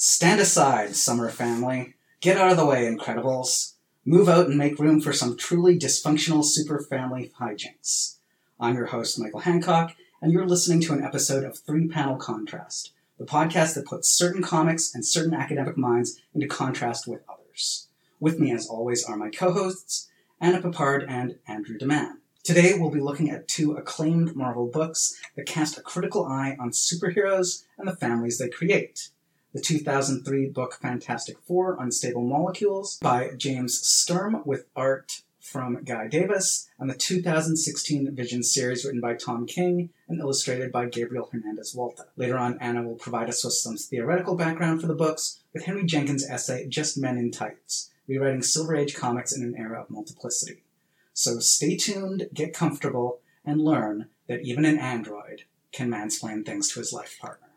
Stand 0.00 0.40
aside, 0.40 0.94
Summer 0.94 1.28
family. 1.28 1.94
Get 2.20 2.36
out 2.36 2.52
of 2.52 2.56
the 2.56 2.64
way, 2.64 2.84
Incredibles. 2.84 3.72
Move 4.04 4.28
out 4.28 4.46
and 4.46 4.56
make 4.56 4.78
room 4.78 5.00
for 5.00 5.12
some 5.12 5.36
truly 5.36 5.76
dysfunctional 5.76 6.44
super 6.44 6.78
family 6.78 7.32
hijinks. 7.40 8.18
I'm 8.60 8.76
your 8.76 8.86
host, 8.86 9.18
Michael 9.18 9.40
Hancock, 9.40 9.96
and 10.22 10.30
you're 10.30 10.46
listening 10.46 10.80
to 10.82 10.92
an 10.92 11.02
episode 11.02 11.42
of 11.42 11.58
Three 11.58 11.88
Panel 11.88 12.14
Contrast, 12.14 12.92
the 13.18 13.24
podcast 13.24 13.74
that 13.74 13.86
puts 13.86 14.08
certain 14.08 14.40
comics 14.40 14.94
and 14.94 15.04
certain 15.04 15.34
academic 15.34 15.76
minds 15.76 16.20
into 16.32 16.46
contrast 16.46 17.08
with 17.08 17.22
others. 17.28 17.88
With 18.20 18.38
me, 18.38 18.52
as 18.52 18.68
always, 18.68 19.04
are 19.04 19.16
my 19.16 19.30
co 19.30 19.52
hosts, 19.52 20.08
Anna 20.40 20.62
Papard 20.62 21.06
and 21.08 21.40
Andrew 21.48 21.76
DeMann. 21.76 22.18
Today, 22.44 22.74
we'll 22.78 22.92
be 22.92 23.00
looking 23.00 23.30
at 23.30 23.48
two 23.48 23.72
acclaimed 23.72 24.36
Marvel 24.36 24.68
books 24.68 25.20
that 25.34 25.46
cast 25.46 25.76
a 25.76 25.82
critical 25.82 26.24
eye 26.24 26.56
on 26.60 26.70
superheroes 26.70 27.64
and 27.76 27.88
the 27.88 27.96
families 27.96 28.38
they 28.38 28.48
create 28.48 29.10
the 29.54 29.60
2003 29.60 30.50
book 30.50 30.78
Fantastic 30.80 31.38
Four 31.40 31.76
Unstable 31.80 32.22
Molecules 32.22 32.98
by 33.00 33.30
James 33.36 33.78
Sturm 33.80 34.42
with 34.44 34.66
art 34.76 35.22
from 35.40 35.82
Guy 35.82 36.08
Davis, 36.08 36.68
and 36.78 36.90
the 36.90 36.94
2016 36.94 38.14
Vision 38.14 38.42
series 38.42 38.84
written 38.84 39.00
by 39.00 39.14
Tom 39.14 39.46
King 39.46 39.90
and 40.06 40.20
illustrated 40.20 40.70
by 40.70 40.86
Gabriel 40.86 41.28
Hernandez 41.32 41.74
Walta. 41.74 42.04
Later 42.16 42.36
on, 42.36 42.58
Anna 42.60 42.82
will 42.82 42.96
provide 42.96 43.28
us 43.28 43.42
with 43.42 43.54
some 43.54 43.76
theoretical 43.76 44.36
background 44.36 44.80
for 44.80 44.86
the 44.86 44.94
books 44.94 45.40
with 45.54 45.64
Henry 45.64 45.86
Jenkins' 45.86 46.28
essay 46.28 46.66
Just 46.68 46.98
Men 46.98 47.16
in 47.16 47.30
Tights, 47.30 47.90
rewriting 48.06 48.42
Silver 48.42 48.76
Age 48.76 48.94
comics 48.94 49.34
in 49.34 49.42
an 49.42 49.56
era 49.56 49.80
of 49.80 49.90
multiplicity. 49.90 50.62
So 51.14 51.38
stay 51.38 51.76
tuned, 51.76 52.28
get 52.34 52.52
comfortable, 52.52 53.20
and 53.44 53.60
learn 53.60 54.08
that 54.28 54.42
even 54.42 54.66
an 54.66 54.78
android 54.78 55.44
can 55.72 55.90
mansplain 55.90 56.44
things 56.44 56.70
to 56.72 56.80
his 56.80 56.92
life 56.92 57.18
partner. 57.18 57.48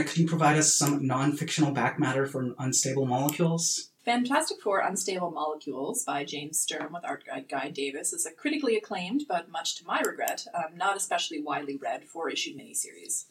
Could 0.00 0.16
you 0.16 0.26
provide 0.26 0.56
us 0.56 0.74
some 0.74 1.06
non 1.06 1.32
fictional 1.32 1.70
back 1.70 1.98
matter 1.98 2.26
for 2.26 2.54
unstable 2.58 3.04
molecules? 3.04 3.90
Fantastic 4.04 4.60
Four 4.60 4.80
Unstable 4.80 5.30
Molecules 5.30 6.02
by 6.02 6.24
James 6.24 6.58
Sturm 6.58 6.92
with 6.92 7.04
art 7.04 7.24
guide 7.24 7.46
Guy 7.48 7.68
Davis 7.68 8.12
is 8.12 8.24
a 8.24 8.32
critically 8.32 8.76
acclaimed, 8.76 9.26
but 9.28 9.50
much 9.50 9.76
to 9.76 9.86
my 9.86 10.00
regret, 10.00 10.46
um, 10.54 10.76
not 10.76 10.96
especially 10.96 11.42
widely 11.42 11.76
read 11.76 12.04
four 12.04 12.30
issue 12.30 12.56
miniseries. 12.56 13.26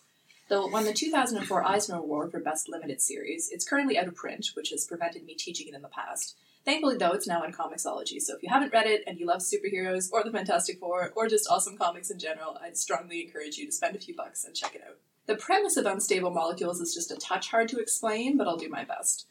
Though 0.49 0.65
it 0.65 0.71
won 0.71 0.85
the 0.85 0.93
2004 0.93 1.63
Eisner 1.63 1.97
Award 1.97 2.31
for 2.31 2.39
Best 2.39 2.69
Limited 2.69 3.01
Series, 3.01 3.49
it's 3.51 3.67
currently 3.67 3.97
out 3.97 4.07
of 4.07 4.15
print, 4.15 4.51
which 4.53 4.69
has 4.69 4.85
prevented 4.85 5.25
me 5.25 5.33
teaching 5.33 5.67
it 5.67 5.73
in 5.73 5.81
the 5.81 5.87
past. 5.87 6.35
Thankfully, 6.63 6.97
though, 6.97 7.13
it's 7.13 7.27
now 7.27 7.43
in 7.43 7.51
Comixology, 7.51 8.21
so 8.21 8.35
if 8.35 8.43
you 8.43 8.49
haven't 8.49 8.71
read 8.71 8.85
it 8.85 9.03
and 9.07 9.19
you 9.19 9.25
love 9.25 9.41
superheroes 9.41 10.11
or 10.13 10.23
the 10.23 10.31
Fantastic 10.31 10.79
Four 10.79 11.11
or 11.15 11.27
just 11.27 11.49
awesome 11.49 11.77
comics 11.77 12.11
in 12.11 12.19
general, 12.19 12.57
I'd 12.61 12.77
strongly 12.77 13.23
encourage 13.25 13.57
you 13.57 13.65
to 13.65 13.71
spend 13.71 13.95
a 13.95 13.99
few 13.99 14.15
bucks 14.15 14.45
and 14.45 14.55
check 14.55 14.75
it 14.75 14.83
out. 14.87 14.97
The 15.27 15.35
premise 15.35 15.77
of 15.77 15.85
Unstable 15.85 16.31
Molecules 16.31 16.81
is 16.81 16.93
just 16.93 17.11
a 17.11 17.15
touch 17.15 17.49
hard 17.49 17.69
to 17.69 17.79
explain, 17.79 18.37
but 18.37 18.47
I'll 18.47 18.57
do 18.57 18.69
my 18.69 18.83
best. 18.83 19.27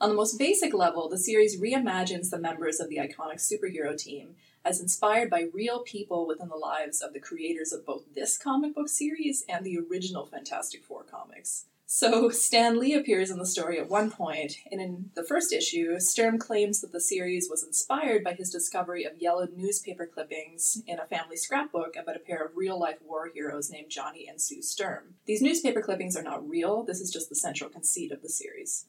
On 0.00 0.08
the 0.08 0.14
most 0.14 0.38
basic 0.38 0.72
level, 0.74 1.08
the 1.08 1.18
series 1.18 1.60
reimagines 1.60 2.30
the 2.30 2.38
members 2.38 2.80
of 2.80 2.88
the 2.88 2.96
iconic 2.96 3.36
superhero 3.36 3.96
team 3.96 4.36
as 4.64 4.80
inspired 4.80 5.28
by 5.30 5.48
real 5.52 5.80
people 5.80 6.26
within 6.26 6.48
the 6.48 6.56
lives 6.56 7.00
of 7.02 7.12
the 7.12 7.20
creators 7.20 7.72
of 7.72 7.84
both 7.84 8.02
this 8.14 8.38
comic 8.38 8.74
book 8.74 8.88
series 8.88 9.44
and 9.48 9.64
the 9.64 9.78
original 9.78 10.26
Fantastic 10.26 10.84
Four 10.84 11.02
comics. 11.02 11.66
So, 11.94 12.30
Stan 12.30 12.78
Lee 12.78 12.94
appears 12.94 13.30
in 13.30 13.38
the 13.38 13.44
story 13.44 13.78
at 13.78 13.90
one 13.90 14.10
point, 14.10 14.56
and 14.70 14.80
in 14.80 15.10
the 15.14 15.22
first 15.22 15.52
issue, 15.52 16.00
Sturm 16.00 16.38
claims 16.38 16.80
that 16.80 16.90
the 16.90 17.02
series 17.02 17.50
was 17.50 17.62
inspired 17.62 18.24
by 18.24 18.32
his 18.32 18.48
discovery 18.48 19.04
of 19.04 19.20
yellowed 19.20 19.58
newspaper 19.58 20.06
clippings 20.06 20.82
in 20.86 20.98
a 20.98 21.04
family 21.04 21.36
scrapbook 21.36 21.94
about 21.94 22.16
a 22.16 22.20
pair 22.20 22.42
of 22.42 22.56
real 22.56 22.80
life 22.80 22.96
war 23.04 23.28
heroes 23.34 23.70
named 23.70 23.90
Johnny 23.90 24.26
and 24.26 24.40
Sue 24.40 24.62
Sturm. 24.62 25.16
These 25.26 25.42
newspaper 25.42 25.82
clippings 25.82 26.16
are 26.16 26.22
not 26.22 26.48
real, 26.48 26.82
this 26.82 27.02
is 27.02 27.10
just 27.10 27.28
the 27.28 27.34
central 27.34 27.68
conceit 27.68 28.10
of 28.10 28.22
the 28.22 28.30
series. 28.30 28.86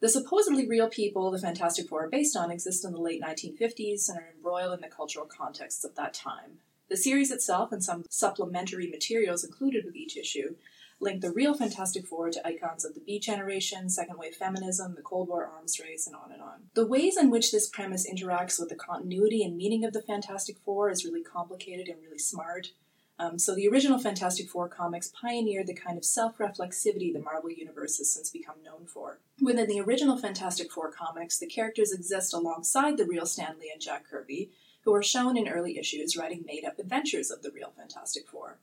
The 0.00 0.10
supposedly 0.10 0.68
real 0.68 0.90
people 0.90 1.30
the 1.30 1.38
Fantastic 1.38 1.88
Four 1.88 2.04
are 2.04 2.10
based 2.10 2.36
on 2.36 2.50
exist 2.50 2.84
in 2.84 2.92
the 2.92 3.00
late 3.00 3.22
1950s 3.22 4.10
and 4.10 4.18
are 4.18 4.34
embroiled 4.36 4.74
in 4.74 4.80
the 4.82 4.94
cultural 4.94 5.24
contexts 5.24 5.82
of 5.82 5.94
that 5.94 6.12
time. 6.12 6.58
The 6.90 6.98
series 6.98 7.30
itself 7.30 7.72
and 7.72 7.82
some 7.82 8.04
supplementary 8.10 8.86
materials 8.86 9.44
included 9.44 9.86
with 9.86 9.96
each 9.96 10.18
issue 10.18 10.56
link 11.04 11.20
the 11.20 11.30
real 11.30 11.54
Fantastic 11.54 12.06
Four 12.06 12.30
to 12.30 12.46
icons 12.46 12.84
of 12.84 12.94
the 12.94 13.00
Beat 13.00 13.22
Generation, 13.22 13.88
Second 13.88 14.18
Wave 14.18 14.34
Feminism, 14.34 14.94
the 14.96 15.02
Cold 15.02 15.28
War 15.28 15.46
arms 15.46 15.78
race, 15.78 16.06
and 16.06 16.16
on 16.16 16.32
and 16.32 16.42
on. 16.42 16.64
The 16.74 16.86
ways 16.86 17.16
in 17.16 17.30
which 17.30 17.52
this 17.52 17.68
premise 17.68 18.10
interacts 18.10 18.58
with 18.58 18.70
the 18.70 18.74
continuity 18.74 19.44
and 19.44 19.56
meaning 19.56 19.84
of 19.84 19.92
the 19.92 20.02
Fantastic 20.02 20.56
Four 20.64 20.90
is 20.90 21.04
really 21.04 21.22
complicated 21.22 21.88
and 21.88 22.02
really 22.02 22.18
smart. 22.18 22.72
Um, 23.16 23.38
so 23.38 23.54
the 23.54 23.68
original 23.68 23.98
Fantastic 23.98 24.48
Four 24.48 24.68
comics 24.68 25.12
pioneered 25.20 25.68
the 25.68 25.74
kind 25.74 25.96
of 25.96 26.04
self-reflexivity 26.04 27.12
the 27.12 27.20
Marvel 27.20 27.50
Universe 27.50 27.98
has 27.98 28.10
since 28.10 28.30
become 28.30 28.56
known 28.64 28.86
for. 28.86 29.20
Within 29.40 29.68
the 29.68 29.80
original 29.80 30.16
Fantastic 30.16 30.72
Four 30.72 30.90
comics, 30.90 31.38
the 31.38 31.46
characters 31.46 31.92
exist 31.92 32.34
alongside 32.34 32.96
the 32.96 33.06
real 33.06 33.26
Stan 33.26 33.56
Lee 33.60 33.70
and 33.72 33.80
Jack 33.80 34.04
Kirby, 34.10 34.50
who 34.84 34.92
are 34.94 35.02
shown 35.02 35.36
in 35.36 35.48
early 35.48 35.78
issues 35.78 36.16
writing 36.16 36.44
made-up 36.44 36.78
adventures 36.78 37.30
of 37.30 37.42
the 37.42 37.52
real 37.52 37.72
Fantastic 37.76 38.26
Four. 38.26 38.58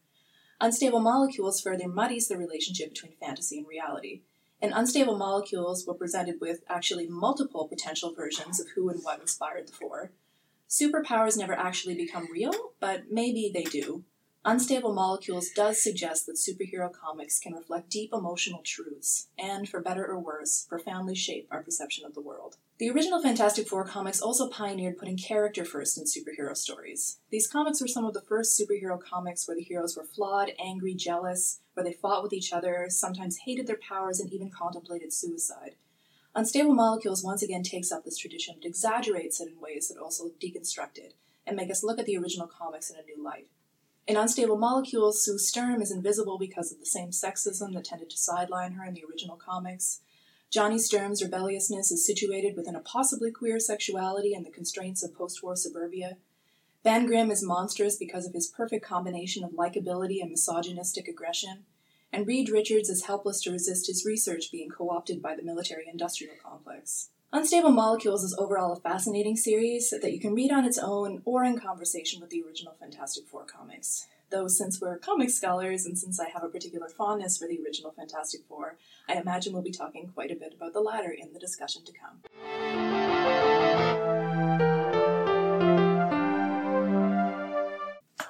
Unstable 0.64 1.00
Molecules 1.00 1.60
further 1.60 1.88
muddies 1.88 2.28
the 2.28 2.38
relationship 2.38 2.90
between 2.90 3.14
fantasy 3.20 3.58
and 3.58 3.68
reality. 3.68 4.22
And 4.62 4.72
Unstable 4.76 5.18
Molecules 5.18 5.88
were 5.88 5.96
presented 5.96 6.40
with 6.40 6.62
actually 6.70 7.08
multiple 7.08 7.68
potential 7.68 8.14
versions 8.14 8.60
of 8.60 8.68
who 8.76 8.88
and 8.90 9.02
what 9.02 9.20
inspired 9.20 9.68
the 9.68 9.74
Four. 9.74 10.12
Superpowers 10.70 11.36
never 11.36 11.54
actually 11.54 11.96
become 11.96 12.32
real, 12.32 12.74
but 12.80 13.06
maybe 13.10 13.50
they 13.52 13.64
do. 13.64 14.04
Unstable 14.46 14.94
Molecules 14.94 15.50
does 15.50 15.82
suggest 15.82 16.28
that 16.28 16.36
superhero 16.36 16.92
comics 16.94 17.40
can 17.40 17.54
reflect 17.54 17.90
deep 17.90 18.12
emotional 18.14 18.62
truths, 18.64 19.30
and, 19.40 19.68
for 19.68 19.82
better 19.82 20.06
or 20.06 20.20
worse, 20.20 20.68
profoundly 20.70 21.16
shape 21.16 21.48
our 21.50 21.64
perception 21.64 22.06
of 22.06 22.14
the 22.14 22.22
world. 22.22 22.58
The 22.82 22.90
original 22.90 23.22
Fantastic 23.22 23.68
Four 23.68 23.86
comics 23.86 24.20
also 24.20 24.50
pioneered 24.50 24.98
putting 24.98 25.16
character 25.16 25.64
first 25.64 26.00
in 26.00 26.06
superhero 26.06 26.58
stories. 26.58 27.20
These 27.30 27.46
comics 27.46 27.80
were 27.80 27.88
some 27.88 28.06
of 28.06 28.16
the 28.16 28.24
first 28.24 28.60
superhero 28.60 29.00
comics 29.00 29.48
where 29.48 29.56
the 29.56 29.62
heroes 29.62 29.96
were 29.96 30.04
flawed, 30.04 30.54
angry, 30.58 30.96
jealous, 30.96 31.60
where 31.76 31.84
they 31.84 31.94
fought 31.94 32.24
with 32.24 32.34
each 32.34 32.52
other, 32.52 32.88
sometimes 32.90 33.38
hated 33.46 33.68
their 33.68 33.78
powers, 33.88 34.20
and 34.20 34.34
even 34.34 34.50
contemplated 34.50 35.14
suicide. 35.14 35.76
Unstable 36.34 36.74
Molecules 36.74 37.24
once 37.24 37.44
again 37.44 37.62
takes 37.62 37.92
up 37.92 38.04
this 38.04 38.18
tradition 38.18 38.56
but 38.60 38.68
exaggerates 38.68 39.40
it 39.40 39.50
in 39.50 39.62
ways 39.62 39.88
that 39.88 40.02
also 40.02 40.32
deconstruct 40.42 40.98
it 40.98 41.14
and 41.46 41.56
make 41.56 41.70
us 41.70 41.84
look 41.84 42.00
at 42.00 42.08
the 42.08 42.18
original 42.18 42.48
comics 42.48 42.90
in 42.90 42.96
a 42.98 43.04
new 43.04 43.24
light. 43.24 43.46
In 44.08 44.18
Unstable 44.18 44.58
Molecules, 44.58 45.24
Sue 45.24 45.38
Sturm 45.38 45.84
is 45.84 45.92
invisible 45.92 46.40
because 46.40 46.72
of 46.72 46.80
the 46.80 46.88
same 46.88 47.12
sexism 47.12 47.76
that 47.76 47.86
tended 47.86 48.10
to 48.10 48.18
sideline 48.18 48.72
her 48.72 48.84
in 48.84 48.96
the 48.96 49.04
original 49.08 49.36
comics. 49.36 50.02
Johnny 50.52 50.78
Sturm's 50.78 51.24
rebelliousness 51.24 51.94
is 51.94 52.06
situated 52.06 52.58
within 52.58 52.76
a 52.76 52.82
possibly 52.82 53.32
queer 53.32 53.58
sexuality 53.58 54.34
and 54.34 54.46
the 54.46 54.52
constraints 54.52 55.02
of 55.02 55.16
post 55.16 55.42
war 55.42 55.56
suburbia. 55.56 56.18
Ben 56.84 57.06
Grimm 57.06 57.32
is 57.32 57.42
monstrous 57.42 57.96
because 57.96 58.26
of 58.28 58.34
his 58.34 58.50
perfect 58.50 58.86
combination 58.86 59.46
of 59.46 59.52
likability 59.52 60.22
and 60.22 60.30
misogynistic 60.30 61.08
aggression. 61.08 61.64
And 62.12 62.28
Reed 62.28 62.50
Richards 62.50 62.90
is 62.90 63.06
helpless 63.06 63.42
to 63.44 63.52
resist 63.52 63.88
his 63.88 64.06
research 64.06 64.52
being 64.52 64.70
co 64.70 64.90
opted 64.90 65.22
by 65.22 65.38
the 65.38 65.44
military 65.44 65.86
industrial 65.88 66.36
complex. 66.44 67.12
Unstable 67.32 67.72
Molecules 67.72 68.26
is 68.26 68.36
overall 68.38 68.74
a 68.74 68.82
fascinating 68.82 69.38
series 69.38 69.90
that 69.92 70.12
you 70.12 70.20
can 70.20 70.36
read 70.36 70.52
on 70.52 70.66
its 70.66 70.78
own 70.78 71.22
or 71.24 71.46
in 71.46 71.62
conversation 71.62 72.20
with 72.20 72.30
the 72.30 72.44
original 72.46 72.76
Fantastic 72.78 73.26
Four 73.26 73.46
comics. 73.46 74.08
Though, 74.32 74.48
since 74.48 74.80
we're 74.80 74.98
comic 74.98 75.30
scholars 75.30 75.86
and 75.86 76.00
since 76.00 76.18
I 76.18 76.30
have 76.30 76.42
a 76.42 76.48
particular 76.48 76.88
fondness 76.88 77.38
for 77.38 77.50
the 77.50 77.60
original 77.62 77.92
Fantastic 77.92 78.42
Four, 78.48 78.78
I 79.10 79.16
imagine 79.16 79.52
we'll 79.52 79.62
be 79.62 79.72
talking 79.72 80.08
quite 80.08 80.32
a 80.32 80.36
bit 80.36 80.54
about 80.54 80.72
the 80.72 80.80
latter 80.80 81.12
in 81.12 81.34
the 81.34 81.40
discussion 81.40 81.84
to 81.84 81.92
come. 81.92 82.22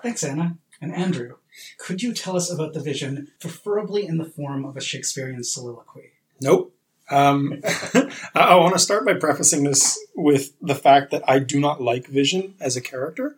Thanks, 0.01 0.23
Anna. 0.23 0.57
And 0.81 0.95
Andrew, 0.95 1.35
could 1.77 2.01
you 2.01 2.13
tell 2.13 2.35
us 2.35 2.51
about 2.51 2.73
the 2.73 2.79
vision, 2.79 3.27
preferably 3.39 4.07
in 4.07 4.17
the 4.17 4.25
form 4.25 4.65
of 4.65 4.75
a 4.75 4.81
Shakespearean 4.81 5.43
soliloquy? 5.43 6.13
Nope. 6.41 6.73
Um, 7.11 7.61
I 8.33 8.55
want 8.55 8.73
to 8.73 8.79
start 8.79 9.05
by 9.05 9.13
prefacing 9.13 9.65
this 9.65 10.03
with 10.15 10.53
the 10.61 10.73
fact 10.73 11.11
that 11.11 11.21
I 11.29 11.37
do 11.37 11.59
not 11.59 11.79
like 11.79 12.07
Vision 12.07 12.55
as 12.59 12.75
a 12.75 12.81
character, 12.81 13.35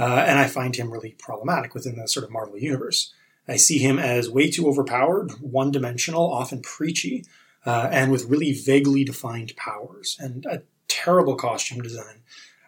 uh, 0.00 0.24
and 0.26 0.38
I 0.38 0.46
find 0.46 0.74
him 0.74 0.90
really 0.90 1.14
problematic 1.18 1.74
within 1.74 1.96
the 1.96 2.08
sort 2.08 2.24
of 2.24 2.30
Marvel 2.30 2.58
universe. 2.58 3.12
I 3.46 3.56
see 3.56 3.78
him 3.78 3.98
as 3.98 4.30
way 4.30 4.50
too 4.50 4.66
overpowered, 4.66 5.32
one 5.42 5.70
dimensional, 5.70 6.32
often 6.32 6.62
preachy, 6.62 7.26
uh, 7.66 7.88
and 7.92 8.10
with 8.10 8.24
really 8.24 8.52
vaguely 8.52 9.04
defined 9.04 9.54
powers, 9.56 10.16
and 10.18 10.46
a 10.46 10.62
terrible 10.88 11.34
costume 11.34 11.82
design. 11.82 12.22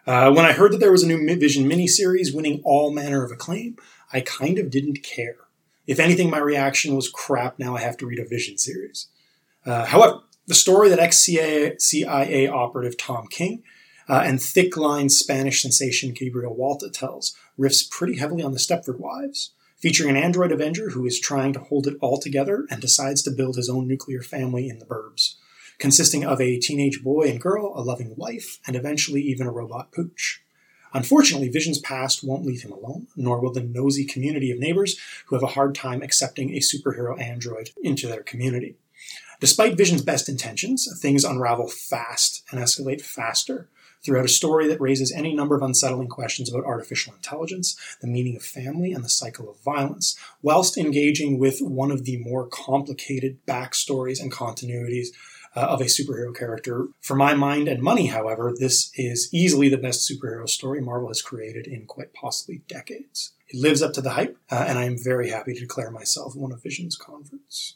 Uh, 0.05 0.31
when 0.31 0.45
I 0.45 0.51
heard 0.51 0.73
that 0.73 0.79
there 0.79 0.91
was 0.91 1.01
a 1.01 1.07
new 1.07 1.35
Vision 1.35 1.67
miniseries 1.67 2.35
winning 2.35 2.61
all 2.63 2.91
manner 2.91 3.23
of 3.23 3.31
acclaim, 3.31 3.77
I 4.11 4.21
kind 4.21 4.59
of 4.59 4.69
didn't 4.69 5.01
care. 5.01 5.37
If 5.87 5.99
anything, 5.99 6.29
my 6.29 6.37
reaction 6.37 6.95
was 6.95 7.09
crap, 7.09 7.57
now 7.57 7.75
I 7.75 7.81
have 7.81 7.97
to 7.97 8.05
read 8.05 8.19
a 8.19 8.27
Vision 8.27 8.59
series. 8.59 9.07
Uh, 9.65 9.85
however, 9.85 10.19
the 10.45 10.53
story 10.53 10.89
that 10.89 10.99
ex 10.99 11.17
CIA 11.17 12.47
operative 12.47 12.97
Tom 12.97 13.27
King 13.27 13.63
Uh, 14.07 14.23
and 14.25 14.41
thick 14.41 14.75
line 14.75 15.09
Spanish 15.09 15.61
sensation 15.61 16.13
Gabriel 16.13 16.55
Walta 16.55 16.91
tells 16.91 17.35
riffs 17.57 17.89
pretty 17.89 18.17
heavily 18.17 18.43
on 18.43 18.51
the 18.51 18.59
Stepford 18.59 18.99
Wives, 18.99 19.53
featuring 19.77 20.09
an 20.09 20.21
android 20.21 20.51
Avenger 20.51 20.89
who 20.89 21.05
is 21.05 21.19
trying 21.19 21.53
to 21.53 21.59
hold 21.59 21.87
it 21.87 21.97
all 22.01 22.19
together 22.19 22.65
and 22.69 22.81
decides 22.81 23.21
to 23.23 23.31
build 23.31 23.55
his 23.55 23.69
own 23.69 23.87
nuclear 23.87 24.21
family 24.21 24.67
in 24.69 24.79
the 24.79 24.85
burbs, 24.85 25.35
consisting 25.77 26.23
of 26.25 26.41
a 26.41 26.59
teenage 26.59 27.03
boy 27.03 27.29
and 27.29 27.41
girl, 27.41 27.73
a 27.75 27.81
loving 27.81 28.13
wife, 28.17 28.59
and 28.67 28.75
eventually 28.75 29.21
even 29.21 29.47
a 29.47 29.51
robot 29.51 29.91
pooch. 29.91 30.41
Unfortunately, 30.93 31.49
Vision's 31.49 31.79
past 31.79 32.23
won't 32.23 32.45
leave 32.45 32.61
him 32.61 32.71
alone, 32.71 33.07
nor 33.15 33.41
will 33.41 33.51
the 33.51 33.63
nosy 33.63 34.05
community 34.05 34.51
of 34.51 34.59
neighbors 34.59 34.99
who 35.25 35.35
have 35.35 35.43
a 35.43 35.47
hard 35.47 35.73
time 35.73 36.03
accepting 36.03 36.51
a 36.51 36.59
superhero 36.59 37.19
android 37.19 37.71
into 37.81 38.07
their 38.07 38.21
community. 38.21 38.75
Despite 39.39 39.75
Vision's 39.75 40.03
best 40.03 40.29
intentions, 40.29 40.87
things 41.01 41.25
unravel 41.25 41.67
fast 41.67 42.43
and 42.51 42.61
escalate 42.61 43.01
faster 43.01 43.69
throughout 44.03 44.25
a 44.25 44.29
story 44.29 44.67
that 44.67 44.81
raises 44.81 45.11
any 45.11 45.33
number 45.33 45.55
of 45.55 45.61
unsettling 45.61 46.07
questions 46.07 46.49
about 46.49 46.65
artificial 46.65 47.13
intelligence, 47.13 47.75
the 48.01 48.07
meaning 48.07 48.35
of 48.35 48.43
family, 48.43 48.91
and 48.91 49.03
the 49.03 49.09
cycle 49.09 49.49
of 49.49 49.59
violence, 49.61 50.17
whilst 50.41 50.77
engaging 50.77 51.39
with 51.39 51.59
one 51.61 51.91
of 51.91 52.05
the 52.05 52.17
more 52.17 52.47
complicated 52.47 53.37
backstories 53.45 54.21
and 54.21 54.31
continuities 54.31 55.07
uh, 55.55 55.61
of 55.61 55.81
a 55.81 55.85
superhero 55.85 56.35
character. 56.35 56.87
For 57.01 57.15
my 57.15 57.33
mind 57.33 57.67
and 57.67 57.81
money, 57.81 58.07
however, 58.07 58.53
this 58.57 58.91
is 58.95 59.29
easily 59.31 59.69
the 59.69 59.77
best 59.77 60.09
superhero 60.09 60.49
story 60.49 60.81
Marvel 60.81 61.09
has 61.09 61.21
created 61.21 61.67
in 61.67 61.85
quite 61.85 62.13
possibly 62.13 62.61
decades. 62.67 63.33
It 63.47 63.59
lives 63.59 63.81
up 63.81 63.93
to 63.93 64.01
the 64.01 64.11
hype, 64.11 64.37
uh, 64.49 64.65
and 64.67 64.79
I 64.79 64.85
am 64.85 64.97
very 64.97 65.29
happy 65.29 65.53
to 65.53 65.59
declare 65.59 65.91
myself 65.91 66.35
one 66.35 66.51
of 66.51 66.63
Vision's 66.63 66.95
converts. 66.95 67.75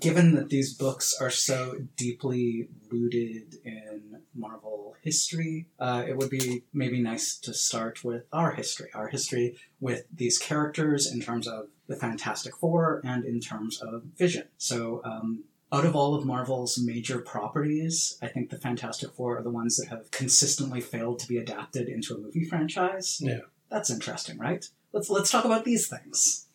Given 0.00 0.34
that 0.34 0.48
these 0.48 0.74
books 0.74 1.14
are 1.20 1.30
so 1.30 1.76
deeply 1.96 2.68
rooted 2.90 3.56
in 3.64 4.22
Marvel 4.34 4.96
history, 5.02 5.66
uh, 5.78 6.04
it 6.06 6.16
would 6.16 6.30
be 6.30 6.64
maybe 6.72 7.00
nice 7.00 7.36
to 7.38 7.54
start 7.54 8.02
with 8.02 8.24
our 8.32 8.52
history. 8.52 8.90
Our 8.94 9.08
history 9.08 9.56
with 9.80 10.04
these 10.12 10.38
characters 10.38 11.10
in 11.10 11.20
terms 11.20 11.46
of 11.46 11.68
the 11.86 11.96
Fantastic 11.96 12.56
Four 12.56 13.00
and 13.04 13.24
in 13.24 13.40
terms 13.40 13.80
of 13.80 14.02
Vision. 14.16 14.48
So, 14.58 15.02
um, 15.04 15.44
out 15.72 15.84
of 15.84 15.94
all 15.94 16.16
of 16.16 16.24
Marvel's 16.24 16.78
major 16.78 17.20
properties, 17.20 18.18
I 18.20 18.26
think 18.26 18.50
the 18.50 18.58
Fantastic 18.58 19.12
Four 19.12 19.38
are 19.38 19.42
the 19.42 19.50
ones 19.50 19.76
that 19.76 19.88
have 19.88 20.10
consistently 20.10 20.80
failed 20.80 21.20
to 21.20 21.28
be 21.28 21.38
adapted 21.38 21.88
into 21.88 22.14
a 22.14 22.18
movie 22.18 22.44
franchise. 22.44 23.18
Yeah. 23.20 23.40
That's 23.70 23.90
interesting, 23.90 24.36
right? 24.38 24.68
Let's 24.92 25.08
let's 25.08 25.30
talk 25.30 25.44
about 25.44 25.64
these 25.64 25.88
things. 25.88 26.46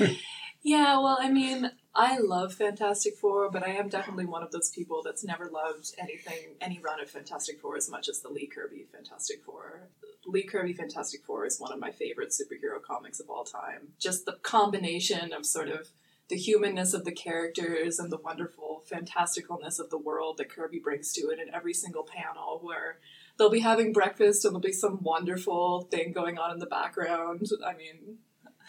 Yeah, 0.62 0.98
well, 0.98 1.18
I 1.20 1.30
mean, 1.30 1.70
I 2.00 2.18
love 2.18 2.54
Fantastic 2.54 3.16
Four, 3.16 3.50
but 3.50 3.64
I 3.64 3.70
am 3.70 3.88
definitely 3.88 4.24
one 4.24 4.44
of 4.44 4.52
those 4.52 4.70
people 4.70 5.02
that's 5.04 5.24
never 5.24 5.46
loved 5.46 5.90
anything, 5.98 6.54
any 6.60 6.78
run 6.78 7.00
of 7.00 7.10
Fantastic 7.10 7.60
Four 7.60 7.76
as 7.76 7.90
much 7.90 8.08
as 8.08 8.20
the 8.20 8.28
Lee 8.28 8.46
Kirby 8.46 8.86
Fantastic 8.92 9.42
Four. 9.42 9.88
Lee 10.24 10.44
Kirby 10.44 10.74
Fantastic 10.74 11.24
Four 11.24 11.44
is 11.44 11.58
one 11.58 11.72
of 11.72 11.80
my 11.80 11.90
favorite 11.90 12.28
superhero 12.28 12.80
comics 12.80 13.18
of 13.18 13.28
all 13.28 13.42
time. 13.42 13.88
Just 13.98 14.26
the 14.26 14.38
combination 14.42 15.32
of 15.32 15.44
sort 15.44 15.70
of 15.70 15.88
the 16.28 16.36
humanness 16.36 16.94
of 16.94 17.04
the 17.04 17.10
characters 17.10 17.98
and 17.98 18.12
the 18.12 18.18
wonderful 18.18 18.84
fantasticalness 18.88 19.80
of 19.80 19.90
the 19.90 19.98
world 19.98 20.38
that 20.38 20.50
Kirby 20.50 20.78
brings 20.78 21.12
to 21.14 21.30
it 21.30 21.40
in 21.40 21.52
every 21.52 21.74
single 21.74 22.04
panel 22.04 22.60
where 22.62 22.98
they'll 23.38 23.50
be 23.50 23.58
having 23.58 23.92
breakfast 23.92 24.44
and 24.44 24.52
there'll 24.52 24.60
be 24.60 24.72
some 24.72 25.02
wonderful 25.02 25.80
thing 25.90 26.12
going 26.12 26.38
on 26.38 26.52
in 26.52 26.60
the 26.60 26.66
background. 26.66 27.44
I 27.66 27.74
mean, 27.74 28.18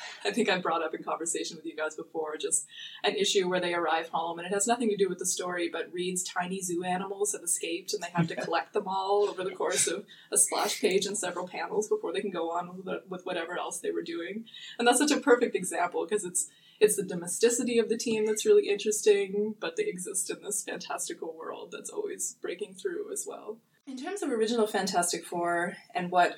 I 0.25 0.31
think 0.31 0.49
I 0.49 0.57
brought 0.59 0.83
up 0.83 0.93
in 0.93 1.03
conversation 1.03 1.57
with 1.57 1.65
you 1.65 1.75
guys 1.75 1.95
before, 1.95 2.37
just 2.37 2.67
an 3.03 3.15
issue 3.15 3.49
where 3.49 3.59
they 3.59 3.73
arrive 3.73 4.09
home 4.09 4.39
and 4.39 4.45
it 4.45 4.53
has 4.53 4.67
nothing 4.67 4.89
to 4.89 4.97
do 4.97 5.09
with 5.09 5.19
the 5.19 5.25
story, 5.25 5.69
but 5.71 5.91
Reed's 5.91 6.23
tiny 6.23 6.61
zoo 6.61 6.83
animals 6.83 7.33
have 7.33 7.43
escaped 7.43 7.93
and 7.93 8.01
they 8.01 8.09
have 8.13 8.27
to 8.27 8.35
collect 8.43 8.73
them 8.73 8.87
all 8.87 9.27
over 9.29 9.43
the 9.43 9.55
course 9.55 9.87
of 9.87 10.05
a 10.31 10.37
splash 10.37 10.81
page 10.81 11.05
and 11.05 11.17
several 11.17 11.47
panels 11.47 11.87
before 11.87 12.13
they 12.13 12.21
can 12.21 12.31
go 12.31 12.51
on 12.51 12.77
with, 12.83 13.01
with 13.09 13.25
whatever 13.25 13.57
else 13.57 13.79
they 13.79 13.91
were 13.91 14.03
doing. 14.03 14.45
And 14.77 14.87
that's 14.87 14.99
such 14.99 15.11
a 15.11 15.19
perfect 15.19 15.55
example 15.55 16.05
because 16.05 16.25
it's 16.25 16.49
it's 16.79 16.95
the 16.95 17.03
domesticity 17.03 17.77
of 17.77 17.89
the 17.89 17.97
team 17.97 18.25
that's 18.25 18.45
really 18.45 18.69
interesting, 18.69 19.55
but 19.59 19.75
they 19.75 19.83
exist 19.83 20.29
in 20.29 20.41
this 20.41 20.63
fantastical 20.63 21.35
world 21.37 21.71
that's 21.73 21.89
always 21.89 22.37
breaking 22.41 22.75
through 22.75 23.11
as 23.11 23.25
well. 23.27 23.57
In 23.85 23.97
terms 23.97 24.21
of 24.21 24.29
original 24.29 24.67
Fantastic 24.67 25.25
Four 25.25 25.75
and 25.93 26.09
what 26.11 26.35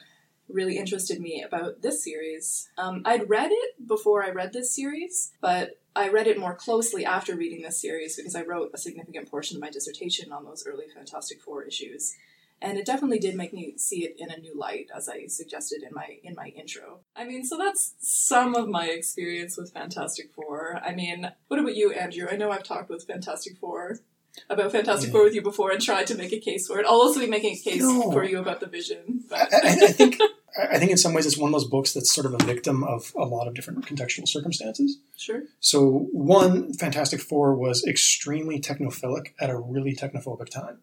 really 0.53 0.77
interested 0.77 1.19
me 1.19 1.44
about 1.44 1.81
this 1.81 2.03
series. 2.03 2.69
Um, 2.77 3.01
I'd 3.06 3.30
read 3.30 3.50
it 3.51 3.88
before 3.88 4.24
I 4.24 4.30
read 4.31 4.53
this 4.53 4.75
series, 4.75 5.31
but 5.42 5.80
I 5.95 6.09
read 6.09 6.27
it 6.27 6.39
more 6.39 6.56
closely 6.56 7.06
after 7.06 7.36
reading 7.36 7.62
this 7.63 7.81
series 7.81 8.15
because 8.15 8.36
I 8.36 8.44
wrote 8.44 8.71
a 8.74 8.77
significant 8.77 9.30
portion 9.30 9.57
of 9.57 9.62
my 9.62 9.69
dissertation 9.69 10.31
on 10.31 10.45
those 10.45 10.65
early 10.65 10.86
Fantastic 10.94 11.42
Four 11.42 11.63
issues. 11.63 12.13
And 12.63 12.77
it 12.77 12.86
definitely 12.86 13.18
did 13.18 13.36
make 13.36 13.53
me 13.53 13.74
see 13.77 14.06
it 14.06 14.15
in 14.19 14.30
a 14.30 14.38
new 14.38 14.56
light, 14.56 14.89
as 14.95 15.09
I 15.09 15.25
suggested 15.25 15.81
in 15.81 15.89
my 15.95 16.19
in 16.24 16.36
my 16.36 16.48
intro. 16.50 17.00
I 17.15 17.25
mean, 17.25 17.44
so 17.44 17.57
that's 17.57 17.95
some 18.00 18.53
of 18.56 18.69
my 18.69 18.86
experience 18.86 19.57
with 19.57 19.74
Fantastic 19.74 20.31
Four. 20.31 20.80
I 20.86 20.94
mean, 20.94 21.31
what 21.48 21.59
about 21.59 21.75
you, 21.75 21.92
Andrew? 21.92 22.27
I 22.31 22.36
know 22.36 22.51
I've 22.51 22.63
talked 22.63 22.89
with 22.89 23.03
Fantastic 23.07 23.57
Four 23.57 23.98
about 24.48 24.71
Fantastic 24.71 25.07
Yeah. 25.07 25.13
Four 25.13 25.24
with 25.24 25.33
you 25.33 25.42
before 25.42 25.71
and 25.71 25.81
tried 25.81 26.06
to 26.07 26.15
make 26.15 26.31
a 26.33 26.39
case 26.39 26.68
for 26.68 26.80
it. 26.80 26.86
I'll 26.86 27.01
also 27.01 27.19
be 27.19 27.25
making 27.27 27.56
a 27.56 27.59
case 27.69 27.81
No. 27.81 28.12
for 28.12 28.24
you 28.24 28.38
about 28.38 28.59
the 28.59 28.68
Vision. 28.68 29.24
I, 29.33 29.48
But 29.50 29.53
I, 29.53 29.68
I 29.68 29.75
think 29.88 30.19
I 30.57 30.80
think 30.80 30.92
in 30.92 30.98
some 30.98 31.13
ways 31.13 31.25
it's 31.25 31.38
one 31.38 31.50
of 31.50 31.53
those 31.53 31.69
books 31.69 31.94
that's 31.94 32.13
sort 32.13 32.25
of 32.25 32.33
a 32.33 32.44
victim 32.44 32.83
of 32.83 33.13
a 33.15 33.25
lot 33.25 33.48
of 33.48 33.53
different 33.53 33.86
contextual 33.86 34.27
circumstances. 34.27 34.98
sure. 35.18 35.44
So 35.59 36.09
one, 36.12 36.74
Fantastic 36.74 37.21
Four 37.21 37.56
was 37.56 37.86
extremely 37.86 38.59
technophilic 38.59 39.33
at 39.39 39.50
a 39.50 39.57
really 39.57 39.95
technophobic 39.95 40.50
time. 40.50 40.80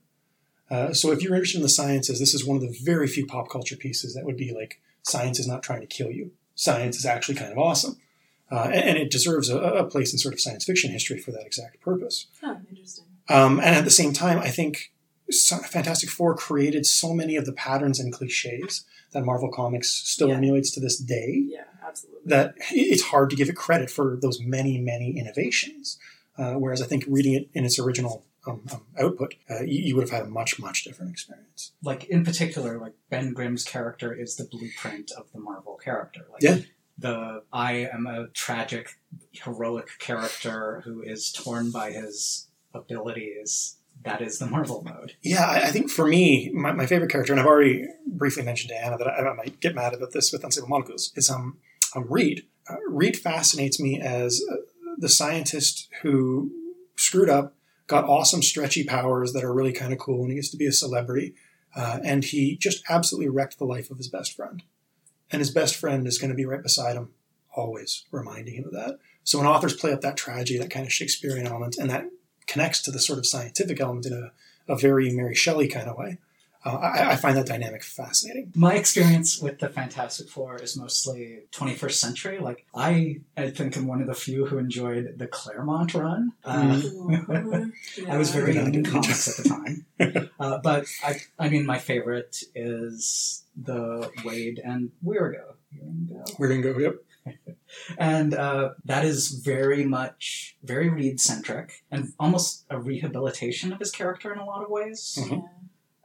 Uh, 0.71 0.93
so 0.93 1.13
if 1.13 1.23
you're 1.23 1.35
interested 1.35 1.59
in 1.59 1.63
the 1.63 1.69
sciences, 1.69 2.19
this 2.19 2.35
is 2.35 2.45
one 2.45 2.57
of 2.57 2.63
the 2.63 2.79
very 2.83 3.09
few 3.09 3.27
pop 3.27 3.51
culture 3.51 3.77
pieces 3.77 4.15
that 4.15 4.25
would 4.25 4.37
be 4.37 4.53
like 4.53 4.81
science 5.03 5.39
is 5.39 5.47
not 5.47 5.63
trying 5.63 5.81
to 5.81 5.87
kill 5.87 6.11
you. 6.11 6.31
Science 6.55 6.97
is 6.97 7.07
actually 7.07 7.35
kind 7.37 7.53
of 7.53 7.59
awesome. 7.59 7.99
Uh, 8.51 8.71
and, 8.73 8.91
and 8.91 8.99
it 8.99 9.11
deserves 9.11 9.51
a, 9.51 9.59
a 9.59 9.85
place 9.85 10.13
in 10.13 10.19
sort 10.19 10.35
of 10.35 10.41
science 10.41 10.65
fiction 10.65 10.91
history 10.91 11.19
for 11.19 11.31
that 11.31 11.45
exact 11.45 11.81
purpose. 11.81 12.27
Huh, 12.41 12.57
interesting. 12.71 13.05
Um, 13.29 13.59
and 13.61 13.75
at 13.75 13.85
the 13.85 13.91
same 13.91 14.13
time, 14.13 14.39
I 14.39 14.49
think 14.49 14.93
Fantastic 15.33 16.09
Four 16.11 16.35
created 16.37 16.87
so 16.87 17.13
many 17.13 17.37
of 17.37 17.45
the 17.47 17.53
patterns 17.53 18.01
and 18.01 18.13
cliches 18.13 18.85
that 19.13 19.25
Marvel 19.25 19.51
Comics 19.51 19.91
still 19.91 20.29
Yeah. 20.29 20.37
emulates 20.37 20.71
to 20.73 20.81
this 20.81 20.99
day 20.99 21.45
Yeah, 21.47 21.65
absolutely. 21.83 22.23
that 22.27 22.55
it's 22.71 23.03
hard 23.05 23.31
to 23.31 23.37
give 23.37 23.49
it 23.49 23.57
credit 23.57 23.91
for 23.91 24.17
those 24.21 24.41
many, 24.41 24.79
many 24.79 25.19
innovations. 25.19 25.99
Uh, 26.37 26.55
whereas 26.55 26.81
I 26.81 26.87
think 26.87 27.05
reading 27.09 27.35
it 27.35 27.49
in 27.53 27.65
its 27.65 27.79
original 27.79 28.25
um, 28.47 28.63
um, 28.73 28.87
output, 28.99 29.35
uh, 29.51 29.61
you, 29.63 29.81
you 29.81 29.97
would 29.97 30.09
have 30.09 30.11
had 30.19 30.23
a 30.27 30.31
much, 30.31 30.59
much 30.59 30.85
different 30.85 31.11
experience. 31.11 31.73
like 31.83 32.05
in 32.05 32.25
particular, 32.25 32.79
like 32.79 32.95
Ben 33.11 33.33
Grimm's 33.35 33.65
character 33.65 34.15
is 34.15 34.37
the 34.37 34.45
blueprint 34.45 35.11
of 35.11 35.31
the 35.33 35.41
Marvel 35.41 35.77
character. 35.77 36.27
Like 36.33 36.43
Yeah. 36.43 36.59
the 36.97 37.43
I 37.53 37.73
am 37.93 38.07
a 38.07 38.29
tragic, 38.29 38.99
heroic 39.33 39.89
character 39.99 40.83
who 40.85 41.03
is 41.03 41.33
torn 41.33 41.71
by 41.71 41.91
his 41.93 42.47
abilities. 42.73 43.77
That 44.05 44.23
is 44.23 44.39
the 44.39 44.47
Marvel 44.47 44.83
mode. 44.83 45.15
Yeah, 45.23 45.49
I, 45.49 45.71
think 45.71 45.91
for 45.91 46.07
me, 46.07 46.51
my, 46.55 46.73
my 46.73 46.87
favorite 46.87 47.11
character, 47.11 47.33
and 47.33 47.41
I've 47.41 47.47
already 47.47 47.85
briefly 48.07 48.43
mentioned 48.43 48.71
to 48.71 48.83
Anna 48.83 48.97
that 48.97 49.09
I, 49.09 49.29
I 49.29 49.35
might 49.35 49.61
get 49.61 49.75
mad 49.75 49.93
about 49.93 50.13
this 50.13 50.33
with 50.33 50.45
Unstable 50.45 50.69
Molecules, 50.69 51.13
is 51.17 51.31
um, 51.31 51.59
um 51.95 52.07
Reed. 52.09 52.47
Uh, 52.69 52.77
Reed 52.89 53.17
fascinates 53.17 53.81
me 53.81 54.01
as 54.01 54.43
uh, 54.51 54.57
the 54.99 55.09
scientist 55.09 55.89
who 56.03 56.51
screwed 56.97 57.29
up, 57.29 57.55
got 57.87 58.05
awesome 58.05 58.43
stretchy 58.43 58.85
powers 58.85 59.33
that 59.33 59.45
are 59.45 59.53
really 59.53 59.73
kind 59.73 59.93
of 59.93 59.99
cool, 59.99 60.23
and 60.23 60.31
he 60.31 60.37
gets 60.37 60.51
to 60.51 60.57
be 60.57 60.67
a 60.67 60.73
celebrity, 60.73 61.35
uh, 61.75 61.99
and 62.05 62.25
he 62.25 62.57
just 62.57 62.83
absolutely 62.89 63.29
wrecked 63.29 63.59
the 63.59 63.65
life 63.65 63.91
of 63.91 63.99
his 63.99 64.09
best 64.09 64.35
friend. 64.35 64.63
And 65.31 65.41
his 65.41 65.51
best 65.51 65.77
friend 65.77 66.07
is 66.07 66.19
going 66.19 66.31
to 66.31 66.37
be 66.37 66.47
right 66.47 66.63
beside 66.63 66.97
him, 66.97 67.11
always 67.55 68.05
reminding 68.11 68.55
him 68.55 68.65
of 68.65 68.73
that. 68.73 68.99
So 69.25 69.39
when 69.39 69.47
authors 69.47 69.77
play 69.77 69.93
up 69.93 70.01
that 70.01 70.17
tragedy, 70.17 70.59
that 70.59 70.71
kind 70.71 70.87
of 70.87 70.93
Shakespearean 70.93 71.47
element, 71.47 71.77
and 71.77 71.91
that 71.91 72.07
connects 72.49 72.83
to 72.83 72.91
the 72.91 72.99
sort 72.99 73.19
of 73.21 73.27
scientific 73.27 73.81
element 73.81 74.07
in 74.07 74.13
a, 74.15 74.33
a 74.73 74.77
very 74.77 75.11
Mary 75.13 75.35
Shelley 75.37 75.69
kind 75.69 75.89
of 75.89 75.97
way. 75.97 76.19
Uh, 76.65 76.71
I, 76.77 77.13
I 77.13 77.17
find 77.17 77.37
that 77.37 77.47
dynamic 77.47 77.85
fascinating. 77.85 78.53
My 78.57 78.75
experience 78.75 79.41
with 79.41 79.61
the 79.61 79.69
Fantastic 79.69 80.29
Four 80.29 80.57
is 80.57 80.77
mostly 80.77 81.45
21st 81.53 81.93
century. 81.93 82.39
Like 82.41 82.67
I, 82.75 83.21
I 83.37 83.51
think 83.51 83.77
I'm 83.77 83.87
one 83.87 84.01
of 84.01 84.09
the 84.09 84.15
few 84.15 84.45
who 84.47 84.59
enjoyed 84.59 85.15
the 85.19 85.29
Claremont 85.29 85.95
run. 85.95 86.33
Uh, 86.45 86.81
Ooh, 86.85 87.25
I 88.09 88.17
was 88.19 88.31
very 88.31 88.55
Yeah. 88.57 88.63
young 88.63 88.75
in 88.75 88.85
comics 88.85 89.29
at 89.39 89.45
the 89.45 89.49
time, 89.49 90.31
uh, 90.41 90.59
but 90.59 90.87
I, 91.05 91.21
I 91.39 91.49
mean, 91.49 91.65
my 91.65 91.79
favorite 91.79 92.43
is 92.57 93.45
the 93.57 94.11
Waid 94.25 94.59
and 94.65 94.91
Weirgo. 95.05 95.55
Weirgo. 95.81 96.39
We're 96.41 96.49
going 96.49 96.63
to 96.63 96.73
go, 96.73 96.79
yep. 96.81 96.97
And 97.99 98.35
uh, 98.35 98.71
that 98.85 99.05
is 99.05 99.29
very 99.31 99.85
much 99.85 100.57
very 100.63 100.89
Reed 100.89 101.21
centric 101.21 101.85
and 101.91 102.13
almost 102.19 102.65
a 102.71 102.79
rehabilitation 102.79 103.73
of 103.73 103.79
his 103.79 103.91
character 103.91 104.33
in 104.33 104.39
a 104.39 104.45
lot 104.45 104.63
of 104.63 104.71
ways. 104.71 105.19
Mhm. 105.21 105.31
Yeah. 105.31 105.49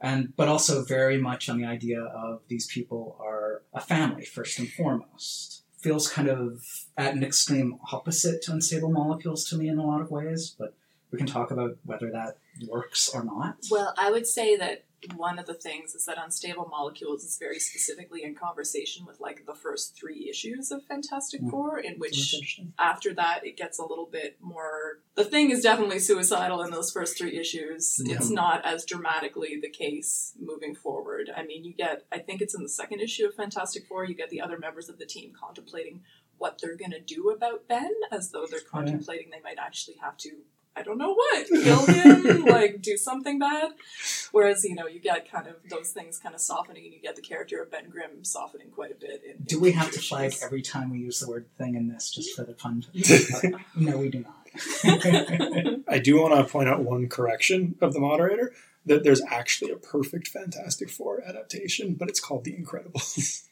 And 0.00 0.36
but 0.36 0.48
also 0.48 0.84
very 0.84 1.18
much 1.18 1.48
on 1.48 1.58
the 1.58 1.64
idea 1.66 2.00
of 2.02 2.42
these 2.48 2.66
people 2.66 3.16
are 3.20 3.62
a 3.72 3.80
family 3.80 4.24
first 4.24 4.58
and 4.58 4.70
foremost. 4.70 5.62
Feels 5.78 6.08
kind 6.08 6.28
of 6.28 6.62
at 6.96 7.14
an 7.14 7.22
extreme 7.22 7.78
opposite 7.92 8.42
to 8.42 8.52
unstable 8.52 8.90
molecules 8.90 9.44
to 9.48 9.56
me 9.56 9.68
in 9.68 9.78
a 9.78 9.86
lot 9.86 10.00
of 10.00 10.10
ways, 10.10 10.54
but 10.58 10.74
we 11.10 11.18
can 11.18 11.26
talk 11.26 11.50
about 11.50 11.76
whether 11.84 12.10
that 12.10 12.38
works 12.68 13.08
or 13.14 13.24
not. 13.24 13.56
Well, 13.70 13.94
I 13.96 14.10
would 14.10 14.26
say 14.26 14.56
that 14.56 14.84
one 15.12 15.38
of 15.38 15.46
the 15.46 15.54
things 15.54 15.94
is 15.94 16.06
that 16.06 16.18
Unstable 16.22 16.68
Molecules 16.70 17.24
is 17.24 17.38
very 17.38 17.58
specifically 17.58 18.22
in 18.22 18.34
conversation 18.34 19.06
with 19.06 19.20
like 19.20 19.46
the 19.46 19.54
first 19.54 19.96
three 19.98 20.28
issues 20.28 20.70
of 20.70 20.84
Fantastic 20.84 21.42
Mm. 21.42 21.50
Four, 21.50 21.78
in 21.78 21.98
which 21.98 22.60
after 22.78 23.12
that 23.14 23.44
it 23.44 23.56
gets 23.56 23.78
a 23.78 23.84
little 23.84 24.06
bit 24.06 24.38
more. 24.40 25.00
The 25.14 25.24
thing 25.24 25.50
is 25.50 25.62
definitely 25.62 25.98
suicidal 25.98 26.62
in 26.62 26.70
those 26.70 26.90
first 26.92 27.18
three 27.18 27.38
issues. 27.38 28.00
Yeah. 28.04 28.16
It's 28.16 28.30
not 28.30 28.64
as 28.64 28.84
dramatically 28.84 29.58
the 29.60 29.70
case 29.70 30.34
moving 30.40 30.74
forward. 30.74 31.30
I 31.36 31.44
mean, 31.44 31.64
you 31.64 31.72
get, 31.72 32.04
I 32.12 32.18
think 32.18 32.40
it's 32.40 32.54
in 32.54 32.62
the 32.62 32.68
second 32.68 33.00
issue 33.00 33.26
of 33.26 33.34
Fantastic 33.34 33.86
Four, 33.86 34.04
you 34.04 34.14
get 34.14 34.30
the 34.30 34.40
other 34.40 34.58
members 34.58 34.88
of 34.88 34.98
the 34.98 35.06
team 35.06 35.32
contemplating 35.38 36.02
what 36.36 36.58
they're 36.60 36.76
going 36.76 36.90
to 36.90 37.00
do 37.00 37.30
about 37.30 37.68
Ben, 37.68 37.92
as 38.10 38.30
though 38.30 38.46
they're 38.50 38.60
contemplating 38.60 39.30
they 39.30 39.40
might 39.40 39.58
actually 39.58 39.96
have 40.02 40.16
to. 40.18 40.30
I 40.76 40.82
don't 40.82 40.98
know 40.98 41.14
what, 41.14 41.46
kill 41.46 41.86
him, 41.86 42.44
like 42.46 42.82
do 42.82 42.96
something 42.96 43.38
bad. 43.38 43.72
Whereas, 44.32 44.64
you 44.64 44.74
know, 44.74 44.88
you 44.88 44.98
get 44.98 45.30
kind 45.30 45.46
of 45.46 45.54
those 45.70 45.90
things 45.90 46.18
kind 46.18 46.34
of 46.34 46.40
softening, 46.40 46.84
and 46.84 46.92
you 46.92 47.00
get 47.00 47.14
the 47.14 47.22
character 47.22 47.62
of 47.62 47.70
Ben 47.70 47.88
Grimm 47.88 48.24
softening 48.24 48.70
quite 48.70 48.90
a 48.90 48.96
bit. 48.96 49.22
In, 49.24 49.44
Do 49.44 49.56
in 49.56 49.62
we 49.62 49.72
have 49.72 49.92
to 49.92 50.00
flag 50.00 50.28
issues. 50.28 50.42
every 50.42 50.62
time 50.62 50.90
we 50.90 50.98
use 50.98 51.20
the 51.20 51.28
word 51.28 51.46
thing 51.58 51.76
in 51.76 51.88
this 51.88 52.10
just 52.10 52.34
for 52.34 52.42
the 52.42 52.54
fun? 52.54 52.84
no, 53.76 53.98
we 53.98 54.08
do 54.08 54.24
not. 54.24 54.34
I 55.88 55.98
do 55.98 56.20
want 56.20 56.34
to 56.34 56.44
point 56.52 56.68
out 56.68 56.80
one 56.82 57.08
correction 57.08 57.76
of 57.80 57.92
the 57.92 58.00
moderator 58.00 58.52
that 58.86 59.04
there's 59.04 59.22
actually 59.30 59.70
a 59.70 59.76
perfect 59.76 60.28
Fantastic 60.28 60.90
Four 60.90 61.22
adaptation, 61.24 61.94
but 61.94 62.08
it's 62.08 62.20
called 62.20 62.44
The 62.44 62.52
Incredibles. 62.52 63.44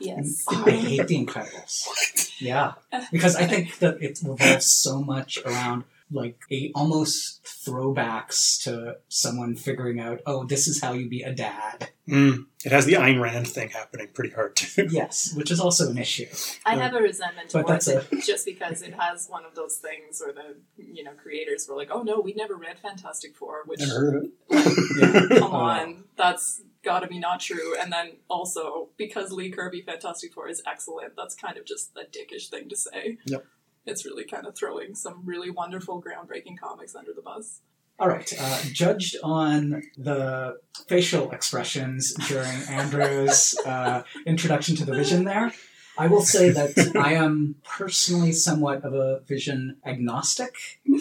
Yes. 0.00 0.44
I 0.48 0.70
hate 0.70 1.08
The 1.08 1.26
Incredibles. 1.26 2.30
Yeah, 2.40 2.74
because 3.10 3.34
I 3.34 3.46
think 3.46 3.78
that 3.80 4.00
it 4.00 4.20
revolves 4.22 4.66
so 4.66 5.02
much 5.02 5.38
around 5.44 5.84
like 6.10 6.40
a 6.50 6.72
almost 6.74 7.44
throwbacks 7.44 8.62
to 8.64 8.96
someone 9.08 9.54
figuring 9.56 10.00
out, 10.00 10.20
oh, 10.26 10.44
this 10.44 10.66
is 10.66 10.80
how 10.80 10.92
you 10.92 11.08
be 11.08 11.22
a 11.22 11.32
dad. 11.32 11.90
Mm. 12.08 12.46
It 12.64 12.72
has 12.72 12.86
the 12.86 12.94
Ayn 12.94 13.20
Rand 13.20 13.46
thing 13.46 13.68
happening 13.68 14.08
pretty 14.12 14.30
hard 14.30 14.56
too. 14.56 14.86
Yes, 14.90 15.34
which 15.34 15.50
is 15.50 15.60
also 15.60 15.90
an 15.90 15.98
issue. 15.98 16.26
I 16.64 16.76
have 16.76 16.94
a 16.94 17.00
resentment 17.00 17.50
towards 17.50 17.68
that's 17.68 17.88
it 17.88 18.22
just 18.26 18.46
because 18.46 18.82
it 18.82 18.94
has 18.94 19.26
one 19.28 19.44
of 19.44 19.54
those 19.54 19.76
things 19.76 20.20
where 20.24 20.32
the 20.32 20.56
you 20.82 21.04
know 21.04 21.12
creators 21.12 21.66
were 21.68 21.76
like, 21.76 21.90
"Oh 21.90 22.02
no, 22.02 22.20
we 22.20 22.32
never 22.32 22.56
read 22.56 22.78
Fantastic 22.78 23.36
Four, 23.36 23.62
which 23.66 23.80
Never 23.80 23.92
heard 23.92 24.16
of 24.16 24.24
it. 24.24 24.32
Yeah. 25.30 25.38
come 25.38 25.54
on, 25.54 26.04
that's 26.16 26.62
got 26.82 27.00
to 27.00 27.06
be 27.06 27.18
not 27.18 27.40
true. 27.40 27.76
And 27.78 27.92
then 27.92 28.12
also 28.28 28.88
because 28.96 29.30
Lee 29.30 29.50
Kirby 29.50 29.82
Fantastic 29.82 30.32
Four 30.32 30.48
is 30.48 30.62
excellent, 30.66 31.14
that's 31.16 31.34
kind 31.34 31.56
of 31.56 31.66
just 31.66 31.90
a 31.96 32.04
dickish 32.04 32.48
thing 32.48 32.68
to 32.68 32.76
say. 32.76 33.18
Yep. 33.26 33.44
It's 33.88 34.04
really 34.04 34.24
kind 34.24 34.46
of 34.46 34.56
throwing 34.56 34.94
some 34.94 35.22
really 35.24 35.50
wonderful, 35.50 36.02
groundbreaking 36.02 36.58
comics 36.58 36.94
under 36.94 37.12
the 37.12 37.22
bus. 37.22 37.60
All 38.00 38.08
right, 38.08 38.32
uh, 38.38 38.62
judged 38.72 39.16
on 39.24 39.82
the 39.96 40.60
facial 40.86 41.32
expressions 41.32 42.14
during 42.28 42.56
Andrew's 42.68 43.58
uh, 43.66 44.04
introduction 44.24 44.76
to 44.76 44.84
the 44.84 44.94
vision 44.94 45.24
there, 45.24 45.52
I 45.98 46.06
will 46.06 46.22
say 46.22 46.50
that 46.50 46.92
I 46.96 47.14
am 47.14 47.56
personally 47.64 48.30
somewhat 48.30 48.84
of 48.84 48.94
a 48.94 49.20
vision 49.26 49.78
agnostic, 49.84 50.54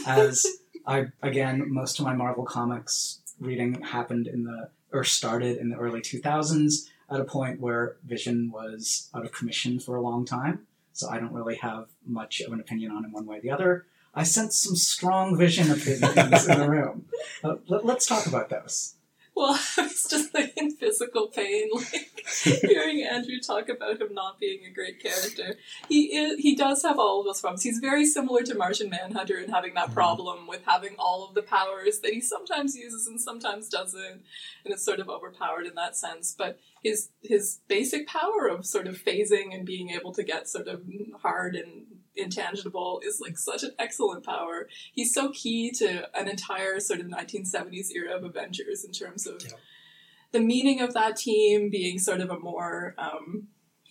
as 0.07 0.47
I, 0.87 1.07
again, 1.21 1.71
most 1.71 1.99
of 1.99 2.05
my 2.05 2.13
Marvel 2.13 2.45
comics 2.45 3.19
reading 3.39 3.81
happened 3.81 4.25
in 4.25 4.45
the, 4.45 4.69
or 4.91 5.03
started 5.03 5.57
in 5.57 5.69
the 5.69 5.77
early 5.77 6.01
2000s 6.01 6.87
at 7.11 7.19
a 7.19 7.25
point 7.25 7.59
where 7.59 7.97
Vision 8.05 8.51
was 8.51 9.09
out 9.13 9.23
of 9.23 9.31
commission 9.31 9.79
for 9.79 9.95
a 9.95 10.01
long 10.01 10.25
time. 10.25 10.66
So 10.97 11.07
I 11.09 11.19
don't 11.19 11.31
really 11.31 11.57
have 11.57 11.89
much 12.07 12.41
of 12.41 12.51
an 12.51 12.59
opinion 12.59 12.91
on 12.91 13.05
him 13.05 13.11
one 13.11 13.27
way 13.27 13.37
or 13.37 13.41
the 13.41 13.51
other. 13.51 13.85
I 14.15 14.23
sense 14.23 14.57
some 14.57 14.75
strong 14.75 15.37
vision 15.37 15.71
opinions 15.71 16.47
in 16.47 16.59
the 16.59 16.67
room. 16.69 17.05
Uh, 17.43 17.57
let, 17.67 17.85
let's 17.85 18.07
talk 18.07 18.25
about 18.25 18.49
those. 18.49 18.95
Well, 19.37 19.59
I 19.77 19.83
was 19.83 20.07
just 20.09 20.33
like 20.33 20.57
in 20.57 20.71
physical 20.71 21.27
pain, 21.27 21.69
like 21.75 22.25
hearing 22.61 23.03
Andrew 23.03 23.39
talk 23.39 23.69
about 23.69 24.01
him 24.01 24.15
not 24.15 24.39
being 24.39 24.65
a 24.65 24.71
great 24.71 24.99
character. 24.99 25.57
He 25.87 26.15
is, 26.17 26.39
he 26.39 26.55
does 26.55 26.81
have 26.81 26.97
all 26.97 27.19
of 27.19 27.25
those 27.27 27.39
problems. 27.39 27.61
He's 27.61 27.77
very 27.77 28.03
similar 28.05 28.41
to 28.41 28.55
Martian 28.55 28.89
Manhunter 28.89 29.37
in 29.37 29.51
having 29.51 29.75
that 29.75 29.89
Mhm. 29.89 29.93
problem 29.93 30.47
with 30.47 30.63
having 30.65 30.95
all 30.97 31.23
of 31.27 31.35
the 31.35 31.43
powers 31.43 31.99
that 31.99 32.13
he 32.13 32.19
sometimes 32.19 32.75
uses 32.75 33.05
and 33.05 33.21
sometimes 33.21 33.69
doesn't, 33.69 34.23
and 34.65 34.73
it's 34.73 34.83
sort 34.83 34.99
of 34.99 35.07
overpowered 35.07 35.67
in 35.67 35.75
that 35.75 35.95
sense. 35.95 36.33
But 36.35 36.59
his 36.83 37.09
his 37.21 37.59
basic 37.67 38.07
power 38.07 38.47
of 38.47 38.65
sort 38.65 38.87
of 38.87 38.97
phasing 38.97 39.53
and 39.53 39.67
being 39.67 39.91
able 39.91 40.13
to 40.13 40.23
get 40.23 40.49
sort 40.49 40.67
of 40.67 40.81
hard 41.21 41.55
and 41.55 41.96
intangible 42.17 43.01
is 43.05 43.19
like 43.21 43.37
such 43.37 43.63
an 43.63 43.71
excellent 43.79 44.25
power 44.25 44.67
he's 44.93 45.13
so 45.13 45.29
key 45.31 45.71
to 45.71 46.07
an 46.17 46.27
entire 46.27 46.79
sort 46.79 46.99
of 46.99 47.07
1970s 47.07 47.91
era 47.95 48.15
of 48.15 48.23
Avengers 48.23 48.83
in 48.83 48.91
terms 48.91 49.25
of 49.27 49.41
Yeah. 49.43 49.51
the 50.31 50.39
meaning 50.39 50.81
of 50.81 50.93
that 50.93 51.15
team 51.15 51.69
being 51.69 51.99
sort 51.99 52.19
of 52.21 52.29
a 52.29 52.39
more 52.39 52.95
um, 52.97 53.47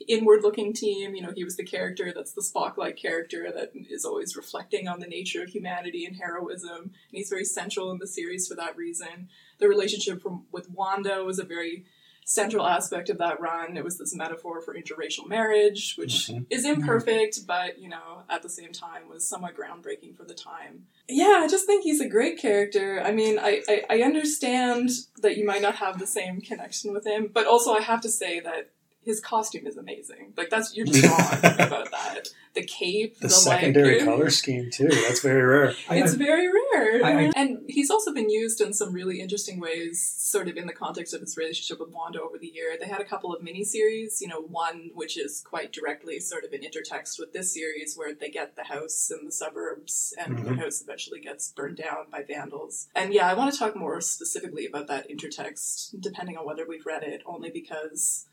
inward 0.09 0.42
looking 0.42 0.73
team. 0.75 1.14
You 1.14 1.23
know, 1.23 1.33
he 1.35 1.42
was 1.45 1.56
the 1.56 1.64
character 1.64 2.12
that's 2.14 2.33
the 2.33 2.42
Spock 2.42 2.76
like 2.76 2.97
character 2.97 3.50
that 3.54 3.73
is 3.90 4.04
always 4.04 4.37
reflecting 4.37 4.87
on 4.88 5.00
the 5.00 5.06
nature 5.06 5.42
of 5.42 5.49
humanity 5.49 6.04
and 6.04 6.16
heroism. 6.16 6.78
And 6.83 6.92
he's 7.12 7.30
very 7.30 7.45
central 7.45 7.90
in 7.90 7.99
the 7.99 8.06
series 8.06 8.47
for 8.47 8.54
that 8.56 8.76
reason. 8.76 9.28
The 9.59 9.68
relationship 9.68 10.23
from, 10.23 10.45
with 10.52 10.71
Wanda 10.71 11.25
was 11.25 11.38
a 11.38 11.45
very 11.45 11.87
central 12.28 12.66
aspect 12.66 13.09
of 13.09 13.18
that 13.18 13.40
run. 13.40 13.76
It 13.76 13.85
was 13.85 13.99
this 13.99 14.12
metaphor 14.12 14.61
for 14.61 14.75
interracial 14.75 15.28
marriage, 15.28 15.95
which 15.95 16.26
Mhm. 16.26 16.45
is 16.50 16.64
imperfect, 16.64 17.47
but 17.47 17.78
you 17.78 17.88
know, 17.88 18.25
at 18.28 18.42
the 18.42 18.49
same 18.49 18.73
time 18.73 19.09
was 19.09 19.25
somewhat 19.26 19.54
groundbreaking 19.56 20.16
for 20.16 20.25
the 20.25 20.35
time. 20.35 20.88
Yeah, 21.09 21.40
I 21.40 21.47
just 21.47 21.66
think 21.66 21.85
he's 21.85 22.00
a 22.00 22.09
great 22.09 22.37
character. 22.37 23.00
I 23.00 23.12
mean, 23.12 23.38
I, 23.38 23.62
I, 23.68 23.85
I 23.88 24.02
understand 24.02 24.90
that 25.23 25.37
you 25.37 25.45
might 25.47 25.62
not 25.62 25.76
have 25.76 26.00
the 26.00 26.06
same 26.06 26.40
connection 26.40 26.92
with 26.92 27.06
him, 27.06 27.30
but 27.33 27.47
also 27.47 27.73
I 27.73 27.80
have 27.80 28.00
to 28.00 28.09
say 28.09 28.40
that 28.40 28.71
his 29.06 29.20
costume 29.20 29.66
is 29.66 29.78
amazing. 29.78 30.34
Like 30.36 30.50
that's 30.50 30.76
you're 30.76 30.84
just 30.84 31.02
wrong 31.42 31.54
about 31.58 31.90
that. 31.92 32.28
The 32.54 32.64
cape, 32.64 33.18
The 33.20 33.28
the, 33.28 33.34
secondary 33.34 33.96
like, 33.98 34.04
color 34.08 34.30
scheme 34.30 34.70
too. 34.72 34.88
That's 34.88 35.20
very 35.20 35.42
rare. 35.42 35.75
It's 35.90 36.14
I- 36.14 36.16
very 36.16 36.48
rare. 36.48 37.04
I- 37.04 37.26
I- 37.28 37.32
and 37.36 37.58
he's 37.68 37.90
also 37.90 38.12
been 38.14 38.30
used 38.30 38.60
in 38.62 38.72
some 38.72 38.92
really 38.92 39.20
interesting 39.20 39.60
ways, 39.60 40.02
sort 40.02 40.48
of 40.48 40.56
in 40.56 40.66
the 40.66 40.72
context 40.72 41.12
of 41.14 41.20
his 41.20 41.36
relationship 41.36 41.78
with 41.80 41.90
Wanda 41.94 42.20
over 42.20 42.38
the 42.38 42.46
year. 42.48 42.76
They 42.80 42.86
had 42.86 43.00
a 43.02 43.04
couple 43.04 43.34
of 43.34 43.42
miniseries, 43.42 44.20
you 44.22 44.28
know, 44.28 44.40
one 44.40 44.90
which 44.94 45.16
is 45.18 45.42
quite 45.42 45.70
directly 45.72 46.18
sort 46.18 46.44
of 46.44 46.52
an 46.52 46.62
intertext 46.62 47.18
with 47.18 47.32
this 47.34 47.52
series 47.52 47.94
where 47.94 48.14
they 48.14 48.30
get 48.30 48.56
the 48.56 48.64
house 48.64 49.12
in 49.16 49.26
the 49.26 49.32
suburbs 49.32 50.14
and 50.18 50.38
the 50.38 50.50
Mhm. 50.52 50.58
house 50.58 50.80
eventually 50.82 51.20
gets 51.20 51.52
burned 51.52 51.76
down 51.76 52.06
by 52.10 52.22
vandals. 52.22 52.88
And 52.96 53.12
yeah, 53.12 53.30
I 53.30 53.34
want 53.34 53.52
to 53.52 53.58
talk 53.58 53.76
more 53.76 54.00
specifically 54.00 54.66
about 54.66 54.86
that 54.88 55.08
intertext, 55.10 55.94
depending 56.00 56.36
on 56.38 56.46
whether 56.46 56.66
we've 56.66 56.86
read 56.86 57.02
it, 57.02 57.22
only 57.26 57.50
because 57.50 58.26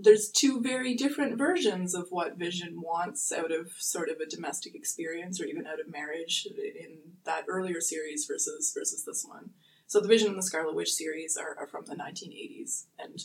there's 0.00 0.30
two 0.30 0.60
very 0.60 0.94
different 0.94 1.36
versions 1.36 1.94
of 1.94 2.08
what 2.10 2.38
Vision 2.38 2.80
wants 2.80 3.30
out 3.30 3.52
of 3.52 3.72
sort 3.78 4.08
of 4.08 4.20
a 4.20 4.26
domestic 4.26 4.74
experience 4.74 5.40
or 5.40 5.44
even 5.44 5.66
out 5.66 5.80
of 5.80 5.90
marriage 5.90 6.46
in 6.56 6.98
that 7.24 7.44
earlier 7.48 7.80
series 7.80 8.24
versus 8.26 8.72
versus 8.74 9.04
this 9.04 9.24
one. 9.24 9.50
So 9.86 10.00
the 10.00 10.08
Vision 10.08 10.28
and 10.28 10.38
the 10.38 10.42
Scarlet 10.42 10.74
Witch 10.74 10.92
series 10.92 11.36
are, 11.36 11.54
are 11.58 11.66
from 11.66 11.84
the 11.84 11.94
1980s, 11.94 12.86
and 12.98 13.22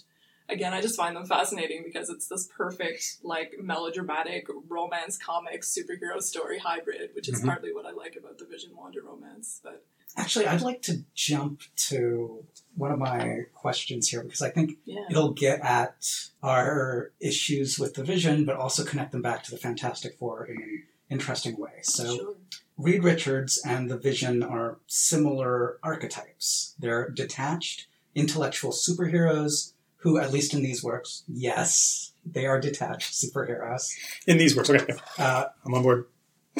again, 0.49 0.73
I 0.73 0.81
just 0.81 0.97
find 0.97 1.15
them 1.15 1.25
fascinating 1.25 1.83
because 1.85 2.09
it's 2.09 2.27
this 2.27 2.47
perfect 2.55 3.17
like 3.23 3.53
melodramatic 3.61 4.47
romance 4.67 5.17
comic 5.17 5.61
superhero 5.61 6.21
story 6.21 6.59
hybrid, 6.59 7.11
which 7.15 7.29
is 7.29 7.41
Mhm. 7.41 7.45
partly 7.45 7.73
what 7.73 7.85
I 7.85 7.91
like 7.91 8.15
about 8.17 8.37
the 8.37 8.45
Vision 8.45 8.75
Wanda 8.75 9.01
romance. 9.01 9.61
But 9.63 9.85
Actually, 10.17 10.47
I'd 10.47 10.61
like 10.61 10.81
to 10.83 11.03
jump 11.13 11.61
to 11.89 12.43
one 12.75 12.91
of 12.91 12.99
my 12.99 13.43
questions 13.53 14.09
here 14.09 14.23
because 14.23 14.41
I 14.41 14.49
think 14.49 14.77
yeah, 14.85 15.05
it'll 15.09 15.31
get 15.31 15.61
at 15.61 16.05
our 16.41 17.11
issues 17.19 17.79
with 17.79 17.93
the 17.93 18.03
vision, 18.03 18.43
but 18.43 18.55
also 18.55 18.83
connect 18.83 19.11
them 19.11 19.21
back 19.21 19.43
to 19.43 19.51
the 19.51 19.57
Fantastic 19.57 20.17
Four 20.17 20.45
in 20.45 20.57
an 20.57 20.83
interesting 21.09 21.57
way. 21.57 21.79
So, 21.81 22.15
sure. 22.15 22.35
Reed 22.77 23.03
Richards 23.03 23.61
and 23.65 23.89
the 23.89 23.97
Vision 23.97 24.43
are 24.43 24.77
similar 24.87 25.77
archetypes. 25.81 26.75
They're 26.79 27.09
detached, 27.09 27.87
intellectual 28.13 28.71
superheroes 28.71 29.73
who, 29.97 30.19
at 30.19 30.31
least 30.31 30.53
in 30.53 30.61
these 30.61 30.83
works, 30.83 31.23
yes, 31.27 32.13
they 32.25 32.45
are 32.45 32.59
detached 32.59 33.13
superheroes, 33.13 33.93
In 34.27 34.37
these 34.37 34.55
works, 34.55 34.69
okay, 34.69 34.93
uh, 35.17 35.45
I'm 35.65 35.73
on 35.73 35.83
board. 35.83 36.05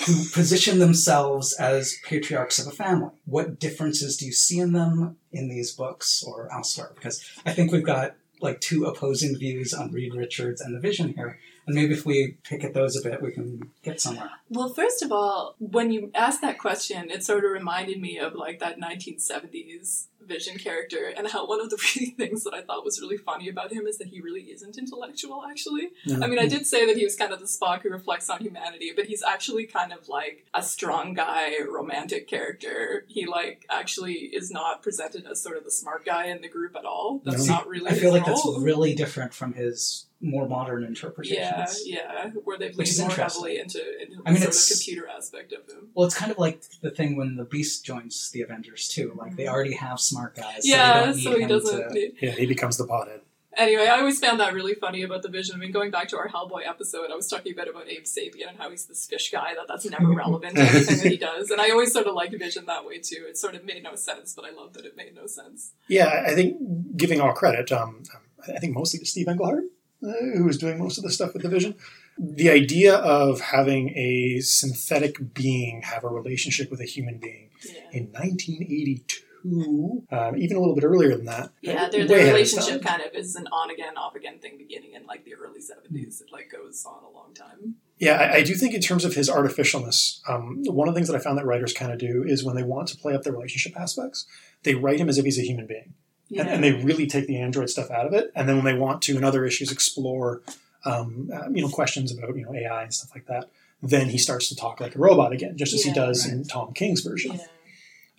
Who 0.06 0.30
position 0.30 0.80
themselves 0.80 1.54
as 1.54 1.98
patriarchs 2.04 2.60
of 2.60 2.68
a 2.68 2.75
family. 2.75 3.12
What 3.25 3.60
differences 3.60 4.18
do 4.18 4.25
you 4.25 4.32
see 4.32 4.60
in 4.60 4.74
them 4.74 5.18
in 5.32 5.50
these 5.50 5.74
books 5.74 6.24
or 6.24 6.51
elsewhere? 6.54 6.92
Because 6.96 7.24
I 7.46 7.54
think 7.54 7.72
we've 7.72 7.84
got 7.84 8.16
like 8.39 8.62
two 8.62 8.86
opposing 8.86 9.38
views 9.38 9.74
on 9.74 9.92
Reed 9.92 10.13
Richards 10.13 10.62
and 10.62 10.75
the 10.75 10.80
Vision 10.80 11.13
here, 11.13 11.39
And 11.68 11.76
maybe 11.76 11.94
if 11.94 12.06
we 12.06 12.38
pick 12.44 12.64
at 12.64 12.74
those 12.74 12.96
a 12.96 13.08
bit, 13.08 13.22
we 13.22 13.32
can 13.32 13.70
get 13.84 14.00
somewhere. 14.02 14.32
Well, 14.50 14.70
first 14.70 15.04
of 15.04 15.12
all, 15.12 15.56
when 15.60 15.92
you 15.92 16.12
asked 16.16 16.42
that 16.42 16.58
question, 16.58 17.12
it 17.12 17.24
sort 17.24 17.44
of 17.44 17.52
reminded 17.52 18.00
me 18.02 18.18
of 18.18 18.34
like 18.36 18.60
that 18.60 18.80
1970s 18.80 20.08
Vision 20.28 20.58
character, 20.58 21.14
and 21.16 21.26
how 21.30 21.48
one 21.48 21.62
of 21.62 21.70
the 21.70 21.78
really 21.96 22.12
things 22.12 22.44
that 22.44 22.54
I 22.54 22.62
thought 22.62 22.84
was 22.84 23.00
really 23.00 23.16
funny 23.16 23.48
about 23.48 23.72
him 23.72 23.88
is 23.88 23.98
that 23.98 24.10
he 24.10 24.20
really 24.20 24.42
isn't 24.42 24.78
intellectual, 24.78 25.46
actually. 25.50 25.92
Yeah. 26.04 26.18
I 26.22 26.28
mean, 26.28 26.38
I 26.38 26.48
did 26.48 26.68
say 26.68 26.86
that 26.86 26.98
he 26.98 27.06
was 27.06 27.16
kind 27.16 27.32
of 27.32 27.40
the 27.40 27.46
Spock 27.46 27.84
who 27.84 27.90
reflects 27.90 28.30
on 28.30 28.42
humanity, 28.42 28.92
but 28.94 29.06
he's 29.06 29.24
actually 29.24 29.68
kind 29.68 29.94
of 29.94 30.10
like 30.10 30.46
a 30.54 30.62
strong 30.62 31.14
guy, 31.14 31.54
romantic 31.66 32.28
character. 32.28 33.06
He 33.08 33.26
like 33.26 33.66
actually 33.70 34.16
is 34.16 34.52
not 34.52 34.84
presented 34.84 35.26
as 35.28 35.42
sort 35.42 35.56
of 35.56 35.64
the 35.64 35.72
smart 35.72 36.06
guy 36.06 36.26
in 36.26 36.42
the 36.42 36.50
group 36.50 36.76
at 36.76 36.84
all. 36.84 37.22
That's 37.24 37.48
No. 37.48 37.54
not 37.54 37.68
really. 37.70 37.90
I 37.90 37.94
feel 37.94 38.14
his 38.14 38.22
like 38.22 38.26
that's 38.26 38.46
really 38.60 38.96
different 38.96 39.34
from 39.34 39.54
his 39.54 40.07
more 40.20 40.48
modern 40.48 40.84
interpretations. 40.84 41.82
Yeah, 41.86 42.26
yeah, 42.26 42.30
where 42.44 42.58
they've 42.58 42.76
Which 42.76 42.88
leaned 42.88 42.90
is 42.90 43.00
more 43.00 43.10
interesting. 43.10 43.42
heavily 43.44 43.60
into, 43.60 44.02
into 44.02 44.22
I 44.26 44.32
mean, 44.32 44.38
sort 44.42 44.50
it's- 44.50 44.72
of 44.72 44.78
computer 44.78 45.08
aspect 45.08 45.54
of 45.54 45.68
them. 45.68 45.90
Well, 45.94 46.06
it's 46.08 46.16
kind 46.16 46.32
of 46.32 46.38
like 46.40 46.62
the 46.82 46.90
thing 46.92 47.16
when 47.18 47.36
the 47.36 47.46
Beast 47.46 47.86
joins 47.86 48.32
the 48.32 48.42
Avengers 48.42 48.88
too. 48.88 49.14
Like 49.16 49.36
they 49.36 49.48
already 49.48 49.74
have 49.76 50.00
smart 50.00 50.36
guys. 50.36 50.56
so 50.56 50.62
they 50.64 50.70
yeah, 50.70 51.06
don't 51.06 51.16
need 51.16 51.24
so 51.24 51.36
he 51.36 51.42
him 51.44 51.50
doesn't. 51.50 51.88
to- 51.90 51.94
need- 51.94 52.14
Yeah, 52.22 52.32
he 52.32 52.46
becomes 52.46 52.78
the 52.78 52.86
pothead. 52.86 53.20
Anyway, 53.56 53.88
I 53.88 53.98
always 53.98 54.20
found 54.20 54.40
that 54.40 54.54
really 54.54 54.76
funny 54.76 55.02
about 55.02 55.24
the 55.24 55.30
Vision. 55.30 55.56
I 55.56 55.58
mean, 55.58 55.72
going 55.72 55.90
back 55.90 56.08
to 56.10 56.18
our 56.18 56.28
Hellboy 56.28 56.68
episode, 56.68 57.10
I 57.12 57.16
was 57.16 57.28
talking 57.28 57.54
a 57.54 57.56
bit 57.56 57.68
about 57.68 57.88
Abe 57.90 58.04
Sapien 58.04 58.50
and 58.50 58.58
how 58.60 58.70
he's 58.70 58.86
this 58.86 59.08
fish 59.08 59.32
guy 59.32 59.56
that 59.56 59.68
that's 59.68 59.90
never 59.90 60.10
relevant 60.12 60.58
to 60.58 60.62
anything 60.62 60.98
that 60.98 61.08
he 61.08 61.18
does. 61.30 61.50
And 61.50 61.60
I 61.60 61.72
always 61.72 61.92
sort 61.92 62.06
of 62.06 62.14
liked 62.14 62.38
Vision 62.38 62.68
that 62.68 62.86
way 62.86 63.00
too. 63.00 63.26
It 63.28 63.36
sort 63.36 63.56
of 63.56 63.66
made 63.66 63.82
no 63.82 63.96
sense, 63.96 64.36
but 64.36 64.46
I 64.46 64.52
love 64.52 64.74
that 64.74 64.86
it 64.86 64.96
made 64.96 65.16
no 65.16 65.26
sense. 65.26 65.72
Yeah, 65.88 66.24
I 66.28 66.36
think 66.36 66.98
giving 66.98 67.20
all 67.20 67.34
credit, 67.34 67.72
um, 67.72 68.04
I 68.48 68.60
think 68.60 68.76
mostly 68.76 69.00
to 69.00 69.06
Steve 69.08 69.28
Englehart, 69.28 69.64
who 70.01 70.44
was 70.46 70.58
doing 70.58 70.80
most 70.80 70.98
of 70.98 71.04
the 71.04 71.12
stuff 71.12 71.34
with 71.34 71.44
the 71.44 71.50
Vision. 71.50 71.75
The 72.20 72.50
idea 72.50 72.96
of 72.96 73.39
having 73.42 73.89
a 73.96 74.39
synthetic 74.42 75.34
being 75.34 75.82
have 75.84 76.04
a 76.04 76.08
relationship 76.10 76.72
with 76.72 76.80
a 76.82 76.86
human 76.86 77.20
being 77.20 77.50
Yeah. 77.63 77.82
in 77.94 78.12
1982, 78.12 80.06
um, 80.12 80.38
even 80.38 80.58
a 80.58 80.60
little 80.60 80.75
bit 80.75 80.84
earlier 80.84 81.16
than 81.16 81.25
that. 81.25 81.51
Yeah, 81.62 81.89
their, 81.89 82.06
their 82.08 82.20
ahead 82.20 82.36
of 82.36 82.42
its 82.42 82.54
relationship 82.54 82.84
kind 82.86 83.01
of 83.01 83.13
is 83.13 83.36
an 83.36 83.48
on 83.51 83.70
again, 83.70 83.98
off 83.98 84.16
again 84.16 84.39
thing 84.39 84.58
beginning 84.58 84.94
in 84.94 85.06
like 85.06 85.25
the 85.25 85.36
early 85.36 85.60
70s. 85.60 86.22
It 86.22 86.27
like 86.32 86.51
goes 86.51 86.84
on 86.86 87.04
a 87.04 87.10
long 87.10 87.34
time. 87.34 87.75
Yeah, 88.00 88.13
I, 88.13 88.36
I 88.38 88.44
do 88.44 88.54
think 88.56 88.74
in 88.74 88.82
terms 88.82 89.06
of 89.06 89.13
his 89.16 89.30
artificialness, 89.30 90.20
um, 90.30 90.63
one 90.66 90.88
of 90.88 90.94
the 90.94 90.98
things 90.98 91.08
that 91.10 91.16
I 91.16 91.20
found 91.20 91.38
that 91.38 91.46
writers 91.46 91.74
kind 91.74 91.92
of 91.92 92.00
do 92.00 92.24
is 92.25 92.44
when 92.44 92.56
they 92.56 92.63
want 92.63 92.88
to 92.89 92.98
play 92.98 93.13
up 93.13 93.24
their 93.24 93.34
relationship 93.34 93.80
aspects, 93.80 94.25
they 94.63 94.75
write 94.75 95.00
him 95.00 95.10
as 95.10 95.18
if 95.18 95.25
he's 95.25 95.39
a 95.39 95.44
human 95.44 95.68
being. 95.68 95.94
Yeah. 96.29 96.41
and, 96.41 96.50
and 96.50 96.63
they 96.63 96.74
really 96.74 97.07
take 97.07 97.27
the 97.27 97.38
android 97.39 97.69
stuff 97.69 97.89
out 97.89 98.05
of 98.05 98.13
it. 98.13 98.31
And 98.36 98.48
then 98.50 98.55
when 98.57 98.65
they 98.65 98.74
want 98.74 99.01
to, 99.03 99.17
in 99.17 99.24
other 99.24 99.46
issues, 99.46 99.72
explore, 99.72 100.41
um, 100.86 101.29
uh, 101.34 101.50
you 101.50 101.62
know, 101.62 101.69
questions 101.69 102.12
about 102.12 102.36
you 102.36 102.43
know 102.46 102.53
AI 102.53 102.84
and 102.84 102.93
stuff 102.93 103.12
like 103.15 103.25
that, 103.27 103.50
then 103.81 104.10
he 104.10 104.17
starts 104.17 104.50
to 104.50 104.55
talk 104.55 104.79
like 104.79 104.96
a 104.96 105.00
robot 105.00 105.31
again, 105.34 105.55
just 105.57 105.74
as 105.74 105.84
he 105.84 105.89
Yeah. 105.89 105.96
does 105.96 106.25
in 106.25 106.43
Tom 106.46 106.74
King's 106.74 107.01
version. 107.01 107.34
yeah. 107.36 107.46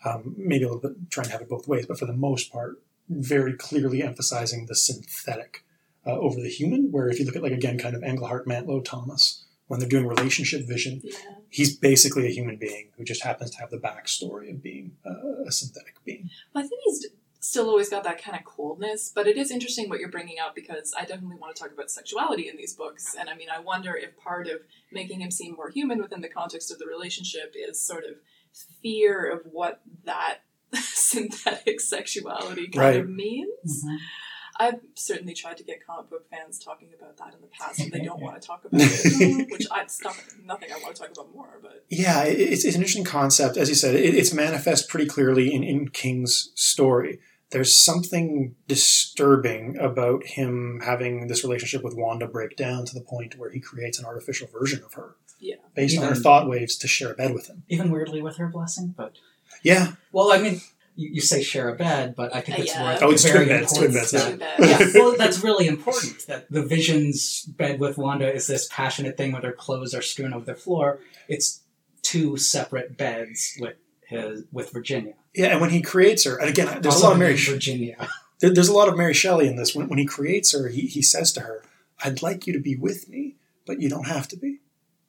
Um, 0.05 0.35
maybe 0.39 0.65
a 0.65 0.69
little 0.69 0.81
bit 0.81 1.11
trying 1.11 1.27
to 1.27 1.33
have 1.33 1.41
it 1.41 1.49
both 1.49 1.67
ways, 1.67 1.87
but 1.87 1.99
for 1.99 2.07
the 2.07 2.13
most 2.13 2.53
part, 2.53 2.81
very 3.09 3.55
clearly 3.55 4.03
emphasizing 4.03 4.67
the 4.67 4.77
synthetic 4.77 5.65
uh, 6.07 6.13
over 6.13 6.41
the 6.41 6.49
human. 6.49 6.93
Where 6.93 7.09
if 7.09 7.19
you 7.19 7.25
look 7.27 7.35
at 7.37 7.43
like 7.43 7.53
again, 7.53 7.79
kind 7.79 7.97
of 7.97 8.03
Englehart, 8.05 8.47
Mantlo, 8.47 8.85
Thomas, 8.85 9.45
when 9.67 9.81
they're 9.81 9.89
doing 9.89 10.07
relationship 10.07 10.67
vision, 10.69 11.01
Yeah. 11.03 11.13
he's 11.51 11.77
basically 11.77 12.27
a 12.27 12.31
human 12.31 12.57
being 12.57 12.91
who 12.97 13.05
just 13.05 13.23
happens 13.25 13.51
to 13.53 13.59
have 13.59 13.71
the 13.71 13.79
backstory 13.79 14.51
of 14.51 14.63
being 14.63 14.93
uh, 15.05 15.43
a 15.47 15.51
synthetic 15.53 15.97
being. 16.05 16.31
Well, 16.55 16.65
I 16.65 16.69
think 16.69 16.81
he's 16.85 17.07
still 17.41 17.69
always 17.69 17.89
got 17.89 18.03
that 18.05 18.23
kind 18.23 18.37
of 18.37 18.45
coldness, 18.45 19.13
but 19.15 19.27
it 19.29 19.37
is 19.37 19.51
interesting 19.51 19.89
what 19.89 20.01
you're 20.01 20.11
bringing 20.11 20.39
up 20.45 20.55
because 20.55 20.93
I 20.99 21.05
definitely 21.05 21.37
want 21.37 21.55
to 21.55 21.63
talk 21.63 21.73
about 21.73 21.91
sexuality 21.91 22.49
in 22.49 22.57
these 22.57 22.75
books. 22.75 23.15
And 23.19 23.29
I 23.31 23.35
mean, 23.37 23.49
I 23.49 23.61
wonder 23.61 23.95
if 23.95 24.17
part 24.17 24.49
of 24.49 24.61
making 24.93 25.21
him 25.21 25.31
seem 25.31 25.55
more 25.55 25.71
human 25.71 26.01
within 26.03 26.21
the 26.21 26.29
context 26.29 26.73
of 26.73 26.79
the 26.79 26.87
relationship 26.87 27.55
is 27.57 27.81
sort 27.81 28.05
of 28.05 28.17
fear 28.83 29.31
of 29.31 29.43
what 29.53 29.81
that 30.05 30.39
synthetic 30.75 31.81
sexuality 31.81 32.69
kind 32.69 32.77
Right. 32.77 33.01
of 33.01 33.09
means. 33.09 33.85
Mhm. 33.85 33.99
I've 34.61 34.81
certainly 34.97 35.35
tried 35.35 35.57
to 35.59 35.63
get 35.63 35.87
comic 35.87 36.11
book 36.11 36.29
fans 36.31 36.59
talking 36.59 36.89
about 36.99 37.17
that 37.19 37.33
in 37.33 37.41
the 37.41 37.47
past, 37.47 37.79
and 37.79 37.93
they 37.93 38.01
don't 38.01 38.21
want 38.27 38.43
to 38.43 38.45
talk 38.45 38.65
about 38.65 38.81
it, 38.83 39.49
which 39.53 39.69
I, 39.71 39.83
it's 39.83 40.03
not, 40.03 40.17
nothing 40.45 40.71
I 40.73 40.83
want 40.83 40.97
to 40.97 41.03
talk 41.03 41.13
about 41.13 41.33
more. 41.33 41.61
But 41.63 41.85
Yeah, 41.89 42.25
it's, 42.25 42.65
it's 42.65 42.75
an 42.75 42.81
interesting 42.83 43.05
concept. 43.05 43.57
As 43.57 43.69
you 43.69 43.77
said, 43.77 43.95
it, 43.95 44.17
it's 44.17 44.35
manifest 44.35 44.89
pretty 44.89 45.07
clearly 45.07 45.55
in, 45.55 45.63
in 45.63 45.91
King's 45.91 46.51
story. 46.57 47.21
There's 47.51 47.77
something 47.77 48.55
disturbing 48.67 49.79
about 49.79 50.25
him 50.27 50.81
having 50.85 51.29
this 51.29 51.43
relationship 51.45 51.83
with 51.83 51.95
Wanda 51.95 52.27
break 52.27 52.57
down 52.57 52.85
to 52.87 52.95
the 52.95 53.01
point 53.01 53.39
where 53.39 53.51
he 53.51 53.61
creates 53.61 53.99
an 53.99 54.05
artificial 54.05 54.49
version 54.49 54.83
of 54.85 54.95
her 54.95 55.15
yeah, 55.41 55.55
based 55.75 55.99
on 55.99 56.09
her 56.09 56.15
thought 56.15 56.49
waves 56.49 56.77
to 56.79 56.89
share 56.89 57.13
a 57.13 57.15
bed 57.15 57.33
with 57.33 57.47
him. 57.49 57.63
Even 57.69 57.91
weirdly 57.91 58.21
with 58.21 58.37
her 58.37 58.49
blessing, 58.49 58.95
but 58.97 59.17
Yeah, 59.63 59.93
well, 60.13 60.33
I 60.33 60.39
mean, 60.39 60.61
you, 60.97 61.11
you 61.15 61.21
say 61.21 61.43
share 61.43 61.69
a 61.69 61.77
bed, 61.77 62.15
but 62.17 62.35
I 62.35 62.41
think 62.41 62.59
Uh, 62.59 62.63
it's 62.63 62.75
yeah. 62.75 62.85
worth 62.85 63.03
Oh, 63.03 63.11
it's 63.13 63.25
very 63.25 63.47
twin 63.47 63.61
beds, 63.61 63.73
twin 63.79 63.93
beds, 63.93 64.11
too 64.11 64.37
bad. 64.37 64.59
yeah, 64.61 64.87
well, 64.95 65.15
that's 65.17 65.43
really 65.45 65.69
important. 65.69 66.27
That 66.27 66.51
the 66.51 66.63
Vision's 66.63 67.43
bed 67.45 67.79
with 67.81 67.97
Wanda 67.97 68.33
is 68.33 68.47
this 68.47 68.69
passionate 68.71 69.17
thing 69.17 69.33
where 69.33 69.41
their 69.43 69.53
clothes 69.53 69.95
are 69.95 70.03
strewn 70.03 70.35
over 70.35 70.45
the 70.45 70.55
floor. 70.55 70.99
It's 71.29 71.63
two 72.03 72.37
separate 72.37 72.97
beds 72.97 73.57
with 73.61 73.77
his 74.09 74.45
with 74.53 74.73
Virginia. 74.73 75.15
yeah. 75.35 75.47
And 75.49 75.61
when 75.61 75.71
he 75.71 75.83
creates 75.83 76.25
her, 76.25 76.37
and 76.39 76.49
again, 76.49 76.67
there's 76.83 76.95
Also 76.95 77.01
a 77.01 77.07
lot 77.09 77.13
of 77.13 77.19
Mary. 77.19 77.37
Virginia. 77.37 78.09
there- 78.41 78.51
there's 78.55 78.69
a 78.69 78.73
lot 78.73 78.89
of 78.89 78.97
Mary 78.97 79.15
Shelley 79.15 79.47
in 79.47 79.57
this. 79.57 79.75
When, 79.75 79.89
when 79.89 79.99
he 79.99 80.07
creates 80.07 80.53
her, 80.53 80.69
he, 80.69 80.83
he 80.83 81.03
says 81.03 81.33
to 81.33 81.41
her, 81.41 81.63
"I'd 82.05 82.23
like 82.23 82.47
you 82.47 82.53
to 82.55 82.61
be 82.61 82.75
with 82.77 83.09
me, 83.09 83.37
but 83.67 83.81
you 83.83 83.89
don't 83.89 84.07
have 84.07 84.27
to 84.29 84.37
be. 84.37 84.61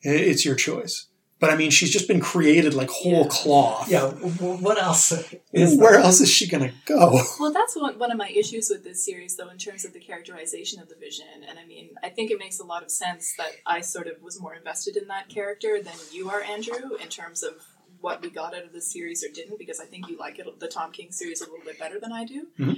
It's 0.01 0.45
your 0.45 0.55
choice." 0.55 1.05
But 1.41 1.49
I 1.51 1.55
mean, 1.55 1.71
she's 1.71 1.89
just 1.91 2.09
been 2.09 2.19
created 2.19 2.73
like 2.73 2.89
whole 2.89 3.21
Yeah. 3.23 3.27
cloth. 3.29 3.89
Yeah, 3.89 4.09
what 4.09 4.77
else 4.77 5.13
is 5.53 5.77
Where 5.77 5.91
there? 5.93 6.01
else 6.01 6.19
is 6.19 6.29
she 6.29 6.45
gonna 6.49 6.73
go? 6.85 7.21
Well, 7.39 7.53
that's 7.53 7.77
one, 7.77 7.97
one 7.97 8.11
of 8.11 8.17
my 8.17 8.27
issues 8.35 8.69
with 8.69 8.83
this 8.83 9.05
series, 9.05 9.37
though, 9.37 9.47
in 9.47 9.57
terms 9.57 9.85
of 9.85 9.93
the 9.93 10.01
characterization 10.01 10.81
of 10.81 10.89
the 10.89 10.95
Vision. 10.95 11.27
And 11.47 11.57
I 11.57 11.65
mean, 11.65 11.91
I 12.03 12.09
think 12.09 12.29
it 12.29 12.39
makes 12.39 12.59
a 12.59 12.65
lot 12.65 12.83
of 12.83 12.91
sense 12.91 13.35
that 13.37 13.51
I 13.65 13.79
sort 13.79 14.07
of 14.07 14.21
was 14.21 14.37
more 14.41 14.53
invested 14.53 14.97
in 14.97 15.07
that 15.07 15.29
character 15.29 15.81
than 15.81 15.93
you 16.11 16.29
are, 16.29 16.41
Andrew, 16.41 16.97
in 17.01 17.07
terms 17.07 17.41
of 17.41 17.53
what 18.01 18.21
we 18.21 18.29
got 18.29 18.55
out 18.55 18.63
of 18.63 18.73
this 18.73 18.91
series 18.91 19.23
or 19.23 19.29
didn't, 19.33 19.57
because 19.59 19.79
I 19.79 19.85
think 19.85 20.09
you 20.09 20.17
like 20.17 20.39
it, 20.39 20.59
the 20.59 20.67
Tom 20.67 20.91
King 20.91 21.11
series, 21.11 21.41
a 21.41 21.45
little 21.45 21.65
bit 21.65 21.79
better 21.79 21.99
than 21.99 22.11
I 22.11 22.25
do. 22.25 22.47
Mhm. 22.57 22.77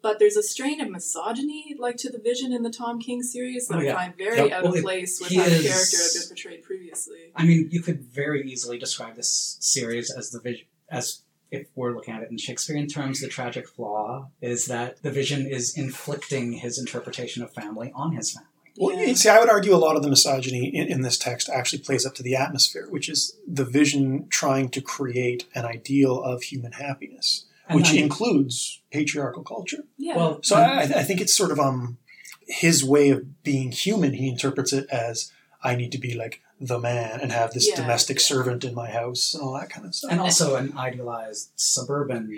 But 0.00 0.18
there's 0.18 0.36
a 0.36 0.42
strain 0.42 0.80
of 0.80 0.88
misogyny, 0.90 1.76
like 1.78 1.96
to 1.98 2.10
the 2.10 2.18
Vision 2.18 2.52
in 2.52 2.62
the 2.62 2.70
Tom 2.70 2.98
King 2.98 3.22
series, 3.22 3.68
that 3.68 3.76
Oh, 3.76 3.88
I 3.88 3.92
find 3.92 4.16
very 4.16 4.50
out 4.50 4.64
Well, 4.64 4.74
of 4.74 4.82
place 4.82 5.20
with 5.20 5.30
how 5.32 5.44
the 5.44 5.50
character 5.50 5.98
had 5.98 6.12
been 6.14 6.28
portrayed 6.28 6.62
previously. 6.62 7.32
I 7.34 7.44
mean, 7.44 7.68
you 7.70 7.82
could 7.82 8.00
very 8.00 8.50
easily 8.50 8.78
describe 8.78 9.16
this 9.16 9.58
series 9.60 10.10
as 10.10 10.30
the 10.30 10.40
Vision 10.40 10.66
as 10.88 11.22
if 11.50 11.68
we're 11.74 11.94
looking 11.94 12.14
at 12.14 12.22
it 12.22 12.30
in 12.30 12.38
Shakespearean 12.38 12.88
terms, 12.88 13.20
the 13.20 13.28
tragic 13.28 13.68
flaw 13.68 14.30
is 14.40 14.66
that 14.66 15.02
the 15.02 15.10
Vision 15.10 15.46
is 15.46 15.76
inflicting 15.76 16.54
his 16.54 16.78
interpretation 16.78 17.42
of 17.42 17.52
family 17.52 17.92
on 17.94 18.16
his 18.16 18.32
family. 18.32 18.48
Well, 18.78 18.96
Yeah. 18.96 19.14
see, 19.14 19.28
I 19.28 19.38
would 19.40 19.48
argue 19.50 19.74
a 19.74 19.76
lot 19.78 19.96
of 19.96 20.02
the 20.02 20.08
misogyny 20.10 20.68
in, 20.74 20.88
in 20.88 21.00
this 21.02 21.16
text 21.18 21.48
actually 21.48 21.80
plays 21.80 22.04
up 22.06 22.14
to 22.16 22.22
the 22.22 22.36
atmosphere, 22.36 22.86
which 22.90 23.08
is 23.08 23.36
the 23.46 23.64
vision 23.64 24.26
trying 24.28 24.68
to 24.70 24.80
create 24.80 25.44
an 25.54 25.64
ideal 25.64 26.22
of 26.22 26.42
human 26.44 26.72
happiness, 26.72 27.46
And 27.68 27.76
which 27.76 27.90
I- 27.92 27.96
includes 27.96 28.80
patriarchal 28.92 29.42
culture. 29.44 29.84
Yeah. 29.98 30.16
well, 30.16 30.40
So 30.42 30.56
I, 30.56 30.80
I 30.82 31.02
think 31.04 31.20
it's 31.20 31.34
sort 31.34 31.50
of 31.50 31.58
um 31.58 31.98
his 32.48 32.84
way 32.84 33.10
of 33.10 33.42
being 33.42 33.72
human. 33.72 34.12
He 34.14 34.28
interprets 34.28 34.72
it 34.72 34.86
as 34.90 35.32
I 35.64 35.74
need 35.74 35.90
to 35.92 35.98
be 35.98 36.14
like 36.14 36.40
the 36.60 36.78
man 36.78 37.20
and 37.20 37.32
have 37.32 37.52
this 37.52 37.68
Yeah, 37.68 37.74
domestic 37.76 38.18
yeah. 38.18 38.24
servant 38.24 38.64
in 38.64 38.72
my 38.74 38.88
house 38.90 39.34
and 39.34 39.42
all 39.42 39.52
that 39.54 39.68
kind 39.68 39.84
of 39.86 39.94
stuff. 39.94 40.10
and 40.12 40.20
also 40.20 40.54
an 40.54 40.72
idealized 40.76 41.50
suburban, 41.56 42.30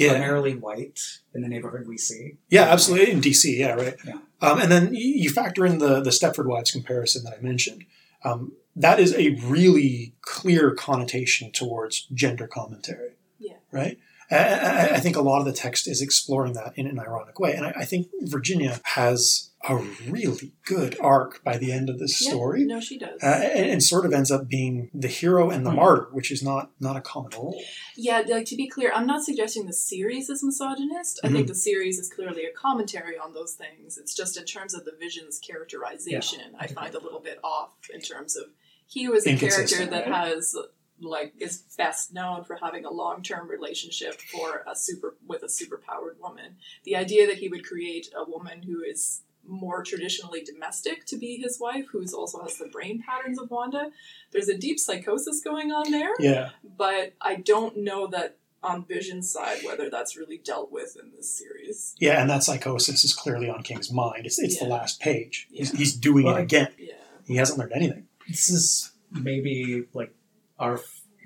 yeah, 0.00 0.10
primarily 0.10 0.54
white 0.54 1.00
in 1.34 1.42
the 1.42 1.48
neighborhood 1.48 1.86
we 1.86 1.98
see. 1.98 2.38
Yeah, 2.48 2.64
absolutely. 2.64 3.10
In 3.12 3.20
DC, 3.20 3.58
yeah, 3.58 3.74
right. 3.74 3.94
Yeah. 4.06 4.18
Um, 4.40 4.60
and 4.60 4.70
then 4.72 4.94
you 4.94 5.06
you 5.06 5.30
factor 5.30 5.66
in 5.66 5.78
the 5.78 6.00
the 6.00 6.10
Stepford 6.10 6.46
Wives 6.46 6.70
comparison 6.70 7.24
that 7.24 7.34
I 7.38 7.40
mentioned. 7.40 7.84
Um, 8.24 8.52
that 8.76 9.00
is 9.00 9.14
a 9.14 9.30
really 9.44 10.14
clear 10.22 10.72
connotation 10.72 11.50
towards 11.52 12.06
gender 12.12 12.46
commentary. 12.46 13.16
Yeah. 13.38 13.56
Right. 13.72 13.98
I, 14.30 14.36
I, 14.36 14.88
I 14.96 15.00
think 15.00 15.16
a 15.16 15.22
lot 15.22 15.40
of 15.40 15.44
the 15.46 15.52
text 15.52 15.88
is 15.88 16.00
exploring 16.02 16.52
that 16.54 16.72
in 16.76 16.86
an 16.86 16.98
ironic 16.98 17.38
way, 17.40 17.54
and 17.54 17.66
I, 17.66 17.72
I 17.78 17.84
think 17.84 18.08
Virginia 18.22 18.80
has 18.84 19.50
a 19.68 19.76
really 20.08 20.52
good 20.64 20.96
arc 21.00 21.44
by 21.44 21.58
the 21.58 21.70
end 21.70 21.90
of 21.90 21.98
this 21.98 22.24
Yeah, 22.24 22.30
story. 22.30 22.64
No, 22.64 22.80
she 22.80 22.96
does. 22.98 23.22
Uh, 23.22 23.26
and, 23.54 23.68
and 23.68 23.82
sort 23.82 24.06
of 24.06 24.12
ends 24.14 24.30
up 24.30 24.48
being 24.48 24.88
the 24.94 25.06
hero 25.08 25.50
and 25.50 25.66
the 25.66 25.70
Hmm. 25.70 25.76
martyr, 25.76 26.08
which 26.12 26.30
is 26.30 26.42
not 26.42 26.70
not 26.80 26.96
a 26.96 27.02
common 27.02 27.30
role. 27.32 27.60
Yeah, 27.96 28.22
like 28.26 28.46
to 28.46 28.56
be 28.56 28.66
clear, 28.68 28.90
I'm 28.94 29.06
not 29.06 29.22
suggesting 29.22 29.66
the 29.66 29.74
series 29.74 30.30
is 30.30 30.42
misogynist. 30.42 31.20
I 31.22 31.26
Mm-hmm. 31.26 31.36
think 31.36 31.48
the 31.48 31.54
series 31.54 31.98
is 31.98 32.08
clearly 32.08 32.44
a 32.46 32.52
commentary 32.52 33.18
on 33.18 33.34
those 33.34 33.52
things. 33.52 33.98
It's 33.98 34.14
just 34.14 34.38
in 34.38 34.44
terms 34.46 34.72
of 34.74 34.84
the 34.86 34.92
vision's 34.98 35.38
characterization, 35.38 36.54
I 36.58 36.66
find 36.66 36.94
a 36.94 37.00
little 37.00 37.20
bit 37.20 37.38
off 37.44 37.72
in 37.92 38.00
terms 38.00 38.36
of 38.36 38.44
he 38.86 39.08
was 39.08 39.26
a 39.26 39.36
character 39.36 39.84
that 39.86 40.08
right? 40.08 40.28
has 40.28 40.56
like 41.00 41.34
is 41.38 41.62
best 41.76 42.12
known 42.12 42.44
for 42.44 42.56
having 42.62 42.84
a 42.84 42.90
long-term 42.90 43.48
relationship 43.48 44.20
for 44.20 44.64
a 44.70 44.74
super 44.76 45.16
with 45.26 45.42
a 45.42 45.46
superpowered 45.46 46.18
woman. 46.20 46.56
The 46.84 46.96
idea 46.96 47.26
that 47.26 47.38
he 47.38 47.48
would 47.48 47.64
create 47.64 48.08
a 48.16 48.28
woman 48.28 48.62
who 48.62 48.82
is 48.82 49.22
more 49.46 49.82
traditionally 49.82 50.42
domestic 50.42 51.06
to 51.06 51.16
be 51.16 51.36
his 51.38 51.58
wife, 51.58 51.86
who 51.90 52.04
also 52.14 52.42
has 52.42 52.58
the 52.58 52.66
brain 52.66 53.02
patterns 53.04 53.38
of 53.40 53.50
Wanda. 53.50 53.90
There's 54.32 54.48
a 54.48 54.56
deep 54.56 54.78
psychosis 54.78 55.40
going 55.42 55.72
on 55.72 55.90
there, 55.90 56.10
Yeah. 56.20 56.50
but 56.76 57.14
I 57.20 57.36
don't 57.36 57.78
know 57.78 58.06
that 58.08 58.36
on 58.62 58.84
Vision's 58.84 59.32
side 59.32 59.58
whether 59.64 59.88
that's 59.88 60.16
really 60.18 60.36
dealt 60.36 60.70
with 60.70 60.94
in 61.02 61.10
this 61.16 61.36
series. 61.38 61.96
Yeah, 61.98 62.20
and 62.20 62.28
that 62.28 62.42
psychosis 62.44 63.02
is 63.02 63.14
clearly 63.14 63.48
on 63.48 63.62
King's 63.62 63.90
mind. 63.90 64.26
It's, 64.26 64.38
it's 64.38 64.58
the 64.58 64.66
last 64.66 65.00
page. 65.00 65.48
He's, 65.50 65.70
he's 65.72 65.96
doing 65.96 66.26
Well, 66.26 66.36
it 66.36 66.42
again. 66.42 66.68
Yeah. 66.78 66.92
He 67.26 67.36
hasn't 67.36 67.58
learned 67.58 67.72
anything. 67.72 68.06
this 68.28 68.50
is 68.50 68.92
maybe 69.10 69.86
like 69.94 70.14
our 70.60 70.80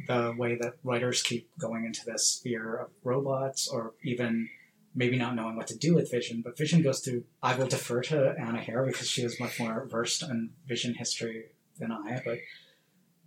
the 0.08 0.34
way 0.36 0.56
that 0.60 0.74
writers 0.82 1.22
keep 1.22 1.48
going 1.58 1.84
into 1.84 2.04
this 2.04 2.40
fear 2.42 2.74
of 2.82 2.88
robots 3.04 3.68
or 3.68 3.92
even 4.02 4.48
maybe 4.94 5.16
not 5.16 5.34
knowing 5.36 5.56
what 5.56 5.66
to 5.68 5.76
do 5.86 5.94
with 5.94 6.10
vision 6.10 6.40
but 6.44 6.56
vision 6.58 6.82
goes 6.82 7.00
through 7.00 7.22
i 7.42 7.54
will 7.56 7.66
defer 7.66 8.00
to 8.02 8.34
anna 8.44 8.60
hare 8.60 8.84
because 8.86 9.08
she 9.14 9.22
is 9.22 9.38
much 9.40 9.58
more 9.60 9.86
versed 9.90 10.22
in 10.22 10.50
vision 10.66 10.94
history 10.94 11.44
than 11.78 11.90
i 11.92 12.20
but 12.24 12.38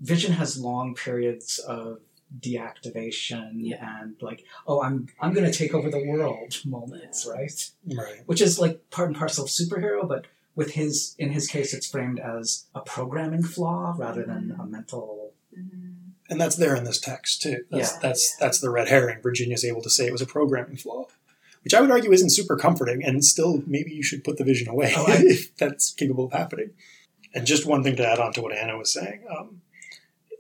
vision 0.02 0.34
has 0.34 0.60
long 0.60 0.94
periods 0.96 1.58
of 1.60 2.00
deactivation 2.40 3.52
Yeah. 3.56 4.02
and 4.02 4.16
like 4.22 4.44
oh 4.68 4.82
i'm 4.82 5.08
i'm 5.22 5.34
going 5.34 5.50
to 5.50 5.58
take 5.58 5.74
over 5.74 5.90
the 5.90 6.04
world 6.06 6.58
moments 6.66 7.26
right 7.26 7.72
Right. 7.96 8.22
which 8.26 8.42
is 8.42 8.60
like 8.60 8.90
part 8.90 9.08
and 9.10 9.18
parcel 9.18 9.46
of 9.46 9.50
superhero, 9.50 10.08
but 10.08 10.26
with 10.56 10.72
his 10.72 11.16
in 11.20 11.30
his 11.32 11.48
case, 11.48 11.72
it's 11.72 11.88
framed 11.88 12.20
as 12.20 12.66
a 12.74 12.80
programming 12.82 13.44
flaw 13.44 13.94
rather 13.98 14.24
than 14.24 14.56
a 14.60 14.66
mental. 14.66 15.34
hmm 15.56 15.87
And 16.30 16.40
that's 16.42 16.56
there 16.58 16.76
in 16.76 16.84
this 16.84 17.00
text 17.00 17.42
too. 17.42 17.64
That's 17.72 17.94
Yeah. 17.94 18.00
that's 18.02 18.36
that's 18.38 18.60
the 18.60 18.70
red 18.70 18.88
herring. 18.90 19.22
Virginia's 19.22 19.64
able 19.66 19.82
to 19.82 19.90
say 19.90 20.06
it 20.08 20.12
was 20.12 20.22
a 20.22 20.26
programming 20.26 20.76
flaw, 20.78 21.06
which 21.64 21.74
I 21.74 21.82
would 21.82 21.92
argue 21.92 22.12
isn't 22.12 22.32
super 22.32 22.58
comforting. 22.58 23.04
And 23.04 23.24
still, 23.24 23.64
maybe 23.66 23.92
you 23.92 24.04
should 24.04 24.24
put 24.24 24.38
the 24.38 24.44
vision 24.44 24.68
away 24.68 24.94
Oh, 24.96 25.06
I- 25.08 25.18
if 25.26 25.56
that's 25.56 25.92
capable 25.94 26.26
of 26.26 26.34
happening. 26.34 26.72
And 27.34 27.46
just 27.48 27.66
one 27.66 27.84
thing 27.84 27.96
to 27.98 28.08
add 28.08 28.20
on 28.20 28.34
to 28.34 28.42
what 28.42 28.56
Anna 28.58 28.78
was 28.78 28.92
saying: 28.92 29.24
um, 29.30 29.62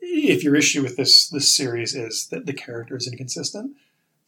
if 0.01 0.43
your 0.43 0.55
issue 0.55 0.83
with 0.83 0.97
this 0.97 1.29
this 1.29 1.55
series 1.55 1.95
is 1.95 2.27
that 2.31 2.45
the 2.45 2.53
character 2.53 2.95
is 2.97 3.07
inconsistent, 3.07 3.75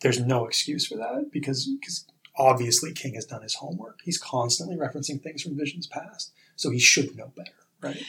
there's 0.02 0.20
no 0.20 0.46
excuse 0.46 0.86
for 0.88 0.96
that 0.96 1.30
because 1.32 1.66
because 1.80 2.06
obviously 2.38 2.94
King 2.94 3.16
has 3.16 3.26
done 3.26 3.42
his 3.44 3.56
homework. 3.56 4.00
He's 4.04 4.18
constantly 4.18 4.76
referencing 4.78 5.22
things 5.22 5.42
from 5.42 5.58
Vision's 5.58 5.88
past, 5.88 6.32
so 6.56 6.70
he 6.70 6.80
should 6.80 7.16
know 7.18 7.32
better, 7.36 7.52
right? 7.82 8.02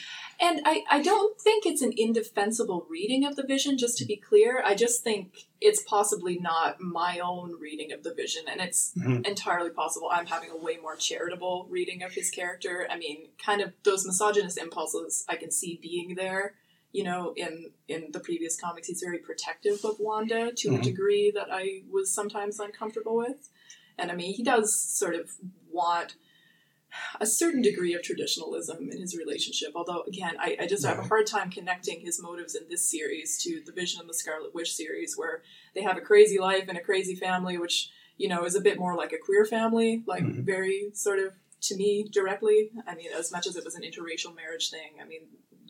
And 0.43 0.61
I, 0.65 0.83
I 0.89 1.01
don't 1.03 1.39
think 1.39 1.67
it's 1.67 1.83
an 1.83 1.93
indefensible 1.95 2.87
reading 2.89 3.23
of 3.25 3.35
the 3.35 3.43
vision, 3.43 3.77
just 3.77 3.99
to 3.99 4.05
be 4.05 4.15
clear. 4.17 4.63
I 4.65 4.73
just 4.73 5.03
think 5.03 5.45
it's 5.61 5.83
possibly 5.83 6.39
not 6.39 6.81
my 6.81 7.19
own 7.19 7.59
reading 7.59 7.91
of 7.91 8.01
the 8.03 8.11
vision. 8.13 8.45
And 8.47 8.59
it's 8.59 8.91
Mhm. 8.97 9.25
entirely 9.27 9.69
possible 9.69 10.09
I'm 10.11 10.25
having 10.25 10.49
a 10.49 10.57
way 10.57 10.77
more 10.77 10.95
charitable 10.95 11.67
reading 11.69 12.01
of 12.01 12.13
his 12.13 12.31
character. 12.31 12.87
I 12.89 12.97
mean, 12.97 13.29
kind 13.37 13.61
of 13.61 13.73
those 13.83 14.03
misogynist 14.05 14.57
impulses 14.57 15.23
I 15.29 15.35
can 15.35 15.51
see 15.51 15.77
being 15.79 16.15
there. 16.15 16.55
You 16.91 17.03
know, 17.03 17.33
in 17.37 17.71
in 17.87 18.11
the 18.11 18.19
previous 18.19 18.59
comics, 18.59 18.87
he's 18.87 18.99
very 19.01 19.19
protective 19.19 19.85
of 19.85 19.99
Wanda 19.99 20.51
to 20.53 20.69
a 20.69 20.79
Mhm. 20.79 20.83
degree 20.83 21.29
that 21.31 21.49
I 21.51 21.83
was 21.89 22.11
sometimes 22.11 22.59
uncomfortable 22.59 23.15
with. 23.15 23.49
And 23.99 24.11
I 24.11 24.15
mean, 24.15 24.33
he 24.33 24.41
does 24.43 24.75
sort 24.75 25.13
of 25.13 25.35
want 25.69 26.15
a 27.19 27.25
certain 27.25 27.61
degree 27.61 27.93
of 27.93 28.01
traditionalism 28.03 28.89
in 28.91 28.99
his 28.99 29.15
relationship. 29.15 29.71
Although, 29.75 30.03
again, 30.07 30.35
I, 30.39 30.57
I 30.61 30.67
just 30.67 30.85
have 30.85 30.99
a 30.99 31.03
hard 31.03 31.27
time 31.27 31.49
connecting 31.51 32.01
his 32.01 32.21
motives 32.21 32.55
in 32.55 32.63
this 32.69 32.89
series 32.89 33.37
to 33.43 33.61
the 33.65 33.71
Vision 33.71 34.01
of 34.01 34.07
the 34.07 34.13
Scarlet 34.13 34.53
Witch 34.53 34.73
series, 34.73 35.17
where 35.17 35.41
they 35.75 35.81
have 35.81 35.97
a 35.97 36.01
crazy 36.01 36.39
life 36.39 36.65
and 36.67 36.77
a 36.77 36.81
crazy 36.81 37.15
family, 37.15 37.57
which 37.57 37.89
you 38.17 38.27
know 38.27 38.43
is 38.45 38.55
a 38.55 38.61
bit 38.61 38.77
more 38.79 38.95
like 38.95 39.13
a 39.13 39.17
queer 39.17 39.45
family, 39.45 40.03
like 40.05 40.23
Mhm. 40.23 40.43
very 40.43 40.91
sort 40.93 41.19
of 41.19 41.33
to 41.61 41.75
me 41.75 42.03
directly. 42.11 42.71
I 42.87 42.95
mean, 42.95 43.11
as 43.17 43.31
much 43.31 43.47
as 43.47 43.55
it 43.55 43.63
was 43.63 43.75
an 43.75 43.83
interracial 43.83 44.35
marriage 44.35 44.69
thing, 44.69 44.93
I 45.01 45.05
mean, 45.05 45.21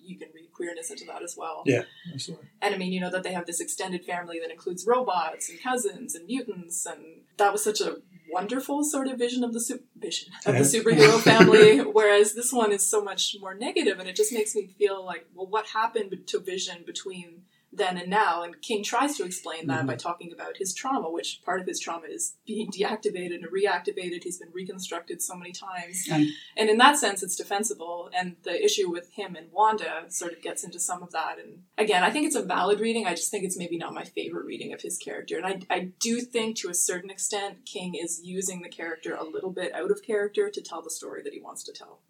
you 0.03 0.17
can 0.17 0.29
read 0.34 0.51
queerness 0.53 0.89
into 0.89 1.05
that 1.05 1.21
as 1.21 1.36
well. 1.38 1.63
Yeah, 1.65 1.84
absolutely. 2.13 2.47
And 2.62 2.73
I 2.73 2.77
mean, 2.77 2.91
you 2.91 2.99
know, 2.99 3.10
that 3.12 3.23
they 3.23 3.34
have 3.34 3.45
this 3.45 3.60
extended 3.62 4.03
family 4.03 4.39
that 4.39 4.49
includes 4.51 4.86
robots 4.88 5.49
and 5.49 5.62
cousins 5.62 6.15
and 6.15 6.25
mutants, 6.25 6.86
and 6.86 7.21
that 7.38 7.51
was 7.51 7.63
such 7.63 7.81
a 7.81 7.97
wonderful 8.31 8.83
sort 8.83 9.07
of 9.07 9.17
vision 9.17 9.43
of 9.43 9.53
the 9.53 9.59
su- 9.61 9.83
vision 9.97 10.31
of 10.45 10.53
the 10.53 10.61
superhero 10.61 11.19
family. 11.31 11.79
Whereas 11.79 12.33
this 12.33 12.51
one 12.53 12.71
is 12.71 12.87
so 12.87 13.03
much 13.03 13.35
more 13.39 13.53
negative, 13.53 13.99
and 13.99 14.07
it 14.09 14.15
just 14.15 14.33
makes 14.33 14.55
me 14.55 14.67
feel 14.67 15.05
like, 15.05 15.25
well, 15.35 15.47
what 15.47 15.67
happened 15.67 16.15
to 16.27 16.39
Vision 16.39 16.83
between 16.85 17.43
then 17.73 17.97
and 17.97 18.10
now? 18.10 18.43
And 18.43 18.62
King 18.62 18.84
tries 18.84 19.15
to 19.17 19.23
explain 19.23 19.67
that 19.67 19.84
Mhm. 19.84 19.88
by 19.88 19.95
talking 19.95 20.31
about 20.34 20.57
his 20.57 20.73
trauma, 20.73 21.10
which 21.10 21.41
part 21.43 21.62
of 21.62 21.67
his 21.67 21.79
trauma 21.79 22.07
is 22.07 22.36
being 22.45 22.69
deactivated 22.69 23.36
and 23.36 23.45
reactivated. 23.45 24.23
He's 24.23 24.38
been 24.38 24.51
reconstructed 24.51 25.21
so 25.21 25.36
many 25.36 25.51
times. 25.51 26.07
And 26.12 26.27
And 26.57 26.69
in 26.69 26.77
that 26.77 26.97
sense, 26.97 27.23
it's 27.23 27.36
defensible. 27.36 28.10
And 28.13 28.36
the 28.43 28.63
issue 28.63 28.89
with 28.89 29.12
him 29.12 29.36
and 29.36 29.51
Wanda 29.51 30.05
sort 30.10 30.34
of 30.34 30.41
gets 30.41 30.63
into 30.63 30.79
some 30.79 31.01
of 31.01 31.12
that. 31.12 31.39
And 31.39 31.63
again, 31.77 32.03
I 32.03 32.12
think 32.12 32.27
it's 32.27 32.36
a 32.36 32.43
valid 32.43 32.79
reading. 32.79 33.05
I 33.07 33.15
just 33.15 33.31
think 33.31 33.43
it's 33.43 33.57
maybe 33.57 33.77
not 33.77 33.93
my 33.93 34.03
favorite 34.03 34.45
reading 34.45 34.73
of 34.73 34.81
his 34.81 34.97
character. 34.97 35.38
And 35.38 35.45
I, 35.45 35.62
I 35.69 35.79
do 35.99 36.19
think 36.21 36.57
to 36.57 36.69
a 36.69 36.73
certain 36.73 37.10
extent, 37.10 37.65
King 37.65 37.95
is 37.95 38.21
using 38.23 38.62
the 38.62 38.69
character 38.69 39.15
a 39.15 39.23
little 39.23 39.51
bit 39.51 39.73
out 39.73 39.91
of 39.91 40.03
character 40.03 40.49
to 40.49 40.62
tell 40.62 40.81
the 40.81 40.89
story 40.91 41.21
that 41.23 41.34
he 41.34 41.39
wants 41.41 41.63
to 41.63 41.71
tell. 41.71 42.01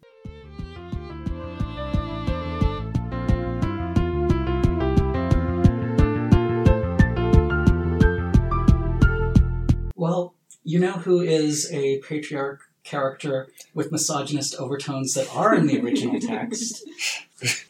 Well, 10.02 10.34
you 10.64 10.80
know 10.80 10.94
who 10.94 11.20
is 11.20 11.72
a 11.72 11.98
patriarch 12.00 12.62
character 12.82 13.46
with 13.72 13.92
misogynist 13.92 14.56
overtones 14.56 15.14
that 15.14 15.32
are 15.32 15.54
in 15.54 15.68
the 15.68 15.80
original 15.80 16.18
text. 16.34 16.82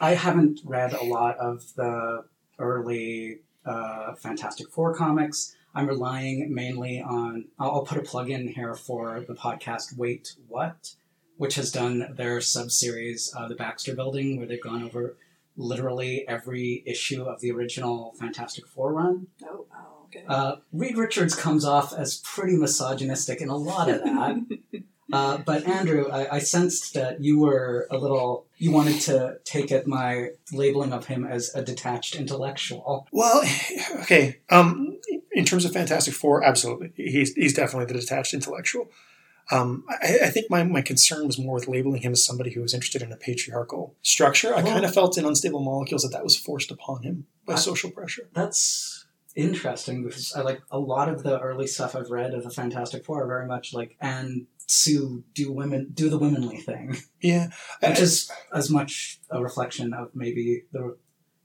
I 0.01 0.15
haven't 0.15 0.61
read 0.65 0.95
a 0.95 1.05
lot 1.05 1.37
of 1.37 1.75
the 1.75 2.25
early 2.59 3.41
uh, 3.67 4.15
Fantastic 4.15 4.71
Four 4.71 4.95
comics. 4.95 5.55
I'm 5.75 5.87
relying 5.87 6.55
mainly 6.55 7.03
on. 7.03 7.49
I'll 7.59 7.85
put 7.85 7.99
a 7.99 8.03
plug 8.03 8.31
in 8.31 8.49
here 8.49 8.75
for 8.75 9.21
the 9.21 9.35
podcast 9.35 9.99
Wait 9.99 10.35
What, 10.49 10.95
which 11.37 11.57
has 11.57 11.71
done 11.71 12.15
their 12.17 12.41
sub 12.41 12.71
series, 12.71 13.31
uh, 13.37 13.47
The 13.47 13.57
Baxter 13.57 13.95
Building, 13.95 14.39
where 14.39 14.47
they've 14.47 14.59
gone 14.59 14.83
over 14.83 15.17
literally 15.57 16.27
every 16.29 16.83
issue 16.87 17.25
of 17.25 17.41
the 17.41 17.51
original 17.51 18.15
Fantastic 18.19 18.67
Four 18.67 18.93
run. 18.93 19.27
Oh, 19.45 19.67
oh 19.75 20.05
okay. 20.07 20.25
Uh, 20.27 20.57
Reed 20.73 20.97
Richards 20.97 21.35
comes 21.35 21.65
off 21.65 21.93
as 21.93 22.19
pretty 22.25 22.57
misogynistic 22.57 23.41
in 23.41 23.49
a 23.49 23.57
lot 23.57 23.89
of 23.89 24.03
that. 24.03 24.59
uh, 25.13 25.39
but 25.39 25.67
Andrew, 25.67 26.09
I, 26.11 26.37
I 26.37 26.39
sensed 26.39 26.95
that 26.95 27.23
you 27.23 27.39
were 27.39 27.87
a 27.91 27.99
little. 27.99 28.47
You 28.57 28.71
wanted 28.71 29.01
to 29.03 29.39
take 29.45 29.73
at 29.73 29.87
my 29.87 30.31
labeling 30.53 30.93
of 30.93 31.07
him 31.07 31.27
as 31.27 31.55
a 31.55 31.63
detached 31.63 32.17
intellectual. 32.17 33.09
Well, 33.13 33.43
okay. 34.03 34.41
Um, 34.51 34.99
in 35.33 35.45
terms 35.45 35.65
of 35.65 35.73
Fantastic 35.73 36.15
Four, 36.15 36.45
absolutely, 36.45 36.93
he's 36.97 37.35
he's 37.35 37.55
definitely 37.55 37.93
the 37.93 38.01
detached 38.01 38.35
intellectual. 38.35 38.89
Um, 39.51 39.85
I, 39.91 40.19
I 40.25 40.31
think 40.31 40.51
my, 40.51 40.63
my 40.63 40.81
concern 40.83 41.27
was 41.27 41.39
more 41.39 41.55
with 41.55 41.69
labeling 41.69 42.03
him 42.03 42.13
as 42.13 42.25
somebody 42.25 42.53
who 42.53 42.63
was 42.63 42.73
interested 42.75 43.03
in 43.03 43.13
a 43.13 43.17
patriarchal 43.17 43.95
structure. 44.03 44.55
I 44.55 44.63
Well- 44.63 44.73
kind 44.73 44.85
of 44.85 44.95
felt 44.95 45.19
in 45.19 45.25
Unstable 45.27 45.61
Molecules 45.63 46.03
that 46.03 46.13
that 46.13 46.25
was 46.25 46.37
forced 46.37 46.71
upon 46.71 47.03
him 47.03 47.27
by 47.45 47.55
I- 47.55 47.57
social 47.57 47.91
pressure. 47.91 48.29
That's 48.35 49.05
interesting 49.35 50.05
because 50.05 50.33
I 50.35 50.43
like 50.43 50.61
a 50.71 50.79
lot 50.79 51.09
of 51.09 51.23
the 51.23 51.41
early 51.41 51.67
stuff 51.67 51.97
I've 51.97 52.11
read 52.11 52.35
of 52.35 52.45
the 52.45 52.51
Fantastic 52.51 53.05
Four 53.05 53.25
are 53.25 53.27
very 53.27 53.47
much 53.47 53.73
like 53.75 53.97
and 54.01 54.47
Sue 54.67 55.25
do 55.35 55.53
women 55.53 55.91
do 55.93 56.09
the 56.09 56.19
womanly 56.19 56.59
thing, 56.59 56.97
Yeah, 57.21 57.49
which 57.83 57.99
is 58.01 58.31
as 58.55 58.71
much 58.71 59.21
a 59.31 59.43
reflection 59.43 59.93
of 59.93 60.11
maybe 60.15 60.63
the 60.73 60.97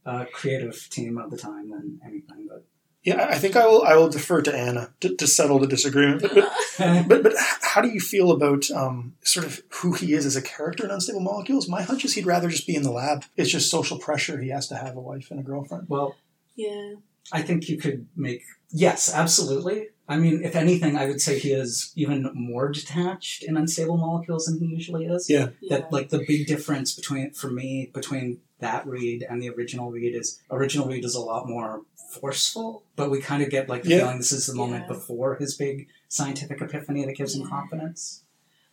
uh, 0.05 0.25
creative 0.31 0.87
team 0.89 1.17
of 1.17 1.31
the 1.31 1.37
time 1.37 1.71
than 1.71 1.99
anything. 2.05 2.47
But 2.49 2.65
yeah. 3.07 3.27
I 3.29 3.37
think 3.37 3.55
I 3.55 3.65
will 3.65 3.83
I 3.83 3.95
will 3.95 4.09
defer 4.09 4.41
to 4.41 4.55
Anna 4.55 4.93
to, 4.99 5.15
to 5.15 5.27
settle 5.27 5.59
the 5.59 5.67
disagreement. 5.67 6.21
But, 6.21 6.33
but 6.35 7.07
but 7.07 7.23
but 7.23 7.33
how 7.61 7.81
do 7.81 7.87
you 7.87 7.99
feel 7.99 8.31
about 8.31 8.69
um, 8.71 9.15
sort 9.23 9.45
of 9.45 9.61
who 9.75 9.93
he 9.93 10.13
is 10.13 10.25
as 10.25 10.35
a 10.35 10.41
character 10.41 10.83
in 10.83 10.91
Unstable 10.91 11.21
Molecules? 11.21 11.69
My 11.69 11.83
hunch 11.83 12.03
is 12.03 12.13
he'd 12.13 12.25
rather 12.25 12.49
just 12.49 12.67
be 12.67 12.75
in 12.75 12.83
the 12.83 12.91
lab. 12.91 13.23
It's 13.35 13.49
just 13.49 13.71
social 13.71 13.97
pressure. 13.97 14.41
He 14.41 14.49
has 14.49 14.67
to 14.67 14.75
have 14.75 14.97
a 14.97 15.01
wife 15.01 15.31
and 15.31 15.39
a 15.39 15.43
girlfriend. 15.43 15.85
well, 15.87 16.15
yeah. 16.55 16.95
I 17.31 17.41
think 17.41 17.67
you 17.67 17.77
could 17.77 18.07
make 18.15 18.43
yes, 18.71 19.13
absolutely. 19.13 19.87
I 20.09 20.17
mean, 20.17 20.43
if 20.43 20.55
anything, 20.55 20.95
I 20.95 21.05
would 21.05 21.19
say 21.19 21.37
he 21.37 21.51
is 21.51 21.91
even 21.95 22.29
more 22.33 22.69
detached 22.69 23.43
in 23.43 23.57
unstable 23.57 23.97
molecules 23.97 24.45
than 24.45 24.59
he 24.59 24.73
usually 24.73 25.05
is. 25.05 25.29
Yeah. 25.29 25.49
Yeah. 25.61 25.77
That 25.77 25.91
like 25.91 26.09
the 26.09 26.23
big 26.25 26.47
difference 26.47 26.93
between 26.93 27.33
for 27.33 27.49
me 27.49 27.91
between 27.93 28.39
that 28.59 28.87
read 28.87 29.23
and 29.29 29.41
the 29.41 29.49
original 29.49 29.91
read 29.91 30.15
is 30.15 30.39
original 30.49 30.87
read 30.87 31.05
is 31.05 31.15
a 31.15 31.19
lot 31.21 31.47
more 31.47 31.83
forceful, 32.11 32.83
but 32.95 33.11
we 33.11 33.21
kind 33.21 33.43
of 33.43 33.49
get 33.49 33.69
like 33.69 33.83
the 33.83 33.89
Yeah. 33.89 33.99
feeling 33.99 34.17
this 34.17 34.31
is 34.31 34.47
the 34.47 34.55
moment 34.55 34.85
Yeah. 34.87 34.93
before 34.95 35.35
his 35.35 35.55
big 35.55 35.87
scientific 36.07 36.61
epiphany 36.61 37.05
that 37.05 37.15
gives 37.15 37.35
him 37.35 37.47
confidence. 37.47 38.23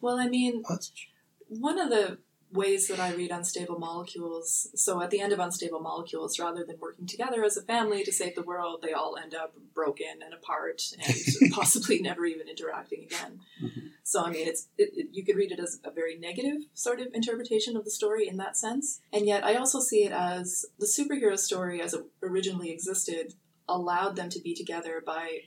Well, 0.00 0.18
I 0.18 0.28
mean, 0.28 0.62
one 1.48 1.78
of 1.78 1.90
the 1.90 2.18
ways 2.54 2.88
that 2.88 3.00
I 3.00 3.12
read 3.12 3.30
Unstable 3.30 3.78
Molecules, 3.78 4.68
so 4.74 5.02
at 5.02 5.10
the 5.10 5.20
end 5.20 5.32
of 5.32 5.40
Unstable 5.40 5.80
Molecules, 5.80 6.38
rather 6.38 6.64
than 6.64 6.78
working 6.80 7.06
together 7.06 7.44
as 7.44 7.56
a 7.56 7.62
family 7.62 8.04
to 8.04 8.12
save 8.12 8.34
the 8.34 8.42
world, 8.42 8.80
they 8.80 8.92
all 8.92 9.16
end 9.22 9.34
up 9.34 9.54
broken 9.74 10.22
and 10.24 10.32
apart 10.32 10.80
and 11.04 11.52
possibly 11.52 12.00
never 12.00 12.24
even 12.24 12.48
interacting 12.48 13.02
again. 13.02 13.40
Mhm. 13.62 13.90
So 14.04 14.24
I 14.24 14.30
mean, 14.30 14.46
it's 14.46 14.68
it, 14.78 14.90
it, 14.94 15.08
you 15.12 15.24
could 15.24 15.36
read 15.36 15.52
it 15.52 15.58
as 15.58 15.80
a 15.84 15.90
very 15.90 16.16
negative 16.16 16.62
sort 16.74 17.00
of 17.00 17.08
interpretation 17.12 17.76
of 17.76 17.84
the 17.84 17.90
story 17.90 18.28
in 18.28 18.36
that 18.38 18.56
sense, 18.56 19.00
and 19.12 19.26
yet 19.26 19.44
I 19.44 19.56
also 19.56 19.80
see 19.80 20.04
it 20.04 20.12
as 20.12 20.64
the 20.78 20.86
superhero 20.86 21.38
story 21.38 21.82
as 21.82 21.92
it 21.92 22.04
originally 22.22 22.70
existed 22.70 23.34
allowed 23.68 24.14
them 24.16 24.28
to 24.30 24.40
be 24.40 24.54
together 24.54 25.02
by, 25.04 25.40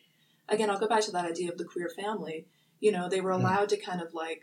again, 0.49 0.69
I'll 0.69 0.79
go 0.79 0.87
back 0.87 1.01
to 1.03 1.11
that 1.11 1.25
idea 1.25 1.51
of 1.51 1.57
the 1.57 1.65
queer 1.65 1.89
family. 1.89 2.47
You 2.79 2.91
know, 2.91 3.07
they 3.07 3.21
were 3.21 3.31
allowed 3.31 3.69
to 3.69 3.77
kind 3.77 4.01
of 4.01 4.13
like, 4.13 4.41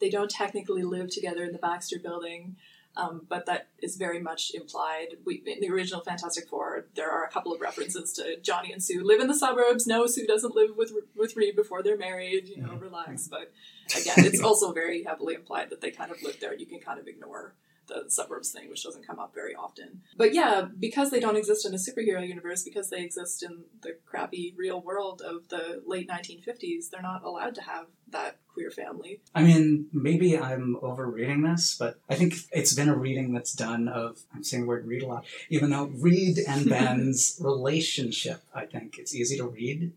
they 0.00 0.10
don't 0.10 0.30
technically 0.30 0.82
live 0.82 1.10
together 1.10 1.44
in 1.44 1.52
the 1.52 1.58
Baxter 1.58 1.98
Building. 1.98 2.56
Um, 2.94 3.24
but 3.26 3.46
that 3.46 3.68
is 3.78 3.96
very 3.96 4.20
much 4.20 4.50
implied. 4.54 5.16
We, 5.24 5.42
in 5.46 5.60
the 5.60 5.70
original 5.70 6.02
Fantastic 6.02 6.46
Four, 6.46 6.84
there 6.94 7.10
are 7.10 7.24
a 7.24 7.30
couple 7.30 7.50
of 7.54 7.60
references 7.62 8.12
to 8.14 8.38
Johnny 8.42 8.70
and 8.70 8.82
Sue 8.82 9.02
live 9.02 9.18
in 9.22 9.28
the 9.28 9.34
suburbs. 9.34 9.86
No, 9.86 10.06
Sue 10.06 10.26
doesn't 10.26 10.54
live 10.54 10.76
with 10.76 10.92
with 11.16 11.34
Reed 11.34 11.56
before 11.56 11.82
they're 11.82 11.96
married. 11.96 12.48
You 12.48 12.58
know, 12.62 12.68
Mhm. 12.68 12.82
relax. 12.82 13.28
But 13.28 13.50
again, 13.98 14.26
it's 14.26 14.42
also 14.42 14.72
very 14.72 15.04
heavily 15.04 15.34
implied 15.34 15.70
that 15.70 15.80
they 15.80 15.90
kind 15.90 16.10
of 16.10 16.22
live 16.22 16.38
there. 16.40 16.52
You 16.54 16.66
can 16.66 16.80
kind 16.80 17.00
of 17.00 17.08
ignore 17.08 17.54
the 17.88 18.04
suburbs 18.08 18.50
thing, 18.52 18.68
which 18.70 18.84
doesn't 18.84 19.06
come 19.06 19.18
up 19.18 19.34
very 19.34 19.54
often. 19.54 20.02
But 20.16 20.32
yeah, 20.34 20.66
because 20.78 21.10
they 21.10 21.20
don't 21.20 21.36
exist 21.36 21.66
in 21.66 21.74
a 21.74 21.76
superhero 21.78 22.26
universe, 22.26 22.62
because 22.62 22.90
they 22.90 23.02
exist 23.02 23.42
in 23.42 23.64
the 23.82 23.96
crappy 24.06 24.54
real 24.56 24.80
world 24.80 25.20
of 25.20 25.48
the 25.48 25.82
late 25.86 26.08
1950s, 26.08 26.90
they're 26.90 27.02
not 27.02 27.24
allowed 27.24 27.54
to 27.56 27.62
have 27.62 27.86
that 28.10 28.36
queer 28.52 28.70
family. 28.70 29.20
I 29.34 29.42
mean, 29.42 29.86
maybe 29.92 30.38
I'm 30.38 30.76
overreading 30.82 31.42
this, 31.42 31.76
but 31.78 31.98
I 32.08 32.14
think 32.14 32.34
it's 32.52 32.74
been 32.74 32.88
a 32.88 32.94
reading 32.96 33.32
that's 33.32 33.52
done 33.52 33.88
of, 33.88 34.20
I'm 34.34 34.44
saying 34.44 34.62
the 34.64 34.68
word 34.68 34.86
read 34.86 35.02
a 35.02 35.06
lot, 35.06 35.24
even 35.48 35.70
though 35.70 35.86
Reed 35.86 36.38
and 36.46 36.68
Ben's 36.68 37.38
relationship, 37.42 38.42
I 38.54 38.66
think 38.66 38.98
it's 38.98 39.14
easy 39.14 39.36
to 39.38 39.46
read 39.46 39.92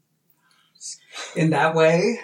in 1.36 1.50
that 1.52 1.76
way. 1.76 2.20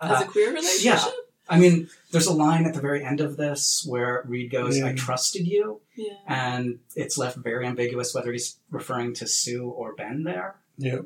As 0.00 0.22
Uh, 0.22 0.24
a 0.24 0.28
queer 0.28 0.52
relationship? 0.52 1.12
I 1.48 1.58
mean, 1.58 1.88
there's 2.10 2.26
a 2.26 2.32
line 2.32 2.64
at 2.66 2.74
the 2.74 2.80
very 2.80 3.04
end 3.04 3.20
of 3.20 3.36
this 3.36 3.84
where 3.88 4.24
Reed 4.26 4.50
goes, 4.50 4.80
I 4.82 4.94
trusted 4.94 5.46
you, 5.46 5.80
Yeah. 5.96 6.14
and 6.26 6.80
it's 6.96 7.16
left 7.16 7.36
very 7.36 7.66
ambiguous 7.66 8.14
whether 8.14 8.32
he's 8.32 8.58
referring 8.70 9.14
to 9.14 9.26
Sue 9.28 9.68
or 9.68 9.94
Ben 9.94 10.24
there. 10.24 10.56
Yeah. 10.76 11.00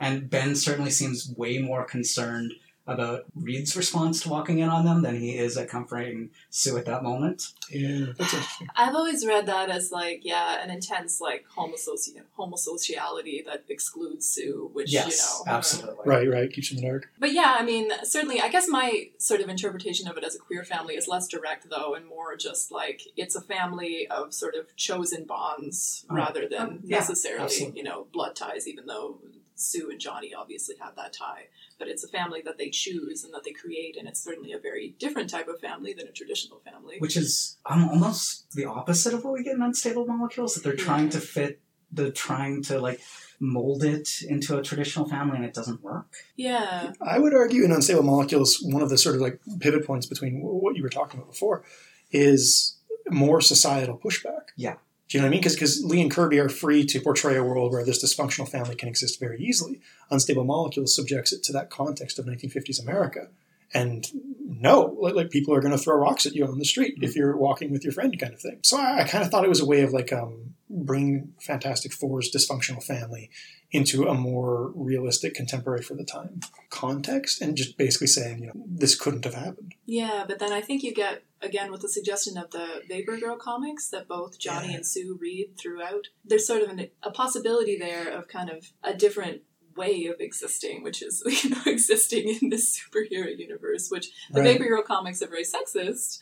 And 0.00 0.28
Ben 0.30 0.56
certainly 0.56 0.90
seems 0.90 1.32
way 1.36 1.58
more 1.58 1.84
concerned 1.84 2.54
about 2.86 3.24
Reed's 3.36 3.76
response 3.76 4.20
to 4.22 4.28
walking 4.28 4.58
in 4.58 4.68
on 4.68 4.84
them 4.84 5.02
than 5.02 5.16
he 5.20 5.36
is 5.38 5.56
at 5.56 5.68
comforting 5.68 6.30
Sue 6.50 6.76
at 6.78 6.84
that 6.86 7.02
moment. 7.02 7.52
Yeah, 7.70 8.06
that's 8.18 8.34
interesting. 8.34 8.68
I've 8.76 8.94
always 8.94 9.26
read 9.26 9.46
that 9.46 9.70
as 9.70 9.92
like, 9.92 10.20
yeah, 10.24 10.62
an 10.62 10.70
intense 10.70 11.20
like 11.20 11.44
homosoci- 11.56 12.20
homosociality 12.38 13.44
that 13.44 13.64
excludes 13.68 14.26
Sue, 14.28 14.70
which 14.72 14.92
yes, 14.92 15.40
you 15.46 15.46
know. 15.50 15.56
absolutely. 15.56 16.02
Right, 16.04 16.28
right. 16.28 16.52
Keeps 16.52 16.70
you 16.72 16.78
in 16.78 16.84
the 16.84 16.88
dark. 16.90 17.08
But 17.18 17.32
yeah, 17.32 17.56
I 17.58 17.64
mean, 17.64 17.90
certainly, 18.04 18.40
I 18.40 18.48
guess 18.48 18.68
my 18.68 19.10
sort 19.18 19.40
of 19.40 19.48
interpretation 19.48 20.08
of 20.08 20.16
it 20.16 20.24
as 20.24 20.34
a 20.34 20.38
queer 20.38 20.64
family 20.64 20.94
is 20.94 21.08
less 21.08 21.28
direct, 21.28 21.68
though, 21.70 21.94
and 21.94 22.06
more 22.06 22.36
just 22.36 22.72
like 22.72 23.02
it's 23.16 23.34
a 23.34 23.40
family 23.40 24.06
of 24.08 24.34
sort 24.34 24.54
of 24.54 24.74
chosen 24.76 25.24
bonds 25.24 26.04
Right. 26.08 26.24
rather 26.26 26.48
than 26.48 26.80
yeah, 26.84 26.98
necessarily, 26.98 27.44
absolutely. 27.44 27.78
you 27.78 27.84
know, 27.84 28.06
blood 28.12 28.34
ties, 28.36 28.66
even 28.68 28.86
though 28.86 29.18
Sue 29.62 29.90
and 29.90 30.00
Johnny 30.00 30.34
obviously 30.34 30.76
have 30.80 30.96
that 30.96 31.12
tie. 31.12 31.48
But 31.78 31.88
it's 31.88 32.04
a 32.04 32.08
family 32.08 32.42
that 32.44 32.58
they 32.58 32.70
choose 32.70 33.24
and 33.24 33.32
that 33.34 33.44
they 33.44 33.52
create, 33.52 33.96
and 33.96 34.06
it's 34.08 34.22
certainly 34.22 34.52
a 34.52 34.58
very 34.58 34.94
different 34.98 35.30
type 35.30 35.48
of 35.48 35.60
family 35.60 35.92
than 35.92 36.06
a 36.06 36.12
traditional 36.12 36.60
family. 36.60 36.96
Which 36.98 37.16
is 37.16 37.56
um, 37.66 37.88
almost 37.88 38.52
the 38.52 38.66
opposite 38.66 39.14
of 39.14 39.24
what 39.24 39.34
we 39.34 39.42
get 39.42 39.56
in 39.56 39.62
Unstable 39.62 40.06
Molecules, 40.06 40.54
that 40.54 40.62
they're 40.64 40.76
trying 40.76 41.08
to 41.10 41.20
fit, 41.20 41.60
they're 41.90 42.10
trying 42.10 42.62
to 42.64 42.80
like 42.80 43.00
mold 43.40 43.82
it 43.82 44.22
into 44.22 44.56
a 44.56 44.62
traditional 44.62 45.08
family 45.08 45.36
and 45.36 45.44
it 45.44 45.52
doesn't 45.52 45.82
work. 45.82 46.14
yeah. 46.36 46.92
I 47.00 47.18
would 47.18 47.34
argue 47.34 47.64
in 47.64 47.72
Unstable 47.72 48.04
Molecules, 48.04 48.62
one 48.62 48.82
of 48.82 48.88
the 48.88 48.96
sort 48.96 49.16
of 49.16 49.20
like 49.20 49.40
pivot 49.58 49.84
points 49.84 50.06
between 50.06 50.40
what 50.40 50.76
you 50.76 50.82
were 50.82 50.88
talking 50.88 51.18
about 51.18 51.32
before 51.32 51.64
is 52.12 52.76
more 53.10 53.40
societal 53.40 53.98
pushback. 53.98 54.50
Yeah. 54.56 54.76
Do 55.08 55.18
you 55.18 55.22
know 55.22 55.26
what 55.26 55.32
I 55.32 55.36
mean? 55.36 55.42
Because 55.42 55.84
Lee 55.84 56.00
and 56.00 56.10
Kirby 56.10 56.38
are 56.38 56.48
free 56.48 56.86
to 56.86 57.00
portray 57.00 57.36
a 57.36 57.44
world 57.44 57.72
where 57.72 57.84
this 57.84 58.02
dysfunctional 58.02 58.48
family 58.48 58.74
can 58.74 58.88
exist 58.88 59.20
very 59.20 59.38
easily. 59.40 59.80
Unstable 60.10 60.44
Molecules 60.44 60.96
subjects 60.96 61.32
it 61.32 61.42
to 61.44 61.52
that 61.52 61.68
context 61.68 62.18
of 62.18 62.24
1950s 62.24 62.80
America. 62.80 63.28
And 63.74 64.06
no, 64.38 64.96
like, 65.00 65.14
like 65.14 65.30
people 65.30 65.54
are 65.54 65.60
going 65.60 65.72
to 65.72 65.78
throw 65.78 65.96
rocks 65.96 66.26
at 66.26 66.34
you 66.34 66.46
on 66.46 66.58
the 66.58 66.64
street 66.64 66.98
if 67.00 67.16
you're 67.16 67.36
walking 67.36 67.70
with 67.70 67.84
your 67.84 67.92
friend, 67.92 68.18
kind 68.18 68.34
of 68.34 68.40
thing. 68.40 68.58
So 68.62 68.78
I, 68.78 69.00
I 69.00 69.04
kind 69.04 69.24
of 69.24 69.30
thought 69.30 69.44
it 69.44 69.48
was 69.48 69.60
a 69.60 69.66
way 69.66 69.80
of 69.80 69.92
like 69.92 70.12
um, 70.12 70.54
bringing 70.68 71.32
Fantastic 71.40 71.92
Four's 71.92 72.30
dysfunctional 72.30 72.82
family 72.82 73.30
into 73.70 74.06
a 74.06 74.14
more 74.14 74.70
realistic, 74.74 75.34
contemporary 75.34 75.82
for 75.82 75.94
the 75.94 76.04
time 76.04 76.40
context, 76.68 77.40
and 77.40 77.56
just 77.56 77.78
basically 77.78 78.06
saying, 78.06 78.40
you 78.40 78.46
know, 78.48 78.52
this 78.66 78.94
couldn't 78.94 79.24
have 79.24 79.34
happened. 79.34 79.74
Yeah, 79.86 80.24
but 80.28 80.38
then 80.38 80.52
I 80.52 80.60
think 80.60 80.82
you 80.82 80.92
get 80.92 81.22
again 81.42 81.70
with 81.72 81.80
the 81.82 81.88
suggestion 81.88 82.36
of 82.38 82.50
the 82.50 82.82
Vapor 82.88 83.16
Girl 83.18 83.36
comics 83.36 83.88
that 83.90 84.08
both 84.08 84.38
Johnny 84.38 84.68
Yeah. 84.70 84.76
and 84.76 84.86
Sue 84.86 85.18
read 85.20 85.58
throughout. 85.58 86.08
There's 86.24 86.46
sort 86.46 86.62
of 86.62 86.70
an, 86.70 86.88
a 87.02 87.10
possibility 87.10 87.76
there 87.76 88.08
of 88.10 88.28
kind 88.28 88.48
of 88.50 88.72
a 88.82 88.94
different 88.94 89.42
way 89.76 90.06
of 90.06 90.16
existing, 90.20 90.82
which 90.82 91.02
is 91.02 91.22
you 91.44 91.50
know 91.50 91.62
existing 91.66 92.38
in 92.40 92.48
this 92.50 92.78
superhero 92.78 93.36
universe. 93.36 93.88
Which 93.90 94.10
the 94.30 94.40
Right. 94.40 94.52
Vapor 94.58 94.68
Girl 94.68 94.82
comics 94.82 95.22
are 95.22 95.28
very 95.28 95.44
sexist, 95.44 96.18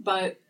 but 0.00 0.40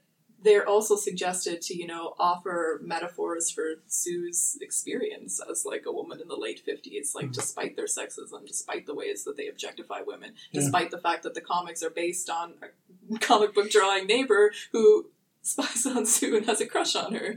they're 0.45 0.69
also 0.69 0.95
suggested 0.97 1.61
to 1.63 1.77
you 1.77 1.87
know 1.87 2.15
offer 2.19 2.81
metaphors 2.85 3.51
for 3.51 3.67
Sue's 3.89 4.57
experience 4.61 5.41
as 5.51 5.65
like 5.65 5.85
a 5.87 5.93
woman 5.93 6.21
in 6.21 6.29
the 6.29 6.37
late 6.37 6.61
fifties, 6.61 7.15
like 7.15 7.27
Mhm. 7.27 7.33
despite 7.35 7.77
their 7.77 7.87
sexism, 7.87 8.47
despite 8.47 8.87
the 8.87 8.95
ways 8.95 9.25
that 9.25 9.37
they 9.37 9.49
objectify 9.49 10.01
women, 10.07 10.35
Yeah. 10.53 10.61
despite 10.61 10.91
the 10.91 10.99
fact 10.99 11.23
that 11.25 11.35
the 11.35 11.41
comics 11.41 11.83
are 11.83 11.91
based 11.91 12.29
on 12.31 12.55
a 12.63 13.19
comic 13.19 13.55
book 13.55 13.71
drawing 13.71 14.07
neighbor 14.07 14.53
who 14.73 15.11
spies 15.43 15.85
on 15.87 16.07
Sue 16.07 16.37
and 16.37 16.47
has 16.47 16.61
a 16.61 16.67
crush 16.67 16.95
on 16.95 17.15
her. 17.15 17.37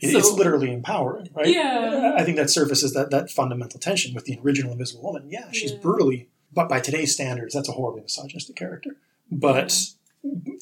It- 0.00 0.10
So- 0.12 0.18
it's 0.18 0.32
literally 0.32 0.72
empowering, 0.72 1.30
right? 1.34 1.46
Yeah. 1.46 2.14
I 2.18 2.24
think 2.24 2.36
that 2.36 2.50
surfaces 2.50 2.92
that, 2.94 3.10
that 3.10 3.30
fundamental 3.30 3.78
tension 3.80 4.12
with 4.14 4.24
the 4.24 4.38
original 4.42 4.72
Invisible 4.72 5.02
Woman. 5.04 5.30
Yeah, 5.30 5.50
she's 5.52 5.70
Yeah. 5.72 5.78
brutally, 5.78 6.28
but 6.52 6.68
by 6.68 6.80
today's 6.80 7.12
standards, 7.14 7.54
that's 7.54 7.68
a 7.68 7.72
horribly 7.72 8.02
misogynistic 8.02 8.56
character. 8.56 8.96
But 9.30 9.72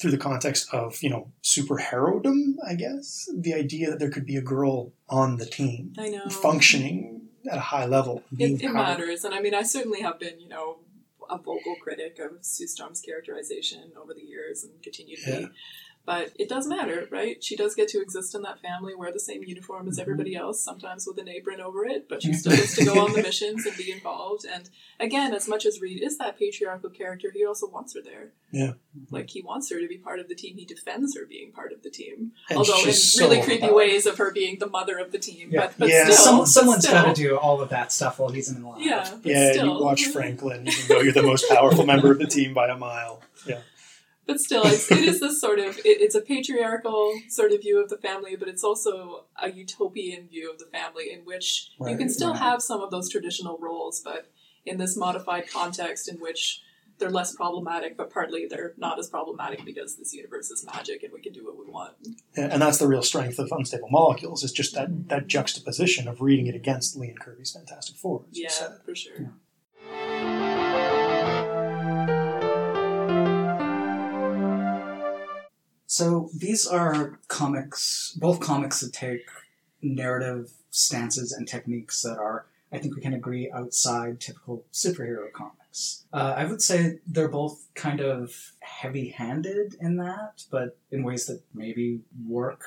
through 0.01 0.11
the 0.11 0.17
context 0.17 0.67
of, 0.73 1.01
you 1.01 1.09
know, 1.09 1.31
superherodom, 1.43 2.55
I 2.67 2.75
guess, 2.75 3.29
the 3.35 3.53
idea 3.53 3.89
that 3.89 3.99
there 3.99 4.09
could 4.09 4.25
be 4.25 4.35
a 4.35 4.41
girl 4.41 4.91
on 5.09 5.37
the 5.37 5.45
team 5.45 5.93
I 5.97 6.09
know. 6.09 6.27
functioning 6.29 7.21
at 7.49 7.57
a 7.57 7.61
high 7.61 7.85
level, 7.85 8.23
being 8.35 8.55
It, 8.57 8.63
it 8.63 8.69
matters, 8.73 9.23
and 9.23 9.33
I 9.33 9.41
mean, 9.41 9.53
I 9.53 9.63
certainly 9.63 10.01
have 10.01 10.19
been, 10.19 10.39
you 10.39 10.47
know, 10.49 10.77
a 11.29 11.37
vocal 11.37 11.75
critic 11.81 12.19
of 12.19 12.43
Sue 12.45 12.67
Storm's 12.67 13.01
characterization 13.01 13.91
over 14.01 14.13
the 14.13 14.21
years 14.21 14.63
and 14.63 14.81
continue 14.83 15.15
to 15.17 15.21
Yeah. 15.31 15.39
be. 15.39 15.47
But 16.05 16.33
it 16.37 16.49
does 16.49 16.67
matter, 16.67 17.07
right? 17.11 17.41
She 17.41 17.55
does 17.55 17.75
get 17.75 17.87
to 17.89 18.01
exist 18.01 18.35
in 18.35 18.41
that 18.41 18.59
family, 18.59 18.93
wear 18.93 19.13
the 19.13 19.19
same 19.21 19.41
uniform 19.43 19.83
Mm-hmm. 19.83 19.89
as 19.89 19.99
everybody 19.99 20.35
else, 20.35 20.61
sometimes 20.61 21.07
with 21.07 21.17
an 21.17 21.29
apron 21.29 21.61
over 21.61 21.85
it, 21.85 22.09
but 22.09 22.21
she 22.21 22.33
still 22.33 22.51
gets 22.53 22.75
to 22.75 22.83
go 22.85 22.99
on 23.05 23.13
the 23.13 23.21
missions 23.23 23.65
and 23.65 23.75
be 23.77 23.89
involved. 23.91 24.45
And 24.45 24.69
again, 24.99 25.33
as 25.33 25.47
much 25.47 25.65
as 25.65 25.79
Reed 25.79 26.01
is 26.03 26.17
that 26.17 26.37
patriarchal 26.37 26.89
character, 26.89 27.31
he 27.33 27.45
also 27.45 27.67
wants 27.69 27.93
her 27.95 28.01
there. 28.01 28.33
Yeah. 28.51 28.73
Like, 29.11 29.29
he 29.29 29.41
wants 29.41 29.71
her 29.71 29.79
to 29.79 29.87
be 29.87 29.97
part 29.97 30.19
of 30.19 30.27
the 30.27 30.35
team. 30.35 30.57
He 30.57 30.65
defends 30.65 31.15
her 31.17 31.25
being 31.25 31.51
part 31.53 31.71
of 31.71 31.81
the 31.83 31.89
team. 31.89 32.33
And 32.49 32.57
Although 32.59 32.83
in 32.85 32.91
so 32.93 33.23
really 33.23 33.41
creepy 33.41 33.63
overpowered. 33.63 33.75
ways 33.77 34.05
of 34.05 34.17
her 34.17 34.31
being 34.31 34.59
the 34.59 34.67
mother 34.67 34.99
of 34.99 35.11
the 35.13 35.19
team. 35.19 35.49
Yeah. 35.51 35.67
But, 35.67 35.73
but 35.79 35.89
Yeah. 35.89 36.03
still. 36.03 36.15
Some, 36.17 36.37
but 36.39 36.45
someone's 36.47 36.83
still. 36.85 37.01
got 37.01 37.15
to 37.15 37.21
do 37.21 37.37
all 37.37 37.61
of 37.61 37.69
that 37.69 37.91
stuff 37.93 38.19
while 38.19 38.29
he's 38.29 38.51
in 38.51 38.61
the 38.61 38.67
lab. 38.67 38.81
Yeah. 38.81 39.09
but 39.23 39.25
Yeah, 39.31 39.53
still. 39.53 39.77
you 39.79 39.83
watch 39.83 40.05
Franklin, 40.07 40.67
even 40.67 40.81
though 40.89 40.99
you're 41.01 41.13
the 41.13 41.23
most 41.23 41.49
powerful 41.49 41.85
member 41.85 42.11
of 42.11 42.19
the 42.19 42.27
team 42.27 42.53
by 42.53 42.67
a 42.67 42.77
mile. 42.77 43.21
Yeah. 43.47 43.59
But 44.25 44.39
still, 44.39 44.65
it's, 44.65 44.89
it 44.89 44.99
is 44.99 45.19
this 45.19 45.41
sort 45.41 45.59
of, 45.59 45.77
it, 45.79 45.81
it's 45.85 46.15
a 46.15 46.21
patriarchal 46.21 47.13
sort 47.27 47.51
of 47.51 47.61
view 47.61 47.81
of 47.83 47.89
the 47.89 47.97
family, 47.97 48.35
but 48.35 48.47
it's 48.47 48.63
also 48.63 49.25
a 49.41 49.51
utopian 49.51 50.27
view 50.29 50.49
of 50.49 50.59
the 50.59 50.65
family 50.65 51.11
in 51.11 51.25
which 51.25 51.71
you 51.85 51.97
can 51.97 52.09
still 52.09 52.31
right. 52.31 52.39
have 52.39 52.61
some 52.61 52.81
of 52.81 52.89
those 52.89 53.09
traditional 53.09 53.57
roles, 53.59 54.01
but 54.01 54.31
in 54.65 54.77
this 54.77 54.95
modified 54.95 55.49
context 55.51 56.07
in 56.07 56.17
which 56.17 56.61
they're 56.99 57.09
less 57.09 57.35
problematic, 57.35 57.97
but 57.97 58.11
partly 58.11 58.47
they're 58.47 58.73
not 58.77 58.97
as 58.99 59.09
problematic 59.09 59.65
because 59.65 59.97
this 59.97 60.13
universe 60.13 60.49
is 60.51 60.65
magic 60.65 61.03
and 61.03 61.11
we 61.11 61.21
can 61.21 61.33
do 61.33 61.43
what 61.43 61.57
we 61.57 61.65
want. 61.69 61.93
And 62.35 62.61
that's 62.61 62.77
the 62.77 62.87
real 62.87 63.01
strength 63.01 63.39
of 63.39 63.49
Unstable 63.51 63.89
Molecules, 63.89 64.43
is 64.43 64.51
just 64.51 64.73
that, 64.75 65.09
that 65.09 65.27
juxtaposition 65.27 66.07
of 66.07 66.21
reading 66.21 66.47
it 66.47 66.55
against 66.55 66.95
Lee 66.95 67.09
and 67.09 67.19
Kirby's 67.19 67.51
Fantastic 67.51 67.97
Four. 67.97 68.23
as 68.29 68.37
you 68.37 68.43
Yeah, 68.43 68.49
said. 68.51 68.71
for 68.85 68.95
sure. 68.95 69.33
So 75.93 76.31
these 76.35 76.65
are 76.65 77.19
comics, 77.27 78.17
both 78.19 78.39
comics 78.39 78.79
that 78.81 78.93
take 78.93 79.27
narrative 79.83 80.49
stances 80.71 81.31
and 81.31 81.47
techniques 81.47 82.01
that 82.01 82.17
are, 82.17 82.47
I 82.71 82.79
think 82.79 82.95
we 82.95 83.01
can 83.01 83.13
agree, 83.13 83.51
outside 83.51 84.19
typical 84.19 84.65
superhero 84.73 85.31
comics. 85.31 86.05
Uh, 86.11 86.33
I 86.35 86.45
would 86.45 86.63
say 86.63 86.97
they're 87.05 87.27
both 87.27 87.67
kind 87.75 87.99
of 87.99 88.53
heavy 88.61 89.09
handed 89.09 89.75
in 89.79 89.97
that, 89.97 90.45
but 90.49 90.79
in 90.89 91.03
ways 91.03 91.27
that 91.27 91.43
maybe 91.53 91.99
work 92.27 92.63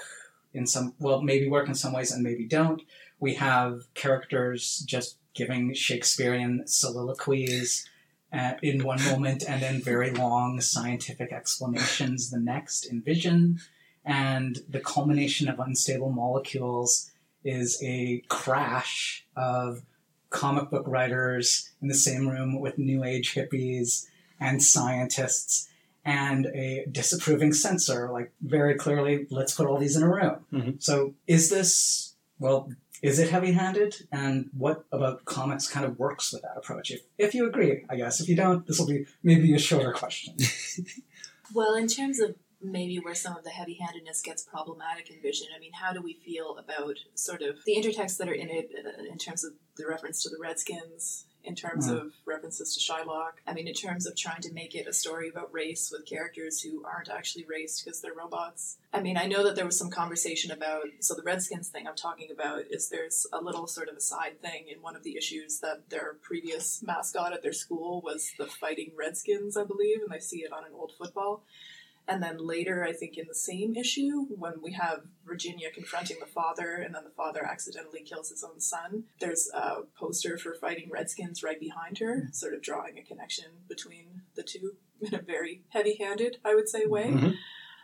in 0.54 0.64
some, 0.64 0.94
well, 1.00 1.20
maybe 1.20 1.48
work 1.48 1.66
in 1.66 1.74
some 1.74 1.92
ways 1.92 2.12
and 2.12 2.22
maybe 2.22 2.44
don't. 2.44 2.82
We 3.18 3.34
have 3.34 3.92
characters 3.94 4.84
just 4.86 5.16
giving 5.34 5.74
Shakespearean 5.74 6.68
soliloquies 6.68 7.88
uh, 8.36 8.54
in 8.62 8.84
one 8.84 9.02
moment 9.04 9.44
and 9.48 9.62
then 9.62 9.80
very 9.82 10.10
long 10.10 10.60
scientific 10.60 11.32
explanations 11.32 12.30
the 12.30 12.40
next 12.40 12.84
in 12.84 13.00
Vision. 13.02 13.60
And 14.04 14.58
the 14.68 14.80
culmination 14.80 15.48
of 15.48 15.58
Unstable 15.58 16.10
Molecules 16.10 17.10
is 17.44 17.78
a 17.82 18.22
crash 18.28 19.24
of 19.36 19.82
comic 20.30 20.70
book 20.70 20.84
writers 20.86 21.70
in 21.80 21.88
the 21.88 21.94
same 21.94 22.28
room 22.28 22.60
with 22.60 22.78
New 22.78 23.04
Age 23.04 23.34
hippies 23.34 24.06
and 24.38 24.62
scientists 24.62 25.68
and 26.04 26.46
a 26.46 26.86
disapproving 26.90 27.52
censor. 27.52 28.10
Like, 28.12 28.32
very 28.40 28.74
clearly, 28.74 29.26
let's 29.30 29.54
put 29.54 29.66
all 29.66 29.78
these 29.78 29.96
in 29.96 30.02
a 30.02 30.08
room. 30.08 30.44
Mhm. 30.52 30.82
So, 30.82 31.14
is 31.26 31.50
this, 31.50 32.14
well, 32.38 32.70
is 33.02 33.18
it 33.18 33.30
heavy 33.30 33.52
handed? 33.52 34.06
And 34.12 34.50
what 34.56 34.84
about 34.92 35.24
comics 35.24 35.68
kind 35.68 35.84
of 35.84 35.98
works 35.98 36.32
with 36.32 36.42
that 36.42 36.56
approach? 36.56 36.90
If, 36.90 37.00
if 37.18 37.34
you 37.34 37.46
agree, 37.46 37.84
I 37.88 37.96
guess. 37.96 38.20
If 38.20 38.28
you 38.28 38.36
don't, 38.36 38.66
this 38.66 38.78
will 38.78 38.86
be 38.86 39.06
maybe 39.22 39.54
a 39.54 39.58
shorter 39.58 39.92
question. 39.92 40.36
Well, 41.54 41.74
in 41.74 41.86
terms 41.86 42.20
of 42.20 42.34
maybe 42.60 42.98
where 42.98 43.14
some 43.14 43.36
of 43.36 43.44
the 43.44 43.50
heavy 43.50 43.74
handedness 43.74 44.22
gets 44.22 44.42
problematic 44.42 45.10
in 45.10 45.20
Vision, 45.20 45.48
I 45.54 45.60
mean, 45.60 45.72
how 45.72 45.92
do 45.92 46.02
we 46.02 46.14
feel 46.14 46.56
about 46.58 46.96
sort 47.14 47.42
of 47.42 47.56
the 47.64 47.76
intertexts 47.76 48.16
that 48.18 48.28
are 48.28 48.34
in 48.34 48.50
it 48.50 48.70
uh, 48.74 49.04
in 49.04 49.18
terms 49.18 49.44
of 49.44 49.52
the 49.76 49.86
reference 49.86 50.22
to 50.22 50.28
the 50.28 50.38
Redskins, 50.40 51.26
in 51.46 51.54
terms 51.54 51.88
Mm. 51.88 52.00
of 52.00 52.12
references 52.24 52.74
to 52.74 52.80
Shylock? 52.80 53.34
I 53.46 53.54
mean, 53.54 53.68
in 53.68 53.74
terms 53.74 54.04
of 54.06 54.16
trying 54.16 54.42
to 54.42 54.52
make 54.52 54.74
it 54.74 54.86
a 54.86 54.92
story 54.92 55.28
about 55.28 55.52
race 55.52 55.90
with 55.90 56.04
characters 56.04 56.60
who 56.60 56.84
aren't 56.84 57.08
actually 57.08 57.44
raced 57.44 57.84
because 57.84 58.00
they're 58.00 58.12
robots. 58.14 58.78
I 58.92 59.00
mean, 59.00 59.16
I 59.16 59.26
know 59.26 59.42
that 59.44 59.54
there 59.56 59.64
was 59.66 59.78
some 59.78 59.90
conversation 59.90 60.50
about, 60.50 60.84
so 61.00 61.14
the 61.14 61.22
Redskins 61.22 61.68
thing 61.68 61.86
I'm 61.86 61.94
talking 61.96 62.30
about 62.30 62.64
is 62.70 62.88
there's 62.88 63.26
a 63.32 63.40
little 63.40 63.66
sort 63.66 63.88
of 63.88 63.96
a 63.96 64.00
side 64.00 64.40
thing 64.42 64.68
in 64.68 64.82
one 64.82 64.96
of 64.96 65.02
the 65.04 65.16
issues 65.16 65.60
that 65.60 65.88
their 65.90 66.14
previous 66.22 66.82
mascot 66.82 67.32
at 67.32 67.42
their 67.42 67.52
school 67.52 68.00
was 68.02 68.32
the 68.38 68.46
Fighting 68.46 68.92
Redskins, 68.96 69.56
I 69.56 69.64
believe, 69.64 70.02
and 70.02 70.12
I 70.12 70.18
see 70.18 70.42
it 70.42 70.52
on 70.52 70.64
an 70.64 70.72
old 70.74 70.92
football. 70.98 71.44
And 72.08 72.22
then 72.22 72.38
later, 72.38 72.84
I 72.84 72.92
think 72.92 73.18
in 73.18 73.26
the 73.26 73.34
same 73.34 73.74
issue, 73.74 74.26
when 74.28 74.62
we 74.62 74.72
have 74.72 75.00
Virginia 75.26 75.70
confronting 75.74 76.18
the 76.20 76.26
father, 76.26 76.76
and 76.76 76.94
then 76.94 77.02
the 77.02 77.10
father 77.10 77.44
accidentally 77.44 78.02
kills 78.02 78.30
his 78.30 78.44
own 78.44 78.60
son, 78.60 79.04
there's 79.18 79.50
a 79.52 79.82
poster 79.98 80.38
for 80.38 80.54
Fighting 80.54 80.88
Redskins 80.90 81.42
right 81.42 81.58
behind 81.58 81.98
her, 81.98 82.28
sort 82.32 82.54
of 82.54 82.62
drawing 82.62 82.96
a 82.96 83.02
connection 83.02 83.46
between 83.68 84.22
the 84.36 84.44
two 84.44 84.76
in 85.00 85.14
a 85.14 85.22
very 85.22 85.62
heavy 85.70 85.96
handed, 85.96 86.38
I 86.44 86.54
would 86.54 86.68
say, 86.68 86.86
way. 86.86 87.08
Mhm. 87.08 87.34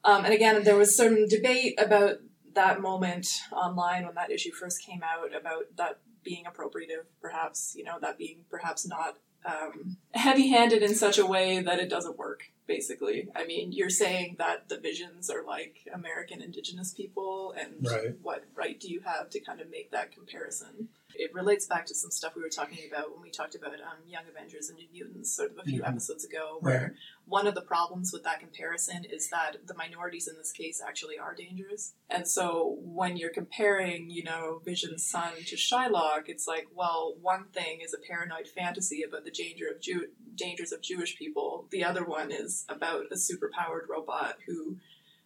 Um, 0.05 0.25
and 0.25 0.33
again, 0.33 0.63
there 0.63 0.77
was 0.77 0.97
some 0.97 1.27
debate 1.29 1.75
about 1.79 2.19
that 2.55 2.81
moment 2.81 3.29
online 3.51 4.05
when 4.05 4.15
that 4.15 4.31
issue 4.31 4.53
first 4.53 4.85
came 4.85 5.03
out 5.03 5.35
about 5.35 5.77
that 5.77 6.01
being 6.23 6.45
appropriative, 6.45 7.07
perhaps, 7.21 7.75
you 7.77 7.85
know, 7.85 7.99
that 8.01 8.19
being 8.19 8.45
perhaps 8.51 8.87
not 8.87 9.19
um, 9.45 9.97
heavy 10.13 10.49
handed 10.49 10.83
in 10.83 10.95
such 10.95 11.19
a 11.19 11.27
way 11.27 11.61
that 11.61 11.81
it 11.81 11.89
doesn't 11.89 12.17
work, 12.17 12.45
basically. 12.67 13.29
I 13.35 13.45
mean, 13.47 13.73
you're 13.73 13.91
saying 13.91 14.37
that 14.39 14.69
the 14.69 14.79
visions 14.79 15.29
are 15.31 15.45
like 15.45 15.89
American 15.93 16.41
indigenous 16.43 16.93
people, 16.93 17.53
and 17.59 17.87
Right. 17.87 18.15
what 18.23 18.45
right 18.55 18.79
do 18.79 18.91
you 18.91 19.01
have 19.01 19.31
to 19.31 19.41
kind 19.41 19.61
of 19.61 19.71
make 19.71 19.91
that 19.91 20.13
comparison? 20.13 20.89
It 21.15 21.33
relates 21.35 21.67
back 21.67 21.87
to 21.87 21.95
some 21.95 22.11
stuff 22.11 22.35
we 22.37 22.43
were 22.43 22.49
talking 22.49 22.79
about 22.91 23.13
when 23.13 23.23
we 23.23 23.31
talked 23.31 23.55
about 23.55 23.75
um, 23.75 23.99
Young 24.07 24.25
Avengers 24.29 24.69
and 24.69 24.79
New 24.79 24.89
Mutants 24.93 25.35
sort 25.35 25.51
of 25.53 25.59
a 25.59 25.65
few 25.65 25.83
Mhm. 25.83 25.89
episodes 25.89 26.25
ago, 26.25 26.59
where 26.61 26.97
one 27.27 27.47
of 27.47 27.55
the 27.55 27.63
problems 27.63 28.13
with 28.13 28.23
that 28.25 28.41
comparison 28.41 29.05
is 29.05 29.29
that 29.31 29.67
the 29.67 29.75
minorities 29.75 30.29
in 30.29 30.37
this 30.37 30.53
case 30.53 30.81
actually 30.87 31.19
are 31.19 31.35
dangerous. 31.35 31.95
And 32.11 32.27
so 32.29 32.79
when 32.81 33.17
you're 33.17 33.31
comparing, 33.33 34.11
you 34.11 34.25
know, 34.25 34.61
Vision's 34.65 35.07
son 35.07 35.33
to 35.47 35.57
Shylock, 35.57 36.29
it's 36.29 36.47
like, 36.47 36.69
well, 36.75 37.17
one 37.21 37.45
thing 37.53 37.81
is 37.81 37.95
a 37.95 37.99
paranoid 37.99 38.49
fantasy 38.49 39.03
about 39.03 39.25
the 39.25 39.31
danger 39.31 39.69
of 39.69 39.81
Jew- 39.81 40.09
dangers 40.35 40.73
of 40.73 40.81
Jewish 40.83 41.17
people. 41.17 41.69
The 41.71 41.85
other 41.85 42.05
one 42.05 42.31
is 42.33 42.65
about 42.69 43.07
a 43.11 43.17
superpowered 43.17 43.89
robot 43.89 44.39
who 44.47 44.79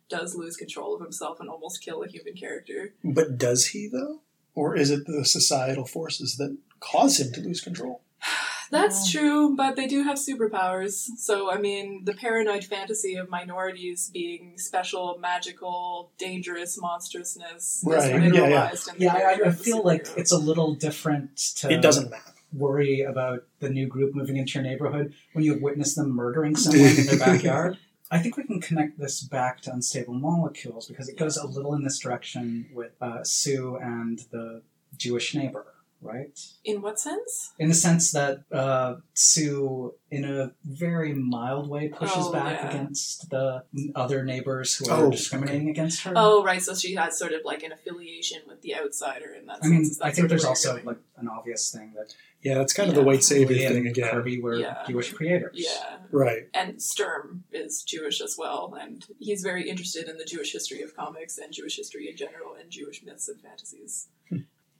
does 0.08 0.34
lose 0.36 0.56
control 0.56 0.94
of 0.94 1.00
himself 1.00 1.40
and 1.40 1.48
almost 1.48 1.82
kill 1.82 2.02
a 2.02 2.08
human 2.08 2.34
character. 2.34 2.94
But 3.02 3.38
does 3.38 3.66
he 3.68 3.88
though, 3.88 4.22
or 4.56 4.74
is 4.76 4.90
it 4.90 5.06
the 5.06 5.24
societal 5.24 5.86
forces 5.86 6.36
that 6.38 6.56
cause 6.80 7.20
him 7.20 7.32
to 7.34 7.40
lose 7.40 7.60
control? 7.60 8.02
That's 8.72 9.12
true, 9.12 9.54
but 9.54 9.76
they 9.76 9.86
do 9.86 10.02
have 10.02 10.18
superpowers. 10.18 10.94
So, 11.18 11.52
I 11.52 11.56
mean, 11.58 12.04
the 12.04 12.14
paranoid 12.14 12.64
fantasy 12.64 13.14
of 13.14 13.28
minorities 13.30 14.10
being 14.12 14.54
special, 14.58 15.18
magical, 15.20 16.10
dangerous 16.18 16.76
monstrousness 16.80 17.84
Right, 17.86 17.98
is 17.98 18.04
yeah, 18.10 18.16
yeah. 18.16 18.30
literalized 18.70 18.88
in 18.92 18.98
the 18.98 19.04
Yeah, 19.04 19.14
I, 19.14 19.48
I 19.48 19.50
feel 19.52 19.84
like 19.84 20.08
it's 20.16 20.32
a 20.32 20.38
little 20.38 20.74
different 20.74 21.36
to 21.58 21.70
It 21.70 21.80
doesn't 21.80 22.10
matter. 22.10 22.32
worry 22.52 23.02
about 23.02 23.44
the 23.60 23.68
new 23.70 23.86
group 23.86 24.16
moving 24.16 24.36
into 24.36 24.54
your 24.54 24.64
neighborhood 24.64 25.14
when 25.32 25.44
you've 25.44 25.62
witnessed 25.62 25.94
them 25.94 26.10
murdering 26.10 26.56
someone 26.56 26.88
in 26.90 27.06
their 27.06 27.18
backyard. 27.28 27.78
I 28.10 28.18
think 28.18 28.36
we 28.36 28.44
can 28.44 28.60
connect 28.60 28.98
this 28.98 29.20
back 29.22 29.60
to 29.62 29.72
unstable 29.72 30.14
molecules 30.14 30.86
because 30.86 31.08
it 31.08 31.18
goes 31.18 31.36
a 31.36 31.46
little 31.46 31.74
in 31.74 31.82
this 31.82 31.98
direction 31.98 32.66
with 32.72 32.92
uh, 33.00 33.24
Sue 33.24 33.76
and 33.76 34.20
the 34.30 34.62
Jewish 34.96 35.34
neighbor, 35.34 35.66
right? 36.06 36.38
In 36.64 36.80
what 36.82 36.98
sense? 37.00 37.52
In 37.58 37.68
the 37.68 37.74
sense 37.74 38.12
that 38.12 38.38
uh, 38.52 38.96
Sue, 39.14 39.94
in 40.10 40.24
a 40.24 40.52
very 40.64 41.12
mild 41.12 41.68
way, 41.68 41.88
pushes 41.88 42.16
Oh, 42.18 42.32
back 42.32 42.60
yeah. 42.62 42.68
against 42.70 43.28
the 43.30 43.64
other 43.94 44.24
neighbors 44.24 44.76
who 44.76 44.88
are 44.90 45.04
Oh, 45.06 45.10
discriminating 45.10 45.68
against 45.68 46.02
her. 46.04 46.12
Oh, 46.16 46.42
right. 46.44 46.62
So 46.62 46.74
she 46.74 46.94
has 46.94 47.18
sort 47.18 47.32
of 47.32 47.40
like 47.44 47.62
an 47.62 47.72
affiliation 47.72 48.42
with 48.46 48.62
the 48.62 48.76
outsider 48.76 49.30
in 49.38 49.46
that 49.46 49.58
I 49.62 49.66
mean, 49.68 49.84
sense. 49.84 49.90
Is 49.92 49.98
that 49.98 50.04
I 50.04 50.08
sort 50.08 50.14
think 50.16 50.28
there's 50.30 50.44
also 50.44 50.72
going? 50.74 50.84
like 50.84 50.98
an 51.18 51.28
obvious 51.28 51.70
thing 51.70 51.92
that 51.96 52.14
Yeah, 52.42 52.54
that's 52.58 52.72
kind 52.72 52.88
of 52.88 52.94
the 52.94 53.02
white 53.02 53.24
savior 53.24 53.56
Lee 53.56 53.66
thing 53.66 53.76
and 53.78 53.88
again. 53.88 54.10
Kirby 54.10 54.40
were 54.40 54.56
Yeah. 54.56 54.84
Jewish 54.88 55.12
creators. 55.12 55.54
Yeah. 55.54 55.98
Right. 56.12 56.44
And 56.54 56.80
Sturm 56.80 57.44
is 57.52 57.82
Jewish 57.82 58.20
as 58.20 58.36
well, 58.38 58.76
and 58.80 59.04
he's 59.18 59.42
very 59.42 59.68
interested 59.68 60.08
in 60.08 60.18
the 60.18 60.24
Jewish 60.24 60.52
history 60.52 60.82
of 60.82 60.94
comics 60.94 61.36
and 61.38 61.52
Jewish 61.52 61.76
history 61.76 62.08
in 62.08 62.16
general 62.16 62.54
and 62.54 62.70
Jewish 62.70 63.02
myths 63.02 63.28
and 63.28 63.40
fantasies. 63.40 64.08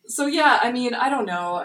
So 0.09 0.27
yeah, 0.27 0.59
I 0.63 0.73
mean, 0.73 0.95
I 0.95 1.09
don't 1.09 1.27
know. 1.27 1.65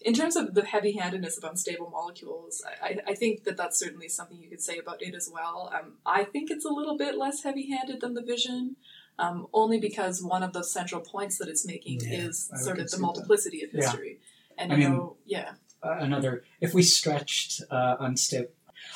In 0.00 0.14
terms 0.14 0.36
of 0.36 0.54
the 0.54 0.64
heavy-handedness 0.64 1.36
of 1.38 1.44
unstable 1.44 1.90
molecules, 1.90 2.62
I, 2.82 2.98
I- 3.06 3.14
think 3.14 3.44
that 3.44 3.56
that's 3.56 3.78
certainly 3.78 4.08
something 4.08 4.38
you 4.42 4.48
could 4.48 4.62
say 4.62 4.78
about 4.78 5.02
it 5.02 5.14
as 5.14 5.30
well. 5.32 5.70
Um, 5.74 5.92
I 6.04 6.24
think 6.24 6.50
it's 6.50 6.64
a 6.64 6.70
little 6.70 6.96
bit 6.96 7.16
less 7.16 7.42
heavy-handed 7.42 8.00
than 8.00 8.14
the 8.14 8.22
Vision. 8.22 8.76
Um, 9.18 9.46
only 9.54 9.78
because 9.78 10.22
one 10.22 10.42
of 10.42 10.52
the 10.52 10.62
central 10.62 11.00
points 11.00 11.38
that 11.38 11.48
it's 11.48 11.66
making 11.66 12.00
Yeah, 12.02 12.26
is 12.26 12.50
I 12.52 12.58
sort 12.58 12.72
of 12.72 12.76
the 12.76 12.82
concede 12.82 12.98
that. 12.98 13.02
multiplicity 13.02 13.62
of 13.64 13.70
Yeah. 13.72 13.80
history. 13.82 14.18
And 14.58 14.72
I 14.72 14.76
you 14.76 14.80
mean- 14.88 14.92
know, 14.98 15.16
yeah. 15.24 15.52
uh, 15.82 15.96
another. 16.00 16.44
If 16.60 16.74
we 16.74 16.82
stretched 16.82 17.62
uh, 17.70 17.96
unstable, 18.00 18.50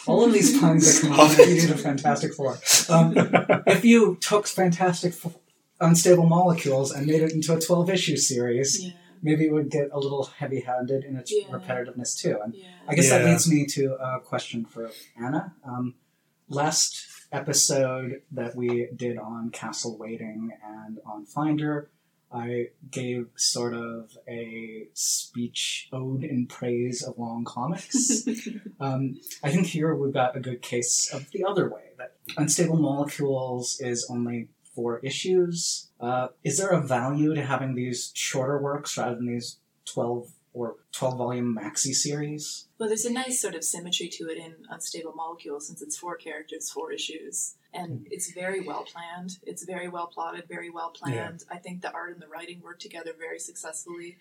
all 0.07 0.25
of 0.25 0.33
these 0.33 0.59
puns 0.61 0.99
are 1.05 1.09
come 1.09 1.21
out 1.21 1.39
you 1.39 1.61
did 1.61 1.71
a 1.71 1.77
Fantastic 1.79 2.35
Four. 2.35 2.59
Um, 2.91 3.15
if 3.67 3.85
you 3.85 4.17
took 4.21 4.47
Fantastic 4.47 5.13
F- 5.25 5.37
Unstable 5.81 6.27
Molecules 6.27 6.93
and 6.93 7.07
made 7.07 7.23
it 7.23 7.33
into 7.33 7.55
a 7.55 7.61
twelve 7.61 7.89
issue 7.91 8.17
series, 8.17 8.85
Yeah. 8.85 8.93
maybe 9.23 9.47
it 9.47 9.53
would 9.53 9.71
get 9.71 9.89
a 9.93 9.99
little 9.99 10.25
heavy 10.25 10.61
handed 10.61 11.05
in 11.05 11.17
its 11.17 11.33
Yeah. 11.33 11.45
repetitiveness 11.49 12.17
too. 12.19 12.39
And 12.43 12.55
Yeah. 12.55 12.67
I 12.89 12.95
guess 12.95 13.09
that 13.11 13.25
leads 13.25 13.49
me 13.51 13.67
to 13.67 13.95
a 13.95 14.21
question 14.21 14.65
for 14.65 14.91
Anna. 15.17 15.55
Um, 15.65 15.95
last 16.49 17.07
episode 17.33 18.23
that 18.33 18.57
we 18.57 18.89
did 18.95 19.17
on 19.19 19.51
Castle 19.51 19.97
Waiting 19.97 20.51
and 20.65 20.99
on 21.07 21.25
Finder, 21.25 21.91
I 22.33 22.69
gave 22.91 23.29
sort 23.37 23.75
of 23.75 24.17
a 24.29 24.89
speech 24.95 25.89
ode 25.93 26.23
in 26.23 26.47
praise 26.47 27.03
of 27.03 27.19
long 27.19 27.45
comics. 27.45 28.25
um, 28.81 29.21
I 29.43 29.51
think 29.51 29.67
here 29.69 29.95
we've 29.95 30.13
got 30.13 30.37
a 30.37 30.41
good 30.41 30.63
case 30.63 31.13
of 31.13 31.31
the 31.33 31.45
other 31.45 31.69
way 31.69 31.91
that 31.99 32.17
Unstable 32.37 32.77
Molecules 32.79 33.81
is 33.81 34.07
only 34.09 34.49
four 34.81 34.99
issues. 35.01 35.89
Uh, 36.01 36.29
is 36.43 36.57
there 36.57 36.71
a 36.71 36.81
value 36.81 37.35
to 37.35 37.45
having 37.45 37.75
these 37.75 38.13
shorter 38.15 38.59
works 38.59 38.97
rather 38.97 39.15
than 39.17 39.27
these 39.27 39.59
12 39.85 40.31
or 40.55 40.77
12 40.93 41.19
volume 41.19 41.55
maxi 41.61 41.93
series? 41.93 42.67
Well, 42.79 42.89
there's 42.89 43.05
a 43.05 43.13
nice 43.13 43.41
sort 43.41 43.55
of 43.55 43.63
symmetry 43.63 44.09
to 44.09 44.25
it 44.31 44.39
in 44.39 44.55
Unstable 44.71 45.13
Molecule 45.15 45.61
since 45.61 45.83
it's 45.83 45.99
four 45.99 46.17
characters, 46.17 46.71
four 46.71 46.93
issues, 46.93 47.57
and 47.75 48.07
it's 48.11 48.33
very 48.33 48.61
well 48.61 48.85
planned. 48.85 49.39
It's 49.43 49.65
very 49.65 49.89
well 49.89 50.07
plotted, 50.07 50.49
very 50.49 50.71
well 50.71 50.91
planned. 50.91 51.45
I 51.51 51.59
think 51.59 51.83
the 51.83 51.93
art 51.93 52.13
and 52.13 52.23
the 52.23 52.29
writing 52.29 52.63
work 52.63 52.79
together 52.79 53.13
very 53.17 53.39
successfully. 53.39 54.17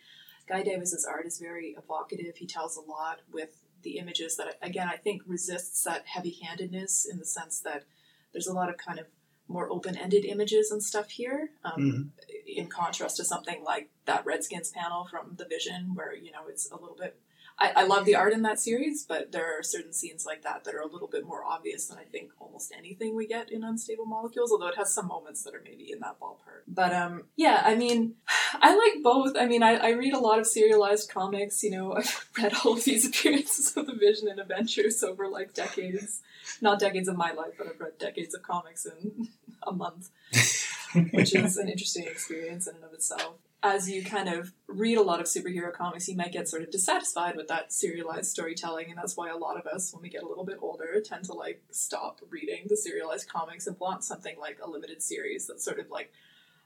Guy 0.47 0.63
Davis's 0.63 1.05
art 1.05 1.25
is 1.25 1.39
very 1.39 1.75
evocative. 1.77 2.35
He 2.35 2.47
tells 2.47 2.75
a 2.75 2.81
lot 2.81 3.21
with 3.31 3.63
the 3.81 3.97
images 3.97 4.35
that, 4.35 4.57
again, 4.61 4.89
I 4.89 4.97
think 4.97 5.21
resists 5.25 5.83
that 5.83 6.05
heavy-handedness 6.05 7.07
in 7.09 7.17
the 7.17 7.25
sense 7.25 7.61
that 7.61 7.85
there's 8.33 8.47
a 8.47 8.53
lot 8.53 8.69
of 8.69 8.77
kind 8.77 8.99
of 8.99 9.05
more 9.49 9.69
open-ended 9.69 10.23
images 10.25 10.71
and 10.71 10.81
stuff 10.81 11.09
here. 11.09 11.49
Um, 11.65 11.73
Mhm. 11.81 12.09
in 12.47 12.67
contrast 12.67 13.17
to 13.17 13.23
something 13.23 13.63
like 13.63 13.89
that 14.05 14.25
Redskins 14.25 14.71
panel 14.71 15.05
from 15.05 15.35
The 15.37 15.45
Vision, 15.45 15.93
where 15.93 16.15
you 16.15 16.31
know 16.31 16.47
it's 16.47 16.69
a 16.71 16.75
little 16.77 16.95
bit. 16.95 17.19
I, 17.61 17.73
I 17.81 17.83
love 17.83 18.05
the 18.05 18.15
art 18.15 18.31
in 18.33 18.41
that 18.43 18.57
series, 18.59 19.03
but 19.05 19.33
there 19.33 19.59
are 19.59 19.61
certain 19.61 19.91
scenes 19.91 20.25
like 20.25 20.43
that 20.43 20.63
that 20.63 20.73
are 20.73 20.79
a 20.79 20.87
little 20.87 21.09
bit 21.09 21.25
more 21.25 21.43
obvious 21.43 21.87
than 21.87 21.97
I 21.97 22.05
think 22.05 22.31
almost 22.39 22.71
anything 22.75 23.15
we 23.15 23.27
get 23.27 23.51
in 23.51 23.63
Unstable 23.65 24.05
Molecules, 24.05 24.51
although 24.51 24.69
it 24.69 24.77
has 24.77 24.93
some 24.93 25.07
moments 25.07 25.43
that 25.43 25.53
are 25.53 25.61
maybe 25.63 25.91
in 25.91 25.99
that 25.99 26.19
ballpark. 26.21 26.63
But 26.67 26.93
um, 26.93 27.25
yeah, 27.35 27.61
I 27.65 27.75
mean, 27.75 28.15
I 28.53 28.75
like 28.75 29.03
both. 29.03 29.35
I 29.37 29.45
mean, 29.45 29.61
I, 29.61 29.75
I 29.75 29.89
read 29.89 30.13
a 30.13 30.19
lot 30.19 30.39
of 30.39 30.47
serialized 30.47 31.09
comics. 31.11 31.61
You 31.61 31.71
know, 31.71 31.93
I've 31.97 32.29
read 32.37 32.53
all 32.63 32.73
of 32.73 32.83
these 32.85 33.05
appearances 33.05 33.75
of 33.77 33.85
the 33.87 33.93
Vision 33.93 34.27
and 34.29 34.39
Adventures 34.39 35.03
over 35.03 35.27
like 35.27 35.53
decades. 35.53 36.21
Not 36.61 36.79
decades 36.79 37.07
of 37.09 37.15
my 37.17 37.31
life, 37.33 37.53
but 37.57 37.67
I've 37.67 37.79
read 37.79 37.97
decades 37.99 38.33
of 38.33 38.41
comics 38.41 38.85
in 38.85 39.27
a 39.63 39.71
month, 39.71 40.09
which 41.11 41.35
is 41.35 41.57
an 41.57 41.69
interesting 41.69 42.05
experience 42.05 42.67
in 42.67 42.75
and 42.75 42.83
of 42.83 42.93
itself 42.93 43.35
as 43.61 43.89
you 43.89 44.03
kind 44.03 44.29
of 44.29 44.53
read 44.67 44.97
a 44.97 45.01
lot 45.01 45.19
of 45.19 45.25
superhero 45.25 45.71
comics, 45.71 46.07
you 46.07 46.15
might 46.15 46.31
get 46.31 46.47
sort 46.47 46.61
of 46.61 46.71
dissatisfied 46.71 47.35
with 47.35 47.47
that 47.49 47.73
serialized 47.73 48.31
storytelling, 48.31 48.89
and 48.89 48.97
that's 48.97 49.17
why 49.17 49.29
a 49.29 49.35
lot 49.35 49.57
of 49.57 49.65
us, 49.65 49.93
when 49.93 50.01
we 50.01 50.09
get 50.09 50.23
a 50.23 50.27
little 50.27 50.45
bit 50.45 50.57
older, 50.61 51.01
tend 51.03 51.25
to 51.25 51.33
like 51.33 51.61
stop 51.69 52.21
reading 52.29 52.65
the 52.69 52.77
serialized 52.77 53.27
comics 53.27 53.67
and 53.67 53.77
want 53.79 54.03
something 54.03 54.37
like 54.39 54.59
a 54.63 54.69
limited 54.69 55.01
series 55.01 55.45
that's 55.47 55.63
sort 55.63 55.79
of 55.79 55.89
like 55.89 56.13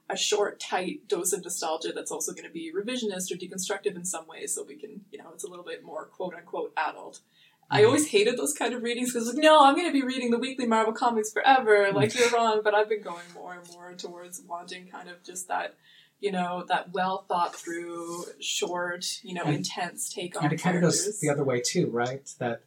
a 0.10 0.18
short, 0.18 0.60
tight 0.60 1.08
dose 1.08 1.34
of 1.34 1.44
nostalgia 1.44 1.92
that's 1.94 2.12
also 2.12 2.34
going 2.34 2.48
to 2.48 2.54
be 2.54 2.72
revisionist 2.72 3.32
or 3.32 3.38
deconstructive 3.38 3.96
in 3.96 4.06
some 4.06 4.28
ways, 4.28 4.54
so 4.54 4.64
we 4.64 4.76
can, 4.76 5.02
you 5.12 5.18
know, 5.18 5.32
it's 5.34 5.44
a 5.44 5.50
little 5.50 5.66
bit 5.66 5.84
more 5.84 6.06
quote 6.06 6.36
unquote 6.36 6.74
adult. 6.78 7.22
I 7.72 7.84
always 7.84 8.08
hated 8.10 8.38
those 8.38 8.54
kind 8.54 8.74
of 8.74 8.84
readings 8.84 9.12
because, 9.14 9.28
like, 9.34 9.38
no, 9.38 9.64
I'm 9.66 9.74
going 9.76 9.88
to 9.88 9.94
be 9.94 10.04
reading 10.04 10.30
the 10.32 10.38
weekly 10.38 10.66
Marvel 10.68 10.94
comics 10.94 11.32
forever. 11.32 11.88
Mm. 11.90 11.94
Like, 11.94 12.14
you're 12.18 12.30
wrong, 12.30 12.62
but 12.64 12.76
I've 12.76 12.88
been 12.90 13.02
going 13.02 13.26
more 13.34 13.54
and 13.54 13.68
more 13.74 13.94
towards 13.94 14.42
wanting 14.48 14.88
kind 14.88 15.10
of 15.10 15.24
just 15.24 15.48
that 15.48 15.76
you 16.20 16.32
know, 16.32 16.64
that 16.70 16.94
well 16.94 17.26
thought 17.28 17.54
through, 17.54 18.24
short, 18.40 19.06
you 19.24 19.34
know, 19.34 19.44
And- 19.44 19.56
intense 19.58 20.08
take 20.14 20.38
on 20.38 20.46
and 20.46 20.54
it 20.54 20.58
kind 20.62 20.78
of 20.78 20.82
goes 20.82 21.20
the 21.20 21.30
other 21.30 21.44
way 21.44 21.60
too, 21.60 21.88
right? 21.90 22.22
That 22.40 22.62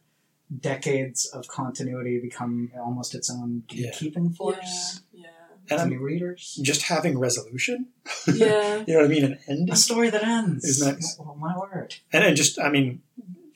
decades 0.59 1.25
of 1.33 1.47
continuity 1.47 2.19
become 2.19 2.71
almost 2.79 3.15
its 3.15 3.29
own 3.31 3.63
Yeah. 3.69 3.89
gatekeeping 3.91 4.35
force 4.35 5.01
yeah, 5.11 5.29
And 5.71 5.79
to 5.79 5.81
I'm 5.81 5.89
new 5.89 5.99
readers. 5.99 6.59
just 6.61 6.83
having 6.83 7.17
resolution. 7.17 7.87
yeah, 8.27 8.33
yeah. 8.35 8.83
You 8.87 8.93
know 8.93 8.99
what 8.99 9.05
I 9.05 9.07
mean? 9.07 9.23
An 9.25 9.39
end. 9.47 9.69
A 9.71 9.75
story 9.75 10.09
that 10.11 10.23
ends. 10.23 10.63
Is 10.63 10.85
nice. 10.85 11.17
Oh, 11.19 11.35
my 11.35 11.57
word. 11.57 11.95
And, 12.13 12.23
and 12.23 12.37
just, 12.37 12.59
I 12.59 12.69
mean, 12.69 13.01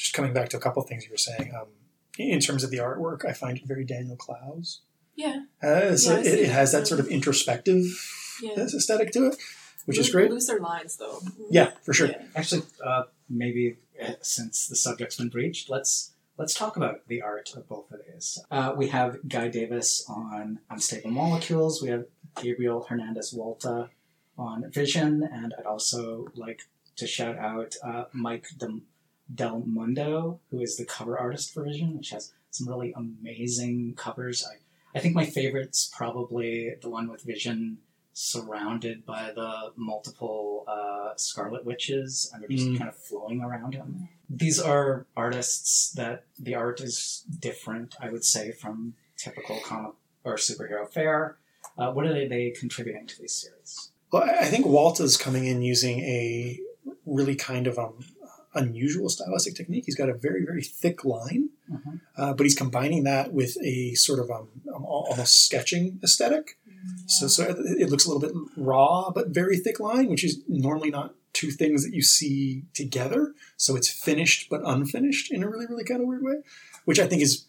just 0.01 0.13
coming 0.13 0.33
back 0.33 0.49
to 0.49 0.57
a 0.57 0.59
couple 0.59 0.81
of 0.81 0.87
things 0.89 1.05
you 1.05 1.11
were 1.11 1.17
saying, 1.17 1.53
um, 1.55 1.67
in 2.17 2.39
terms 2.39 2.63
of 2.63 2.71
the 2.71 2.77
artwork, 2.77 3.25
I 3.25 3.33
find 3.33 3.57
it 3.57 3.65
very 3.65 3.83
Daniel 3.85 4.15
Clowes. 4.15 4.81
yeah, 5.15 5.43
Uh, 5.63 5.95
so 5.95 6.13
Yeah, 6.17 6.19
it, 6.31 6.39
it 6.39 6.49
has 6.49 6.71
that 6.71 6.87
sort 6.87 6.99
of 6.99 7.07
introspective 7.07 7.83
yeah. 8.41 8.53
aesthetic 8.59 9.11
to 9.13 9.27
it, 9.27 9.35
which 9.85 9.97
is 9.97 10.07
Loo- 10.07 10.13
great. 10.13 10.31
Looser 10.31 10.59
lines, 10.59 10.97
though. 10.97 11.19
Yeah, 11.49 11.71
for 11.83 11.93
sure. 11.93 12.07
Yeah. 12.07 12.23
Actually, 12.35 12.63
uh, 12.83 13.03
maybe 13.29 13.77
uh, 14.01 14.13
since 14.21 14.67
the 14.67 14.75
subject's 14.75 15.15
been 15.17 15.29
breached, 15.29 15.69
let's 15.69 16.13
let's 16.37 16.53
talk 16.53 16.75
about 16.75 17.07
the 17.07 17.21
art 17.21 17.53
of 17.55 17.67
both 17.69 17.91
of 17.91 17.99
these. 18.11 18.39
Uh, 18.49 18.73
we 18.75 18.87
have 18.89 19.17
Guy 19.27 19.47
Davis 19.47 20.03
on 20.09 20.59
Unstable 20.69 21.11
Molecules. 21.11 21.81
We 21.83 21.89
have 21.89 22.05
Gabriel 22.41 22.83
Hernandez 22.89 23.31
Walta 23.33 23.89
on 24.37 24.69
Vision, 24.71 25.21
and 25.23 25.53
I'd 25.57 25.65
also 25.65 26.27
like 26.35 26.61
to 26.97 27.05
shout 27.07 27.37
out 27.37 27.75
uh, 27.83 28.05
Mike 28.11 28.47
Dem- 28.57 28.83
Del 29.33 29.63
Mundo, 29.65 30.39
who 30.49 30.59
is 30.61 30.77
the 30.77 30.85
cover 30.85 31.17
artist 31.17 31.53
for 31.53 31.63
Vision, 31.63 31.97
which 31.97 32.09
has 32.09 32.33
some 32.49 32.67
really 32.67 32.93
amazing 32.95 33.93
covers. 33.95 34.45
I, 34.49 34.57
I 34.97 35.01
think 35.01 35.15
my 35.15 35.25
favorite's 35.25 35.89
probably 35.95 36.73
the 36.81 36.89
one 36.89 37.09
with 37.09 37.23
Vision 37.23 37.77
surrounded 38.13 39.05
by 39.05 39.31
the 39.33 39.71
multiple 39.77 40.65
uh, 40.67 41.15
Scarlet 41.15 41.65
Witches, 41.65 42.29
and 42.33 42.41
they're 42.41 42.49
just 42.49 42.67
Mm. 42.67 42.77
kind 42.77 42.89
of 42.89 42.97
flowing 42.97 43.41
around 43.41 43.73
him. 43.73 44.09
These 44.29 44.59
are 44.59 45.07
artists 45.15 45.91
that 45.93 46.25
the 46.37 46.55
art 46.55 46.81
is 46.81 47.23
different, 47.39 47.95
I 48.01 48.09
would 48.09 48.25
say, 48.25 48.51
from 48.51 48.95
typical 49.17 49.59
comic 49.65 49.93
or 50.23 50.35
superhero 50.35 50.91
fare. 50.91 51.37
Uh, 51.77 51.91
what 51.93 52.05
are 52.05 52.13
they, 52.13 52.27
they 52.27 52.49
contributing 52.51 53.07
to 53.07 53.19
these 53.19 53.33
series? 53.33 53.91
Well, 54.11 54.23
I 54.23 54.45
think 54.45 54.65
Walt 54.65 54.99
is 54.99 55.15
coming 55.15 55.45
in 55.45 55.61
using 55.61 55.99
a 56.01 56.59
really 57.05 57.35
kind 57.35 57.65
of 57.65 57.79
um, 57.79 58.03
unusual 58.53 59.09
stylistic 59.09 59.55
technique. 59.55 59.85
He's 59.85 59.95
got 59.95 60.09
a 60.09 60.13
very, 60.13 60.43
very 60.45 60.63
thick 60.63 61.05
line, 61.05 61.49
Mhm. 61.71 62.01
uh, 62.17 62.33
but 62.33 62.45
he's 62.45 62.55
combining 62.55 63.03
that 63.05 63.33
with 63.33 63.57
a 63.63 63.93
sort 63.95 64.19
of 64.19 64.29
um, 64.29 64.49
um, 64.73 64.83
almost 64.85 65.45
sketching 65.45 65.99
aesthetic. 66.03 66.57
So, 67.05 67.27
so 67.27 67.43
it 67.43 67.57
it 67.83 67.89
looks 67.91 68.05
a 68.05 68.11
little 68.11 68.27
bit 68.27 68.35
raw, 68.57 69.11
but 69.11 69.29
very 69.29 69.57
thick 69.57 69.79
line, 69.79 70.09
which 70.09 70.23
is 70.23 70.39
normally 70.47 70.89
not 70.89 71.13
two 71.31 71.51
things 71.51 71.83
that 71.85 71.93
you 71.93 72.01
see 72.01 72.63
together. 72.73 73.33
So 73.55 73.75
it's 73.75 73.87
finished 73.87 74.49
but 74.49 74.61
unfinished 74.65 75.31
in 75.31 75.43
a 75.43 75.49
really, 75.49 75.67
really 75.67 75.83
kind 75.83 76.01
of 76.01 76.07
weird 76.07 76.23
way, 76.23 76.37
which 76.85 76.99
I 76.99 77.05
think 77.07 77.21
is 77.21 77.45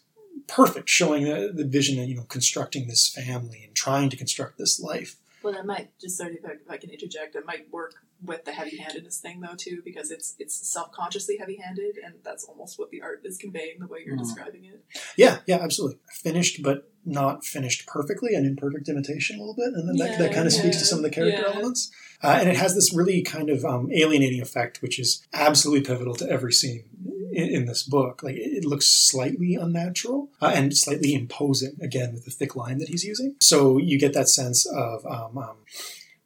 perfect, 0.47 0.87
showing 0.89 1.23
the, 1.25 1.51
the 1.53 1.65
vision 1.65 1.99
of 2.01 2.07
you 2.07 2.15
know 2.15 2.23
constructing 2.29 2.87
this 2.87 3.09
family 3.09 3.63
and 3.65 3.75
trying 3.75 4.09
to 4.11 4.17
construct 4.17 4.57
this 4.59 4.79
life. 4.79 5.15
Well, 5.43 5.53
that 5.53 5.65
might 5.65 5.89
just 5.99 6.17
sort 6.17 6.31
of, 6.31 6.37
if 6.37 6.45
I- 6.45 6.51
if 6.53 6.69
I 6.69 6.77
can 6.77 6.89
interject, 6.89 7.35
it 7.35 7.45
might 7.45 7.71
work 7.71 7.93
with 8.23 8.45
the 8.45 8.53
heavy-handedness 8.53 9.19
thing 9.19 9.41
though 9.41 9.55
too, 9.57 9.81
because 9.83 10.09
it's 10.09 10.35
it's 10.39 10.55
subconsciously 10.67 11.37
heavy-handed, 11.37 11.97
and 12.03 12.15
that's 12.23 12.45
almost 12.45 12.79
what 12.79 12.89
the 12.89 13.01
art 13.01 13.21
is 13.25 13.37
conveying 13.37 13.79
the 13.79 13.87
way 13.87 14.03
you're 14.05 14.15
Mm. 14.15 14.19
describing 14.23 14.63
it. 14.65 14.83
Yeah, 15.17 15.39
yeah, 15.45 15.57
absolutely. 15.57 15.99
Finished, 16.09 16.61
but 16.63 16.89
not 17.05 17.43
finished 17.43 17.85
perfectly, 17.85 18.33
an 18.33 18.45
imperfect 18.45 18.87
imitation 18.87 19.35
a 19.37 19.39
little 19.39 19.55
bit, 19.55 19.73
and 19.73 19.89
then 19.89 19.97
that, 19.97 20.17
that 20.19 20.33
kind 20.33 20.47
of 20.47 20.53
speaks 20.53 20.77
to 20.77 20.85
some 20.85 20.99
of 20.99 21.03
the 21.03 21.09
character 21.09 21.41
yeah. 21.41 21.53
elements. 21.53 21.91
Uh, 22.21 22.37
and 22.39 22.47
it 22.47 22.55
has 22.55 22.75
this 22.75 22.93
really 22.93 23.21
kind 23.21 23.49
of 23.49 23.65
um, 23.65 23.91
alienating 23.91 24.41
effect, 24.41 24.81
which 24.81 24.97
is 24.97 25.27
absolutely 25.33 25.83
pivotal 25.85 26.15
to 26.15 26.29
every 26.29 26.53
scene 26.53 26.85
in, 27.35 27.49
in 27.49 27.65
this 27.65 27.83
book. 27.83 28.23
Like 28.23 28.35
it, 28.35 28.51
it 28.59 28.65
looks 28.65 28.87
slightly 28.87 29.55
unnatural 29.55 30.29
uh, 30.41 30.51
and 30.55 30.75
slightly 30.75 31.13
imposing, 31.13 31.77
again 31.81 32.13
with 32.13 32.25
the 32.25 32.31
thick 32.31 32.55
line 32.55 32.77
that 32.79 32.89
he's 32.89 33.03
using. 33.03 33.35
So 33.41 33.77
you 33.77 33.97
get 33.99 34.13
that 34.13 34.29
sense 34.29 34.65
of 34.65 35.05
um, 35.05 35.37
um, 35.37 35.57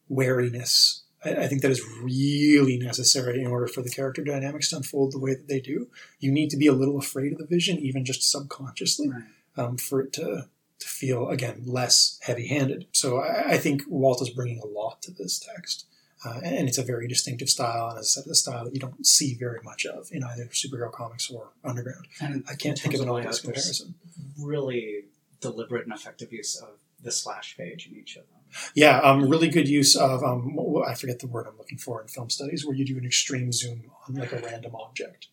wariness. 0.08 1.02
I, 1.24 1.30
I 1.34 1.46
think 1.48 1.62
that 1.62 1.70
is 1.70 1.84
really 2.02 2.78
necessary 2.78 3.40
in 3.40 3.46
order 3.48 3.66
for 3.66 3.82
the 3.82 3.90
character 3.90 4.22
dynamics 4.22 4.70
to 4.70 4.76
unfold 4.76 5.12
the 5.12 5.18
way 5.18 5.34
that 5.34 5.48
they 5.48 5.60
do. 5.60 5.88
You 6.20 6.30
need 6.32 6.50
to 6.50 6.56
be 6.56 6.66
a 6.66 6.72
little 6.72 6.98
afraid 6.98 7.32
of 7.32 7.38
the 7.38 7.46
vision, 7.46 7.78
even 7.78 8.04
just 8.04 8.30
subconsciously 8.30 9.08
Right. 9.08 9.24
um, 9.56 9.76
for 9.76 10.00
it 10.00 10.12
to 10.14 10.48
to 10.80 10.86
feel 10.86 11.28
again 11.28 11.62
less 11.66 12.20
heavy-handed. 12.22 12.86
So 12.92 13.18
I, 13.18 13.54
I 13.54 13.58
think 13.58 13.82
Walt 13.88 14.22
is 14.22 14.30
bringing 14.30 14.60
a 14.60 14.66
lot 14.66 15.02
to 15.02 15.10
this 15.10 15.36
text, 15.40 15.86
uh, 16.24 16.40
and 16.42 16.68
it's 16.68 16.78
a 16.78 16.82
very 16.82 17.06
distinctive 17.06 17.48
style, 17.48 17.90
and 17.90 17.98
as 17.98 18.16
I 18.16 18.22
said, 18.22 18.30
a 18.30 18.34
style 18.34 18.64
that 18.64 18.74
you 18.74 18.80
don't 18.80 19.06
see 19.06 19.34
very 19.34 19.60
much 19.62 19.86
of 19.86 20.08
in 20.10 20.24
either 20.24 20.46
superhero 20.46 20.90
comics 20.90 21.30
or 21.30 21.50
underground. 21.64 22.08
And 22.20 22.44
I 22.48 22.54
can't 22.54 22.78
think 22.78 22.94
of 22.94 23.02
an 23.02 23.08
obvious 23.08 23.40
comparison. 23.40 23.94
Really 24.38 25.04
deliberate 25.40 25.84
and 25.84 25.94
effective 25.94 26.32
use 26.32 26.56
of 26.56 26.70
the 27.02 27.12
splash 27.12 27.56
page 27.56 27.86
in 27.86 27.96
each 27.96 28.16
of 28.16 28.22
them. 28.22 28.40
Yeah, 28.74 28.98
um, 29.00 29.28
really 29.28 29.48
good 29.48 29.68
use 29.68 29.94
of 29.94 30.24
um, 30.24 30.58
I 30.86 30.94
forget 30.94 31.20
the 31.20 31.26
word 31.26 31.46
I'm 31.46 31.58
looking 31.58 31.78
for 31.78 32.00
in 32.02 32.08
film 32.08 32.30
studies, 32.30 32.66
where 32.66 32.74
you 32.74 32.84
do 32.84 32.98
an 32.98 33.04
extreme 33.04 33.52
zoom 33.52 33.90
on 34.08 34.14
like 34.14 34.32
a 34.32 34.38
random 34.38 34.74
object. 34.74 35.28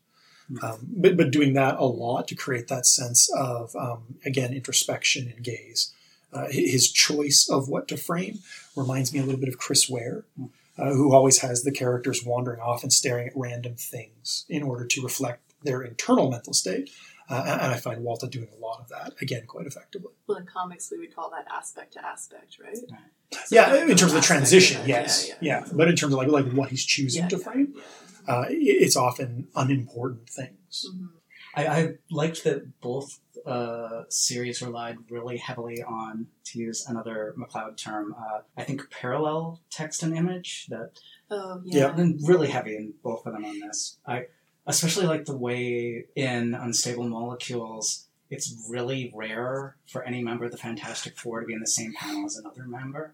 Um, 0.61 0.87
but, 0.95 1.17
but 1.17 1.31
doing 1.31 1.53
that 1.53 1.77
a 1.79 1.85
lot 1.85 2.27
to 2.27 2.35
create 2.35 2.67
that 2.67 2.85
sense 2.85 3.31
of 3.35 3.75
um, 3.75 4.15
again 4.25 4.53
introspection 4.53 5.31
and 5.33 5.43
gaze. 5.43 5.91
Uh, 6.31 6.47
his 6.51 6.91
choice 6.91 7.47
of 7.49 7.69
what 7.69 7.87
to 7.87 7.97
frame 7.97 8.39
reminds 8.75 9.13
me 9.13 9.19
a 9.19 9.23
little 9.23 9.39
bit 9.39 9.47
of 9.47 9.57
Chris 9.57 9.89
Ware, 9.89 10.25
uh, 10.77 10.93
who 10.93 11.13
always 11.13 11.39
has 11.39 11.63
the 11.63 11.71
characters 11.71 12.23
wandering 12.25 12.59
off 12.59 12.83
and 12.83 12.91
staring 12.91 13.27
at 13.27 13.33
random 13.35 13.75
things 13.75 14.45
in 14.49 14.63
order 14.63 14.85
to 14.85 15.01
reflect 15.01 15.41
their 15.63 15.81
internal 15.81 16.29
mental 16.29 16.53
state. 16.53 16.89
Uh, 17.27 17.43
and 17.47 17.61
and 17.61 17.71
I 17.71 17.77
find 17.77 18.03
Walta 18.05 18.29
doing 18.29 18.49
a 18.55 18.59
lot 18.63 18.79
of 18.81 18.89
that 18.89 19.13
again 19.19 19.45
quite 19.47 19.65
effectively. 19.65 20.11
Well, 20.27 20.37
in 20.37 20.45
comics, 20.45 20.91
we 20.91 20.99
would 20.99 21.15
call 21.15 21.31
that 21.31 21.47
aspect 21.51 21.93
to 21.93 22.05
aspect, 22.05 22.57
right? 22.63 22.77
So 22.77 22.85
Yeah, 23.49 23.69
that- 23.71 23.89
in 23.89 23.97
terms 23.97 24.13
of 24.13 24.21
the 24.21 24.21
transition, 24.21 24.81
yeah, 24.81 25.01
yes, 25.01 25.27
yeah, 25.29 25.35
yeah, 25.41 25.65
But 25.73 25.87
in 25.87 25.95
terms 25.95 26.13
of 26.13 26.19
like 26.19 26.27
like 26.27 26.51
what 26.51 26.69
he's 26.69 26.85
choosing 26.85 27.23
Yeah, 27.23 27.29
to 27.29 27.37
frame, 27.39 27.73
yeah. 27.75 28.33
uh, 28.33 28.45
it's 28.49 28.95
often 28.95 29.47
unimportant 29.55 30.29
things. 30.29 30.85
Mhm. 30.93 31.09
I, 31.55 31.67
I 31.67 31.93
liked 32.11 32.43
that 32.43 32.81
both 32.81 33.19
uh, 33.45 34.03
series 34.09 34.61
relied 34.61 34.97
really 35.09 35.37
heavily 35.37 35.83
on, 35.83 36.27
to 36.45 36.59
use 36.59 36.85
another 36.87 37.33
McCloud 37.37 37.77
term, 37.77 38.15
uh, 38.17 38.41
I 38.57 38.63
think 38.63 38.89
parallel 38.89 39.61
text 39.69 40.03
and 40.03 40.15
image. 40.17 40.67
That 40.69 40.91
Oh, 41.31 41.61
Yeah. 41.63 41.87
yeah. 41.87 41.91
Been 41.93 42.19
really 42.23 42.47
heavy 42.49 42.75
in 42.75 42.93
both 43.03 43.25
of 43.25 43.33
them 43.33 43.45
on 43.45 43.59
this. 43.59 43.97
I 44.05 44.27
especially 44.67 45.05
like 45.07 45.25
the 45.25 45.37
way 45.37 46.05
in 46.15 46.53
Unstable 46.55 47.07
Molecules, 47.07 48.07
it's 48.31 48.65
really 48.69 49.11
rare 49.13 49.75
for 49.87 50.03
any 50.03 50.23
member 50.23 50.45
of 50.45 50.51
the 50.51 50.57
Fantastic 50.57 51.17
Four 51.17 51.41
to 51.41 51.45
be 51.47 51.53
in 51.53 51.59
the 51.59 51.67
same 51.67 51.93
panel 51.93 52.25
as 52.25 52.35
another 52.37 52.63
member, 52.65 53.13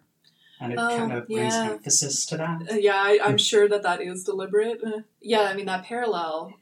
and 0.61 0.71
it 0.73 0.79
Oh, 0.79 0.97
kind 0.97 1.11
of 1.13 1.27
brings 1.27 1.53
yeah. 1.53 1.71
emphasis 1.71 2.25
to 2.27 2.37
that. 2.37 2.71
Uh, 2.71 2.75
yeah, 2.75 2.95
I, 2.95 3.19
I'm 3.23 3.37
sure 3.37 3.67
that 3.67 3.83
that 3.83 4.01
is 4.01 4.23
deliberate. 4.23 4.81
Uh, 4.83 5.01
yeah, 5.21 5.41
I 5.41 5.53
mean 5.53 5.65
that 5.65 5.83
parallel. 5.83 6.53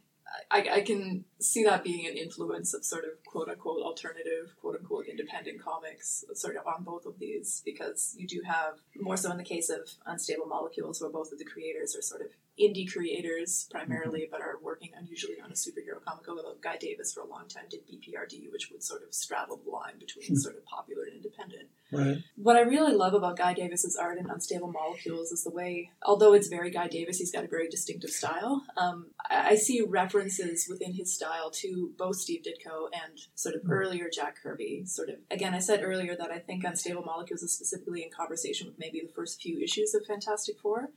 I, 0.49 0.67
I 0.77 0.81
can 0.81 1.25
see 1.39 1.63
that 1.63 1.83
being 1.83 2.07
an 2.07 2.17
influence 2.17 2.73
of 2.73 2.83
sort 2.83 3.03
of 3.05 3.23
quote 3.25 3.49
unquote 3.49 3.81
alternative, 3.81 4.55
quote 4.59 4.75
unquote 4.77 5.07
independent 5.07 5.61
comics, 5.63 6.23
sort 6.33 6.55
of 6.55 6.65
on 6.65 6.83
both 6.83 7.05
of 7.05 7.19
these, 7.19 7.61
because 7.65 8.15
you 8.17 8.27
do 8.27 8.41
have 8.45 8.79
more 8.99 9.17
so 9.17 9.31
in 9.31 9.37
the 9.37 9.43
case 9.43 9.69
of 9.69 9.89
Unstable 10.05 10.47
Molecules, 10.47 11.01
where 11.01 11.11
both 11.11 11.31
of 11.31 11.39
the 11.39 11.45
creators 11.45 11.95
are 11.95 12.01
sort 12.01 12.21
of 12.21 12.27
indie 12.59 12.91
creators 12.91 13.67
primarily, 13.71 14.27
but 14.29 14.41
are 14.41 14.57
working 14.61 14.79
working 14.79 14.91
unusually 14.97 15.39
on 15.43 15.51
a 15.51 15.55
superhero 15.55 16.03
comic, 16.05 16.27
although 16.29 16.55
Guy 16.61 16.77
Davis 16.77 17.13
for 17.13 17.21
a 17.21 17.27
long 17.27 17.47
time 17.47 17.65
did 17.69 17.81
BPRD, 17.87 18.51
which 18.51 18.69
would 18.71 18.83
sort 18.83 19.03
of 19.03 19.13
straddle 19.13 19.57
the 19.57 19.69
line 19.69 19.97
between 19.99 20.27
Hmm. 20.27 20.35
sort 20.35 20.57
of 20.57 20.65
popular 20.65 21.03
and 21.03 21.15
independent. 21.15 21.69
Right. 21.91 22.17
What 22.35 22.55
I 22.55 22.61
really 22.61 22.93
love 22.93 23.13
about 23.13 23.37
Guy 23.37 23.53
Davis's 23.53 23.95
art 23.95 24.17
in 24.19 24.29
Unstable 24.29 24.71
Molecules 24.71 25.31
is 25.31 25.43
the 25.43 25.49
way, 25.49 25.91
although 26.03 26.33
it's 26.33 26.47
very 26.47 26.69
Guy 26.69 26.87
Davis, 26.87 27.17
he's 27.17 27.31
got 27.31 27.43
a 27.43 27.47
very 27.47 27.67
distinctive 27.67 28.11
style. 28.11 28.63
Um, 28.77 29.07
I, 29.29 29.49
I 29.51 29.55
see 29.55 29.81
references 29.81 30.67
within 30.69 30.93
his 30.93 31.13
style 31.13 31.49
to 31.55 31.91
both 31.97 32.17
Steve 32.17 32.43
Ditko 32.43 32.89
and 32.93 33.19
sort 33.35 33.55
of 33.55 33.61
Hmm. 33.63 33.71
earlier 33.71 34.09
Jack 34.13 34.37
Kirby. 34.41 34.83
Sort 34.85 35.09
of, 35.09 35.15
again, 35.31 35.53
I 35.53 35.59
said 35.59 35.81
earlier 35.83 36.15
that 36.15 36.31
I 36.31 36.39
think 36.39 36.63
Unstable 36.63 37.03
Molecules 37.03 37.41
is 37.43 37.53
specifically 37.53 38.03
in 38.03 38.09
conversation 38.11 38.67
with 38.67 38.79
maybe 38.79 39.01
the 39.01 39.13
first 39.13 39.41
few 39.41 39.59
issues 39.59 39.93
of 39.93 40.05
Fantastic 40.05 40.59
Four. 40.59 40.89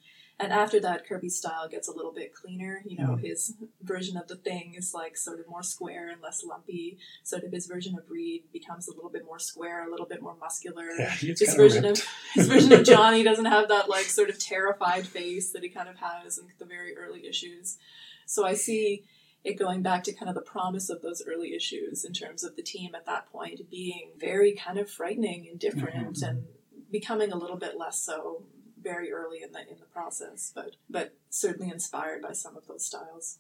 And 0.43 0.53
after 0.53 0.81
that, 0.81 1.07
Kirby's 1.07 1.37
style 1.37 1.69
gets 1.69 1.87
a 1.87 1.93
little 1.93 2.13
bit 2.13 2.35
cleaner. 2.35 2.83
You 2.85 2.97
know, 2.99 3.11
Mhm. 3.17 3.21
his 3.23 3.55
version 3.81 4.17
of 4.17 4.27
the 4.27 4.35
thing 4.37 4.75
is 4.75 4.93
like 4.93 5.17
sort 5.17 5.39
of 5.39 5.47
more 5.49 5.63
square 5.63 6.09
and 6.09 6.21
less 6.21 6.43
lumpy. 6.43 6.99
Sort 7.23 7.45
of 7.45 7.53
his 7.53 7.67
version 7.67 7.97
of 7.97 8.11
Reed 8.11 8.51
becomes 8.53 8.89
a 8.89 8.93
little 8.93 9.09
bit 9.11 9.25
more 9.25 9.39
square, 9.39 9.87
a 9.87 9.91
little 9.91 10.07
bit 10.07 10.21
more 10.21 10.35
muscular 10.37 10.91
Yeah, 10.99 11.11
his 11.11 11.55
version 11.55 11.85
ripped. 11.85 12.01
of 12.01 12.07
his 12.35 12.49
version 12.49 12.73
of 12.73 12.83
Johnny 12.93 13.23
doesn't 13.23 13.45
have 13.45 13.69
that 13.69 13.89
like 13.89 14.07
sort 14.07 14.31
of 14.31 14.39
terrified 14.39 15.07
face 15.07 15.53
that 15.53 15.63
he 15.63 15.69
kind 15.69 15.89
of 15.89 15.97
has 15.99 16.39
in 16.39 16.49
the 16.59 16.65
very 16.65 16.97
early 16.97 17.27
issues. 17.27 17.79
So 18.27 18.45
I 18.45 18.55
see 18.55 19.05
it 19.45 19.55
going 19.55 19.83
back 19.83 20.03
to 20.05 20.13
kind 20.13 20.29
of 20.29 20.35
the 20.35 20.43
promise 20.43 20.91
of 20.91 21.03
those 21.03 21.23
early 21.27 21.55
issues 21.55 22.05
in 22.05 22.13
terms 22.13 22.43
of 22.43 22.57
the 22.57 22.63
team 22.63 22.95
at 22.95 23.07
that 23.07 23.27
point 23.31 23.71
being 23.71 24.13
very 24.17 24.53
kind 24.55 24.79
of 24.79 24.91
frightening 24.91 25.49
and 25.49 25.59
different 25.61 26.17
Mhm. 26.17 26.29
and 26.29 26.47
becoming 26.91 27.31
a 27.33 27.37
little 27.37 27.57
bit 27.57 27.77
less 27.77 27.99
so 28.01 28.45
very 28.83 29.13
early 29.13 29.43
in 29.43 29.53
the 29.53 29.61
in 29.61 29.79
the 29.79 29.87
process, 29.87 30.53
but 30.55 30.77
but 30.89 31.15
certainly 31.31 31.71
inspired 31.71 32.23
by 32.23 32.33
some 32.33 32.57
of 32.57 32.67
those 32.67 32.85
styles. 32.85 33.39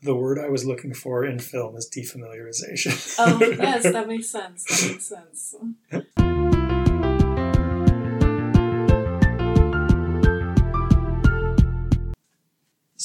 The 0.00 0.14
word 0.14 0.38
I 0.38 0.48
was 0.48 0.64
looking 0.64 0.94
for 0.94 1.24
in 1.24 1.38
film 1.38 1.76
is 1.76 1.90
defamiliarization. 1.90 3.16
Oh 3.18 3.38
yes, 3.40 3.82
that 3.82 4.08
makes 4.08 4.30
sense. 4.30 4.64
That 4.64 4.92
makes 4.92 5.04
sense. 5.04 5.54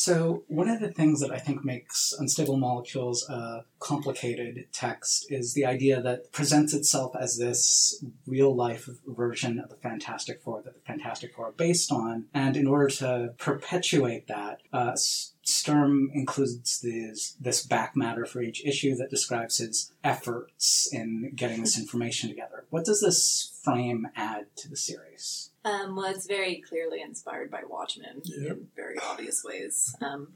So, 0.06 0.44
one 0.50 0.68
of 0.68 0.82
the 0.82 0.92
things 0.92 1.22
that 1.22 1.32
I 1.32 1.38
think 1.38 1.64
makes 1.64 2.14
Unstable 2.20 2.58
Molecules 2.58 3.26
a 3.30 3.64
complicated 3.80 4.66
text 4.74 5.32
is 5.32 5.54
the 5.54 5.66
idea 5.66 6.02
that 6.02 6.34
presents 6.34 6.74
itself 6.74 7.16
as 7.18 7.38
this 7.38 8.04
real 8.28 8.54
life 8.54 8.90
version 9.08 9.62
of 9.62 9.70
the 9.70 9.78
Fantastic 9.78 10.42
Four 10.42 10.62
that 10.64 10.74
the 10.74 10.82
Fantastic 10.82 11.34
Four 11.34 11.46
are 11.46 11.52
based 11.54 11.90
on. 11.90 12.26
And 12.34 12.58
in 12.58 12.68
order 12.68 12.90
to 12.98 13.34
perpetuate 13.38 14.28
that, 14.28 14.60
uh, 14.74 14.98
Sturm 15.42 16.12
includes 16.14 16.82
this, 16.82 17.38
this 17.40 17.66
back 17.66 17.96
matter 17.96 18.26
for 18.26 18.42
each 18.42 18.66
issue 18.66 18.98
that 18.98 19.10
describes 19.10 19.60
his 19.60 19.94
efforts 20.04 20.90
in 20.92 21.32
getting 21.34 21.62
this 21.62 21.80
information 21.80 22.28
together. 22.28 22.66
What 22.70 22.84
does 22.84 23.00
this 23.00 23.58
frame 23.64 24.10
add 24.18 24.48
to 24.58 24.70
the 24.70 24.76
series? 24.76 25.53
Um, 25.66 25.96
well, 25.96 26.06
it's 26.12 26.28
very 26.28 26.62
clearly 26.62 27.02
inspired 27.02 27.50
by 27.50 27.62
Watchmen 27.68 28.22
Yep. 28.26 28.52
in 28.52 28.68
very 28.76 28.98
obvious 29.00 29.44
ways. 29.44 29.96
Um, 30.02 30.34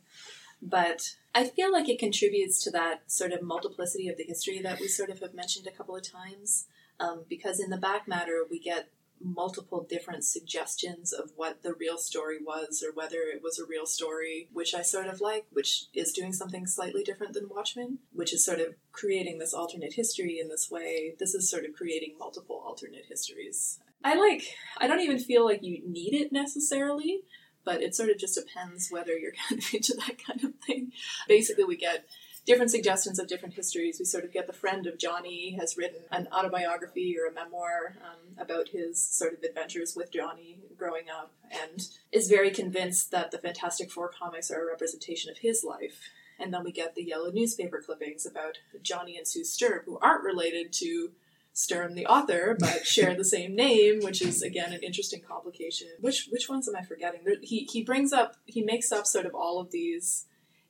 but 0.62 1.16
I 1.36 1.46
feel 1.46 1.72
like 1.72 1.90
it 1.90 2.00
contributes 2.00 2.64
to 2.64 2.72
that 2.72 3.12
sort 3.12 3.32
of 3.32 3.42
multiplicity 3.42 4.08
of 4.08 4.18
the 4.18 4.24
history 4.24 4.60
that 4.62 4.80
we 4.80 4.88
sort 4.88 5.10
of 5.10 5.20
have 5.20 5.34
mentioned 5.34 5.68
a 5.68 5.72
couple 5.72 5.96
of 5.96 6.10
times. 6.10 6.66
Um, 7.00 7.26
because 7.30 7.60
in 7.60 7.70
the 7.70 7.78
back 7.78 8.08
matter, 8.08 8.44
we 8.50 8.60
get 8.60 8.90
multiple 9.20 9.86
different 9.88 10.24
suggestions 10.24 11.12
of 11.12 11.32
what 11.36 11.64
the 11.64 11.74
real 11.74 11.98
story 11.98 12.38
was 12.44 12.84
or 12.84 12.94
whether 12.94 13.18
it 13.18 13.42
was 13.44 13.60
a 13.60 13.66
real 13.66 13.86
story, 13.86 14.48
which 14.54 14.74
I 14.74 14.82
sort 14.82 15.08
of 15.08 15.22
like, 15.22 15.46
which 15.52 15.86
is 15.94 16.12
doing 16.12 16.34
something 16.34 16.66
slightly 16.68 17.04
different 17.04 17.34
than 17.34 17.50
Watchmen, 17.50 18.00
which 18.14 18.34
is 18.34 18.46
sort 18.46 18.60
of 18.60 18.76
creating 18.92 19.40
this 19.40 19.54
alternate 19.54 19.94
history 19.94 20.40
in 20.40 20.50
this 20.50 20.70
way. 20.72 21.16
This 21.20 21.34
is 21.34 21.50
sort 21.50 21.66
of 21.66 21.74
creating 21.74 22.16
multiple 22.20 22.62
alternate 22.66 23.06
histories. 23.08 23.80
I 24.04 24.16
like, 24.16 24.44
I 24.78 24.88
don't 24.88 25.02
even 25.02 25.20
feel 25.20 25.46
like 25.46 25.64
you 25.64 25.82
need 25.86 26.14
it 26.14 26.32
necessarily, 26.32 27.22
but 27.66 27.82
it 27.82 27.96
sort 27.96 28.10
of 28.10 28.18
just 28.18 28.36
depends 28.36 28.90
whether 28.90 29.18
you're 29.18 29.34
kind 29.50 29.62
of 29.62 29.74
into 29.74 29.94
that 29.96 30.24
kind 30.24 30.44
of 30.44 30.56
thing. 30.66 30.92
Basically, 31.28 31.64
we 31.64 31.78
get 31.78 32.06
different 32.48 32.72
suggestions 32.72 33.20
of 33.20 33.28
different 33.28 33.54
histories. 33.54 34.00
We 34.00 34.06
sort 34.06 34.24
of 34.24 34.32
get 34.32 34.48
the 34.48 34.54
friend 34.54 34.88
of 34.88 34.98
Johnny 34.98 35.58
has 35.60 35.76
written 35.78 36.02
an 36.12 36.30
autobiography 36.32 37.16
or 37.20 37.30
a 37.30 37.34
memoir 37.34 37.98
um, 38.02 38.42
about 38.42 38.70
his 38.70 39.04
sort 39.04 39.34
of 39.34 39.44
adventures 39.44 39.96
with 39.96 40.14
Johnny 40.14 40.60
growing 40.78 41.10
up 41.10 41.34
and 41.52 41.86
is 42.12 42.30
very 42.30 42.50
convinced 42.50 43.12
that 43.12 43.32
the 43.32 43.38
Fantastic 43.38 43.92
Four 43.92 44.10
comics 44.18 44.50
are 44.50 44.64
a 44.64 44.72
representation 44.72 45.30
of 45.30 45.40
his 45.40 45.64
life. 45.68 46.00
And 46.40 46.54
then 46.54 46.64
we 46.64 46.72
get 46.72 46.96
the 46.96 47.04
yellow 47.04 47.32
newspaper 47.32 47.84
clippings 47.86 48.26
about 48.26 48.60
Johnny 48.82 49.18
and 49.18 49.28
Sue 49.28 49.44
Sturm, 49.44 49.82
who 49.86 50.00
aren't 50.02 50.24
related 50.24 50.72
to 50.74 51.12
Sturm, 51.58 51.96
the 51.96 52.06
author, 52.06 52.56
but 52.60 52.86
share 52.86 53.16
the 53.16 53.26
same 53.26 53.56
name, 53.56 54.02
which 54.02 54.22
is 54.22 54.44
again 54.44 54.74
an 54.74 54.84
interesting 54.84 55.22
complication. 55.28 55.88
Which 56.00 56.28
which 56.30 56.48
ones 56.48 56.68
am 56.70 56.76
I 56.76 56.84
forgetting? 56.84 57.22
There, 57.26 57.38
he 57.42 57.68
he 57.72 57.84
brings 57.84 58.14
up 58.14 58.36
he 58.46 58.62
makes 58.62 58.92
up 58.92 59.08
sort 59.08 59.26
of 59.26 59.34
all 59.34 59.60
of 59.60 59.72
these 59.72 60.26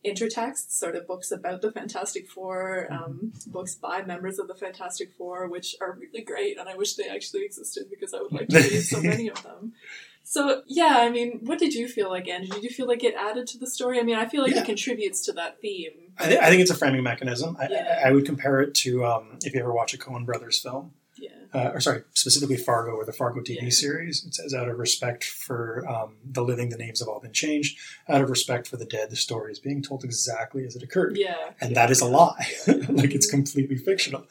intertexts, 0.06 0.72
sort 0.72 0.96
of 0.96 1.06
books 1.06 1.30
about 1.30 1.62
the 1.62 1.74
Fantastic 1.74 2.30
Four, 2.30 2.88
um, 2.90 3.34
books 3.48 3.76
by 3.76 4.02
members 4.04 4.40
of 4.40 4.48
the 4.48 4.56
Fantastic 4.56 5.12
Four, 5.18 5.50
which 5.50 5.76
are 5.82 5.98
really 6.00 6.24
great, 6.24 6.58
and 6.58 6.70
I 6.70 6.76
wish 6.76 6.94
they 6.94 7.10
actually 7.10 7.44
existed 7.44 7.88
because 7.90 8.14
I 8.14 8.22
would 8.22 8.32
like 8.32 8.48
to 8.48 8.58
read 8.58 8.82
so 8.84 9.02
many 9.02 9.28
of 9.28 9.44
them. 9.44 9.74
So 10.24 10.62
yeah, 10.68 11.00
I 11.00 11.10
mean, 11.10 11.42
what 11.44 11.60
did 11.60 11.74
you 11.74 11.90
feel 11.90 12.10
like, 12.10 12.30
Andrew? 12.30 12.54
Did 12.56 12.64
you 12.64 12.70
feel 12.70 12.88
like 12.88 13.04
it 13.04 13.16
added 13.16 13.48
to 13.48 13.58
the 13.58 13.68
story? 13.70 14.00
I 14.00 14.04
mean, 14.04 14.16
I 14.16 14.26
feel 14.28 14.42
like 14.42 14.56
Yeah. 14.56 14.62
it 14.62 14.66
contributes 14.66 15.26
to 15.26 15.34
that 15.34 15.60
theme. 15.60 16.07
I, 16.20 16.26
th- 16.28 16.39
I 16.39 16.49
think 16.49 16.61
it's 16.61 16.72
a 16.72 16.76
framing 16.76 17.03
mechanism. 17.03 17.55
I, 17.59 17.68
Yeah. 17.70 18.01
I, 18.05 18.11
would 18.11 18.26
compare 18.26 18.61
it 18.61 18.74
to 18.76 19.05
um, 19.05 19.38
if 19.45 19.53
you 19.53 19.59
ever 19.59 19.74
watch 19.74 19.93
a 19.93 19.97
Coen 19.97 20.26
Brothers 20.26 20.59
film, 20.59 20.93
Yeah. 21.18 21.30
uh, 21.53 21.72
or 21.74 21.80
sorry, 21.80 22.03
specifically 22.13 22.57
Fargo 22.57 22.91
or 22.91 23.05
the 23.05 23.13
Fargo 23.13 23.41
TV 23.41 23.57
Yeah. 23.61 23.70
series. 23.70 24.26
It 24.26 24.34
says, 24.36 24.53
out 24.53 24.68
of 24.70 24.78
respect 24.80 25.24
for 25.24 25.88
um, 25.88 26.18
the 26.26 26.41
living, 26.43 26.70
the 26.70 26.78
names 26.78 26.99
have 26.99 27.07
all 27.07 27.20
been 27.20 27.34
changed. 27.34 27.78
Out 28.09 28.22
of 28.22 28.30
respect 28.30 28.68
for 28.68 28.78
the 28.78 28.86
dead, 28.86 29.09
the 29.09 29.15
story 29.15 29.51
is 29.51 29.59
being 29.59 29.82
told 29.82 30.03
exactly 30.03 30.65
as 30.65 30.76
it 30.76 30.84
occurred. 30.84 31.18
Yeah. 31.18 31.36
And 31.61 31.76
that 31.76 31.91
is 31.91 32.01
a 32.01 32.05
lie. 32.05 32.47
like 32.68 33.13
it's 33.13 33.30
completely 33.30 33.78
fictional. 33.78 34.26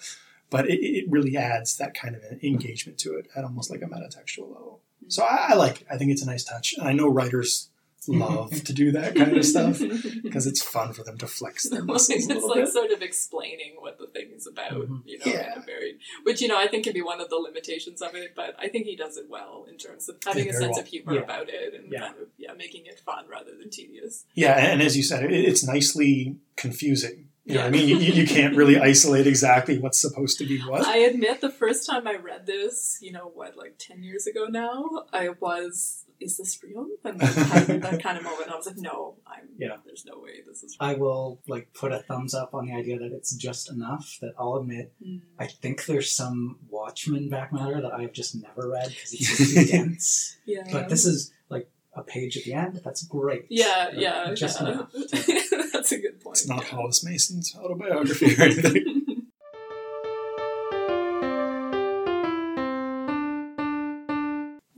But 0.50 0.68
it, 0.70 0.78
it 0.80 1.04
really 1.10 1.36
adds 1.36 1.76
that 1.78 1.94
kind 1.94 2.14
of 2.14 2.22
an 2.22 2.38
engagement 2.42 2.98
to 2.98 3.14
it 3.18 3.26
at 3.36 3.42
almost 3.44 3.70
like 3.70 3.82
a 3.82 3.86
metatextual 3.86 4.48
level. 4.52 4.80
So 5.08 5.22
I, 5.24 5.48
I 5.50 5.54
like 5.54 5.82
it. 5.82 5.86
I 5.90 5.96
think 5.98 6.10
it's 6.12 6.22
a 6.22 6.26
nice 6.26 6.44
touch. 6.44 6.74
And 6.78 6.86
I 6.86 6.92
know 6.92 7.08
writers 7.08 7.68
love 8.08 8.50
to 8.64 8.72
do 8.72 8.92
that 8.92 9.16
kind 9.16 9.36
of 9.36 9.44
stuff 9.44 9.80
because 10.22 10.46
it's 10.46 10.62
fun 10.62 10.92
for 10.92 11.02
them 11.02 11.18
to 11.18 11.26
flex 11.26 11.68
their 11.68 11.82
muscles 11.92 12.10
a 12.10 12.14
it's 12.14 12.26
little 12.28 12.48
like 12.48 12.60
bit. 12.64 12.68
sort 12.72 12.90
of 12.92 13.02
explaining 13.02 13.74
what 13.78 13.98
the 13.98 14.06
thing 14.06 14.30
is 14.34 14.46
about, 14.46 14.72
Mhm. 14.72 15.02
you 15.04 15.18
know, 15.18 15.24
Yeah. 15.26 15.46
kind 15.48 15.58
of 15.58 15.66
very, 15.66 15.98
which 16.22 16.40
you 16.40 16.48
know 16.48 16.56
I 16.58 16.68
think 16.68 16.84
can 16.84 16.92
be 16.92 17.02
one 17.02 17.20
of 17.20 17.28
the 17.30 17.36
limitations 17.36 18.00
of 18.02 18.14
it. 18.14 18.32
But 18.36 18.54
I 18.58 18.68
think 18.68 18.86
he 18.86 18.94
does 18.96 19.16
it 19.16 19.26
well 19.28 19.66
in 19.68 19.76
terms 19.76 20.08
of 20.08 20.16
having 20.24 20.46
Yeah, 20.46 20.52
a 20.52 20.54
sense 20.54 20.72
well. 20.72 20.80
of 20.80 20.86
humor 20.86 21.14
Yeah. 21.14 21.20
about 21.22 21.48
it 21.48 21.74
and 21.74 21.90
Yeah. 21.90 22.00
kind 22.00 22.18
of 22.20 22.28
yeah 22.38 22.52
making 22.52 22.86
it 22.86 23.00
fun 23.00 23.24
rather 23.28 23.50
than 23.58 23.70
tedious. 23.70 24.24
Yeah, 24.34 24.56
and, 24.56 24.72
and 24.74 24.82
as 24.82 24.96
you 24.96 25.02
said, 25.02 25.24
it, 25.24 25.32
it's 25.32 25.64
nicely 25.66 26.36
confusing. 26.56 27.28
You 27.44 27.54
know 27.54 27.60
what 27.60 27.66
I 27.68 27.70
mean? 27.70 27.88
You, 27.88 27.96
you 27.96 28.26
can't 28.26 28.56
really 28.56 28.76
isolate 28.92 29.26
exactly 29.28 29.78
what's 29.78 30.00
supposed 30.00 30.38
to 30.38 30.46
be 30.46 30.58
what. 30.60 30.84
I 30.84 30.96
admit 30.98 31.40
the 31.40 31.50
first 31.50 31.86
time 31.86 32.06
I 32.08 32.14
read 32.16 32.44
this, 32.46 32.98
you 33.00 33.12
know 33.12 33.30
what, 33.34 33.56
like 33.56 33.76
ten 33.78 34.02
years 34.02 34.26
ago 34.26 34.46
now, 34.46 35.04
I 35.12 35.28
was. 35.28 36.02
Is 36.20 36.36
this 36.38 36.58
real? 36.62 36.86
And 37.04 37.20
I 37.22 37.26
had 37.26 37.66
that 37.82 38.02
kind 38.02 38.16
of 38.18 38.24
moment. 38.24 38.50
I 38.50 38.56
was 38.56 38.66
like, 38.66 38.78
no, 38.78 39.16
I'm. 39.26 39.48
Yeah. 39.58 39.76
There's 39.84 40.04
no 40.06 40.18
way 40.18 40.42
this 40.46 40.62
is. 40.62 40.76
I 40.80 40.94
will 40.94 41.40
like 41.46 41.72
put 41.74 41.92
a 41.92 41.98
thumbs 41.98 42.34
up 42.34 42.54
on 42.54 42.66
the 42.66 42.72
idea 42.74 42.98
that 42.98 43.12
it's 43.12 43.34
just 43.34 43.70
enough. 43.70 44.18
That 44.20 44.32
I'll 44.38 44.56
admit 44.56 44.92
Mm. 45.04 45.20
I 45.38 45.46
think 45.46 45.84
there's 45.86 46.10
some 46.10 46.58
Watchmen 46.70 47.28
back 47.28 47.52
matter 47.52 47.80
that 47.82 47.92
I've 47.92 48.12
just 48.12 48.34
never 48.34 48.68
read 48.70 48.88
because 48.88 49.12
it's 49.12 49.36
just 49.38 49.54
too 49.54 49.64
dense. 49.72 50.36
Yeah. 50.46 50.62
But 50.72 50.88
this 50.88 51.04
is 51.04 51.32
like 51.50 51.68
a 51.94 52.02
page 52.02 52.36
at 52.36 52.44
the 52.44 52.54
end. 52.54 52.80
That's 52.84 53.02
great. 53.04 53.46
Yeah, 53.50 53.90
yeah, 53.92 54.32
just 54.34 54.60
yeah. 54.60 54.68
enough. 54.72 54.92
That's 55.72 55.92
a 55.92 55.98
good 55.98 56.20
point. 56.20 56.38
It's 56.38 56.48
not 56.48 56.62
yeah. 56.64 56.68
Hollis 56.70 57.04
Mason's 57.04 57.54
autobiography 57.56 58.34
or 58.36 58.42
anything. 58.42 59.02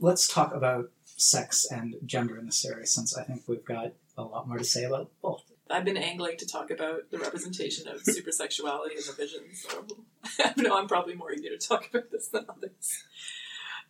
Let's 0.01 0.27
talk 0.27 0.53
about 0.55 0.91
sex 1.19 1.65
and 1.69 1.95
gender 2.05 2.37
in 2.37 2.45
the 2.45 2.51
series, 2.51 2.93
since 2.93 3.17
I 3.17 3.23
think 3.23 3.43
we've 3.47 3.65
got 3.65 3.93
a 4.17 4.23
lot 4.23 4.47
more 4.47 4.57
to 4.57 4.63
say 4.63 4.83
about 4.83 5.09
both. 5.21 5.43
I've 5.69 5.85
been 5.85 5.97
angling 5.97 6.37
to 6.37 6.47
talk 6.47 6.71
about 6.71 7.11
the 7.11 7.19
representation 7.19 7.87
of 7.87 8.01
supersexuality 8.01 8.91
in 8.91 9.03
the 9.05 9.13
vision, 9.15 9.41
so 9.53 9.85
I 10.43 10.59
know 10.61 10.77
I'm 10.77 10.87
probably 10.87 11.15
more 11.15 11.31
eager 11.31 11.55
to 11.55 11.57
talk 11.57 11.89
about 11.89 12.11
this 12.11 12.29
than 12.29 12.45
others. 12.49 13.03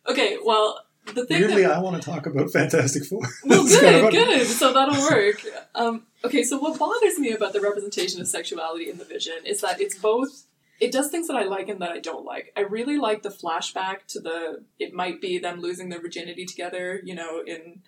Okay, 0.08 0.38
well, 0.44 0.84
the 1.06 1.26
thing 1.26 1.42
Weirdly, 1.42 1.64
that, 1.64 1.72
I 1.72 1.80
want 1.80 2.02
to 2.02 2.10
talk 2.10 2.26
about 2.26 2.52
Fantastic 2.52 3.06
Four. 3.06 3.22
well, 3.46 3.66
It's 3.66 3.80
kind 3.80 3.96
good, 3.96 4.06
of 4.06 4.12
good. 4.12 4.48
So 4.48 4.74
that'll 4.74 5.02
work. 5.10 5.42
Um, 5.74 6.06
okay, 6.24 6.44
so 6.44 6.58
what 6.60 6.78
bothers 6.78 7.18
me 7.18 7.32
about 7.32 7.54
the 7.54 7.62
representation 7.62 8.20
of 8.20 8.28
sexuality 8.28 8.90
in 8.90 8.98
the 8.98 9.06
vision 9.06 9.38
is 9.46 9.62
that 9.62 9.80
it's 9.80 9.98
both. 9.98 10.46
It 10.80 10.92
does 10.92 11.10
things 11.10 11.28
that 11.28 11.36
I 11.36 11.44
like 11.44 11.68
and 11.68 11.82
that 11.82 11.92
I 11.92 12.00
don't 12.00 12.26
like. 12.26 12.54
I 12.56 12.62
really 12.62 12.98
like 12.98 13.22
the 13.22 13.30
flashback 13.30 14.06
to 14.10 14.20
the. 14.20 14.64
It 14.80 14.94
might 14.94 15.22
be 15.22 15.38
them 15.38 15.60
losing 15.60 15.90
their 15.90 16.02
virginity 16.02 16.46
together. 16.46 17.02
You 17.04 17.16
know, 17.16 17.44
in 17.46 17.82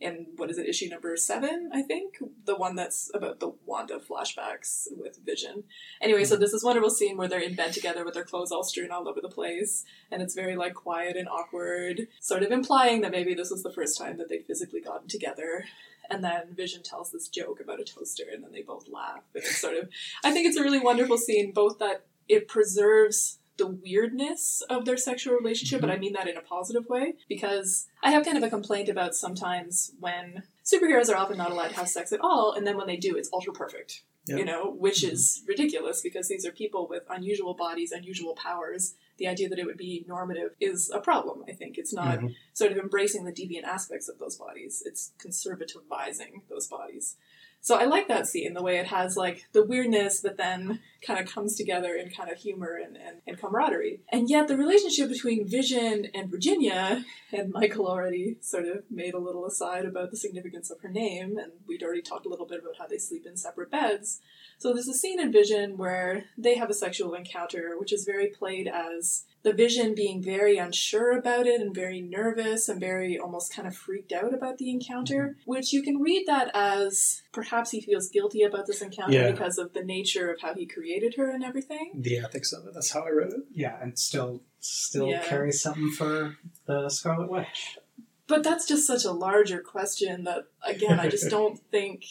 in 0.00 0.26
what 0.36 0.50
is 0.50 0.58
it, 0.58 0.66
issue 0.66 0.88
number 0.88 1.14
seven, 1.16 1.70
I 1.74 1.82
think? 1.82 2.16
The 2.46 2.56
one 2.56 2.74
that's 2.74 3.10
about 3.14 3.38
the 3.38 3.52
Wanda 3.66 3.98
flashbacks 3.98 4.86
with 4.96 5.18
Vision. 5.24 5.64
Anyway, 6.00 6.24
so 6.24 6.34
mm-hmm. 6.34 6.40
this 6.40 6.54
is 6.54 6.64
wonderful 6.64 6.90
scene 6.90 7.18
where 7.18 7.28
they're 7.28 7.38
in 7.38 7.54
bed 7.54 7.74
together 7.74 8.04
with 8.04 8.14
their 8.14 8.24
clothes 8.24 8.50
all 8.50 8.64
strewn 8.64 8.90
all 8.90 9.08
over 9.08 9.20
the 9.20 9.28
place, 9.28 9.84
and 10.10 10.22
it's 10.22 10.34
very 10.34 10.56
like 10.56 10.74
quiet 10.74 11.16
and 11.16 11.28
awkward, 11.28 12.08
sort 12.20 12.42
of 12.42 12.50
implying 12.50 13.02
that 13.02 13.12
maybe 13.12 13.34
this 13.34 13.50
was 13.50 13.62
the 13.62 13.72
first 13.72 13.98
time 13.98 14.16
that 14.16 14.28
they'd 14.28 14.46
physically 14.46 14.80
gotten 14.80 15.06
together. 15.08 15.66
And 16.08 16.24
then 16.24 16.54
Vision 16.56 16.82
tells 16.82 17.12
this 17.12 17.28
joke 17.28 17.60
about 17.60 17.78
a 17.78 17.84
toaster, 17.84 18.24
and 18.32 18.42
then 18.42 18.50
they 18.52 18.62
both 18.62 18.88
laugh. 18.88 19.22
And 19.34 19.44
it's 19.44 19.58
sort 19.58 19.76
of, 19.76 19.90
I 20.24 20.32
think 20.32 20.48
it's 20.48 20.56
a 20.56 20.62
really 20.62 20.80
wonderful 20.80 21.18
scene, 21.18 21.52
both 21.52 21.78
that 21.78 22.06
it 22.30 22.48
preserves 22.48 23.38
the 23.56 23.66
weirdness 23.66 24.62
of 24.70 24.86
their 24.86 24.96
sexual 24.96 25.34
relationship, 25.34 25.82
but 25.82 25.90
I 25.90 25.98
mean 25.98 26.14
that 26.14 26.26
in 26.28 26.36
a 26.36 26.40
positive 26.40 26.86
way 26.88 27.14
because 27.28 27.88
I 28.02 28.10
have 28.12 28.24
kind 28.24 28.38
of 28.38 28.42
a 28.42 28.48
complaint 28.48 28.88
about 28.88 29.14
sometimes 29.14 29.92
when 30.00 30.44
superheroes 30.64 31.10
are 31.12 31.16
often 31.16 31.36
not 31.36 31.50
allowed 31.50 31.68
to 31.68 31.74
have 31.76 31.88
sex 31.88 32.10
at 32.12 32.20
all, 32.20 32.52
and 32.52 32.66
then 32.66 32.76
when 32.78 32.86
they 32.86 32.96
do, 32.96 33.16
it's 33.16 33.28
ultra 33.32 33.52
perfect. 33.52 34.02
Yeah. 34.26 34.36
You 34.36 34.44
know, 34.44 34.70
which 34.70 35.02
is 35.02 35.42
ridiculous 35.48 36.02
because 36.02 36.28
these 36.28 36.46
are 36.46 36.52
people 36.52 36.86
with 36.88 37.02
unusual 37.10 37.54
bodies, 37.54 37.90
unusual 37.90 38.34
powers. 38.34 38.94
The 39.16 39.26
idea 39.26 39.48
that 39.48 39.58
it 39.58 39.66
would 39.66 39.78
be 39.78 40.04
normative 40.06 40.52
is 40.60 40.90
a 40.94 41.00
problem, 41.00 41.42
I 41.48 41.52
think. 41.52 41.78
It's 41.78 41.92
not 41.92 42.18
Mhm. 42.20 42.34
sort 42.52 42.70
of 42.72 42.78
embracing 42.78 43.24
the 43.24 43.32
deviant 43.32 43.64
aspects 43.64 44.08
of 44.08 44.18
those 44.18 44.36
bodies, 44.36 44.82
it's 44.86 45.12
conservativizing 45.18 46.42
those 46.48 46.66
bodies. 46.66 47.16
So 47.62 47.76
I 47.76 47.84
like 47.84 48.08
that 48.08 48.26
scene, 48.26 48.54
the 48.54 48.62
way 48.62 48.78
it 48.78 48.86
has 48.86 49.16
like 49.16 49.46
the 49.52 49.64
weirdness, 49.64 50.20
but 50.22 50.38
then 50.38 50.80
kind 51.06 51.20
of 51.20 51.32
comes 51.32 51.56
together 51.56 51.94
in 51.94 52.10
kind 52.10 52.30
of 52.30 52.38
humor 52.38 52.78
and, 52.82 52.96
and, 52.96 53.18
and 53.26 53.38
camaraderie. 53.38 54.00
And 54.10 54.30
yet 54.30 54.48
the 54.48 54.56
relationship 54.56 55.10
between 55.10 55.46
Vision 55.46 56.06
and 56.14 56.30
Virginia, 56.30 57.04
and 57.32 57.52
Michael 57.52 57.86
already 57.86 58.38
sort 58.40 58.66
of 58.66 58.84
made 58.90 59.14
a 59.14 59.18
little 59.18 59.46
aside 59.46 59.84
about 59.84 60.10
the 60.10 60.16
significance 60.16 60.70
of 60.70 60.80
her 60.80 60.88
name, 60.88 61.36
and 61.36 61.52
we'd 61.66 61.82
already 61.82 62.02
talked 62.02 62.26
a 62.26 62.30
little 62.30 62.46
bit 62.46 62.60
about 62.60 62.78
how 62.78 62.86
they 62.86 62.98
sleep 62.98 63.26
in 63.26 63.36
separate 63.36 63.70
beds. 63.70 64.20
So 64.60 64.74
there's 64.74 64.88
a 64.88 64.94
scene 64.94 65.18
in 65.18 65.32
Vision 65.32 65.78
where 65.78 66.26
they 66.36 66.56
have 66.56 66.68
a 66.68 66.74
sexual 66.74 67.14
encounter, 67.14 67.78
which 67.78 67.94
is 67.94 68.04
very 68.04 68.26
played 68.26 68.68
as 68.68 69.24
the 69.42 69.54
Vision 69.54 69.94
being 69.94 70.22
very 70.22 70.58
unsure 70.58 71.12
about 71.16 71.46
it 71.46 71.62
and 71.62 71.74
very 71.74 72.02
nervous 72.02 72.68
and 72.68 72.78
very 72.78 73.18
almost 73.18 73.54
kind 73.54 73.66
of 73.66 73.74
freaked 73.74 74.12
out 74.12 74.34
about 74.34 74.58
the 74.58 74.68
encounter, 74.68 75.28
mm-hmm. 75.28 75.50
which 75.50 75.72
you 75.72 75.82
can 75.82 76.02
read 76.02 76.26
that 76.26 76.50
as 76.52 77.22
perhaps 77.32 77.70
he 77.70 77.80
feels 77.80 78.10
guilty 78.10 78.42
about 78.42 78.66
this 78.66 78.82
encounter 78.82 79.14
Yeah. 79.14 79.30
because 79.30 79.56
of 79.56 79.72
the 79.72 79.82
nature 79.82 80.30
of 80.30 80.42
how 80.42 80.52
he 80.52 80.66
created 80.66 81.14
her 81.14 81.30
and 81.30 81.42
everything. 81.42 81.92
The 81.94 82.18
ethics 82.18 82.52
of 82.52 82.66
it. 82.66 82.74
That's 82.74 82.90
how 82.90 83.00
I 83.06 83.08
read 83.08 83.32
it. 83.32 83.40
Yeah, 83.54 83.78
and 83.80 83.98
still 83.98 84.42
still 84.58 85.06
Yeah. 85.08 85.24
carries 85.24 85.62
something 85.62 85.90
for 85.92 86.36
the 86.66 86.90
Scarlet 86.90 87.30
Witch. 87.30 87.78
But 88.26 88.42
that's 88.42 88.68
just 88.68 88.86
such 88.86 89.06
a 89.06 89.10
larger 89.10 89.60
question 89.60 90.24
that, 90.24 90.44
again, 90.62 91.00
I 91.00 91.08
just 91.08 91.30
don't 91.38 91.58
think 91.70 92.04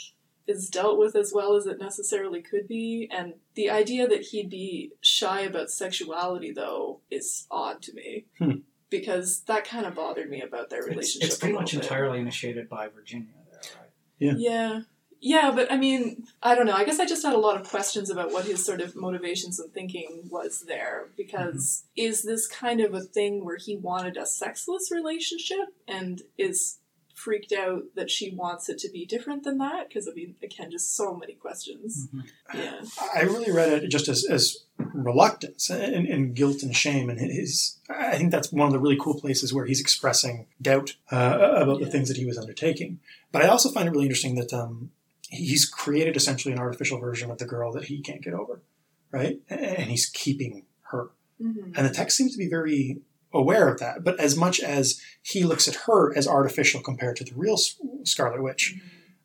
is 0.50 0.68
dealt 0.68 0.97
with 0.97 1.16
as 1.16 1.32
well 1.34 1.56
as 1.56 1.68
it 1.68 1.80
necessarily 1.80 2.41
could 2.41 2.68
be. 2.68 3.08
And 3.12 3.36
the 3.54 3.70
idea 3.70 4.08
that 4.08 4.24
he'd 4.24 4.50
be 4.50 4.91
shy 5.00 5.41
about 5.41 5.70
sexuality, 5.70 6.52
though, 6.52 7.02
is 7.12 7.45
odd 7.52 7.82
to 7.84 7.93
me. 7.93 8.26
Hmm. 8.39 8.52
Because 8.89 9.41
that 9.41 9.66
kind 9.66 9.86
of 9.86 9.93
bothered 9.93 10.32
me 10.32 10.41
about 10.41 10.72
their 10.72 10.82
relationship. 10.82 11.28
it's 11.28 11.38
a 11.38 11.39
pretty 11.39 11.54
much 11.54 11.74
bit. 11.74 11.84
entirely 11.84 12.20
initiated 12.20 12.68
by 12.68 12.88
Virginia 12.88 13.28
there, 13.52 13.62
right? 13.80 14.38
Yeah. 14.39 14.80
Yeah, 15.22 15.52
but 15.54 15.72
I 15.72 15.78
mean, 15.78 16.24
I 16.41 16.56
don't 16.56 16.66
know. 16.66 16.74
I 16.74 16.86
guess 16.86 17.00
I 17.00 17.06
just 17.06 17.26
had 17.26 17.34
a 17.34 17.39
lot 17.39 17.60
of 17.60 17.70
questions 17.70 18.10
about 18.10 18.32
what 18.32 18.45
his 18.45 18.66
sort 18.66 18.80
of 18.82 18.95
motivations 18.95 19.60
and 19.60 19.72
thinking 19.72 20.30
was 20.32 20.64
there. 20.66 21.10
Because 21.18 21.84
is 21.95 22.24
this 22.24 22.47
kind 22.47 22.80
of 22.80 22.93
a 22.93 23.02
thing 23.02 23.43
where 23.45 23.58
he 23.58 23.76
wanted 23.76 24.18
a 24.18 24.26
sexless 24.26 24.89
relationship 24.91 25.76
and 25.88 26.22
is 26.38 26.80
freaked 27.20 27.51
out 27.51 27.84
that 27.95 28.09
she 28.09 28.32
wants 28.32 28.70
it 28.70 28.78
to 28.80 28.89
be 28.89 29.05
different 29.05 29.43
than 29.43 29.57
that? 29.57 29.88
Because, 29.88 30.07
I 30.07 30.11
mean, 30.13 30.36
again, 30.41 30.72
just 30.72 30.95
so 30.95 31.15
many 31.15 31.34
questions. 31.34 32.07
Yeah. 32.53 32.82
I 33.13 33.22
really 33.22 33.51
read 33.51 33.72
it 33.72 33.88
just 33.89 34.07
as, 34.07 34.26
as 34.26 34.65
reluctance 34.78 35.70
and, 35.70 36.07
and 36.07 36.34
guilt 36.34 36.63
and 36.63 36.76
shame. 36.76 37.09
And 37.09 37.20
his, 37.20 37.78
I 37.89 38.17
think 38.17 38.32
that's 38.32 38.51
one 38.51 38.67
of 38.67 38.74
the 38.74 38.80
really 38.80 38.97
cool 38.99 39.20
places 39.20 39.53
where 39.53 39.65
he's 39.65 39.82
expressing 39.82 40.47
doubt 40.61 40.95
uh, 41.11 41.55
about 41.57 41.80
the 41.82 41.89
things 41.91 42.07
that 42.07 42.17
he 42.17 42.26
was 42.26 42.38
undertaking. 42.38 42.99
But 43.32 43.43
I 43.43 43.47
also 43.47 43.70
find 43.70 43.88
it 43.88 43.91
really 43.91 44.05
interesting 44.05 44.36
that 44.36 44.53
um, 44.53 44.91
he's 45.30 45.65
created 45.65 46.15
essentially 46.15 46.53
an 46.53 46.59
artificial 46.59 46.99
version 46.99 47.30
of 47.30 47.38
the 47.38 47.45
girl 47.45 47.72
that 47.74 47.86
he 47.86 48.01
can't 48.01 48.24
get 48.24 48.34
over, 48.34 48.61
right? 49.11 49.39
And 49.49 49.89
he's 49.89 50.07
keeping 50.07 50.65
her. 50.91 51.11
hmm 51.41 51.74
And 51.76 51.86
the 51.86 51.93
text 51.93 52.17
seems 52.17 52.32
to 52.32 52.38
be 52.38 52.49
very 52.49 53.01
aware 53.34 53.68
of 53.68 53.80
that. 53.80 54.04
But 54.04 54.20
as 54.20 54.36
much 54.36 54.60
as 54.60 55.02
he 55.22 55.44
looks 55.44 55.68
at 55.68 55.76
her 55.86 56.16
as 56.18 56.28
artificial 56.28 56.82
compared 56.82 57.16
to 57.18 57.24
the 57.24 57.36
real 57.36 57.58
Scarlet 58.04 58.42
Witch, 58.42 58.76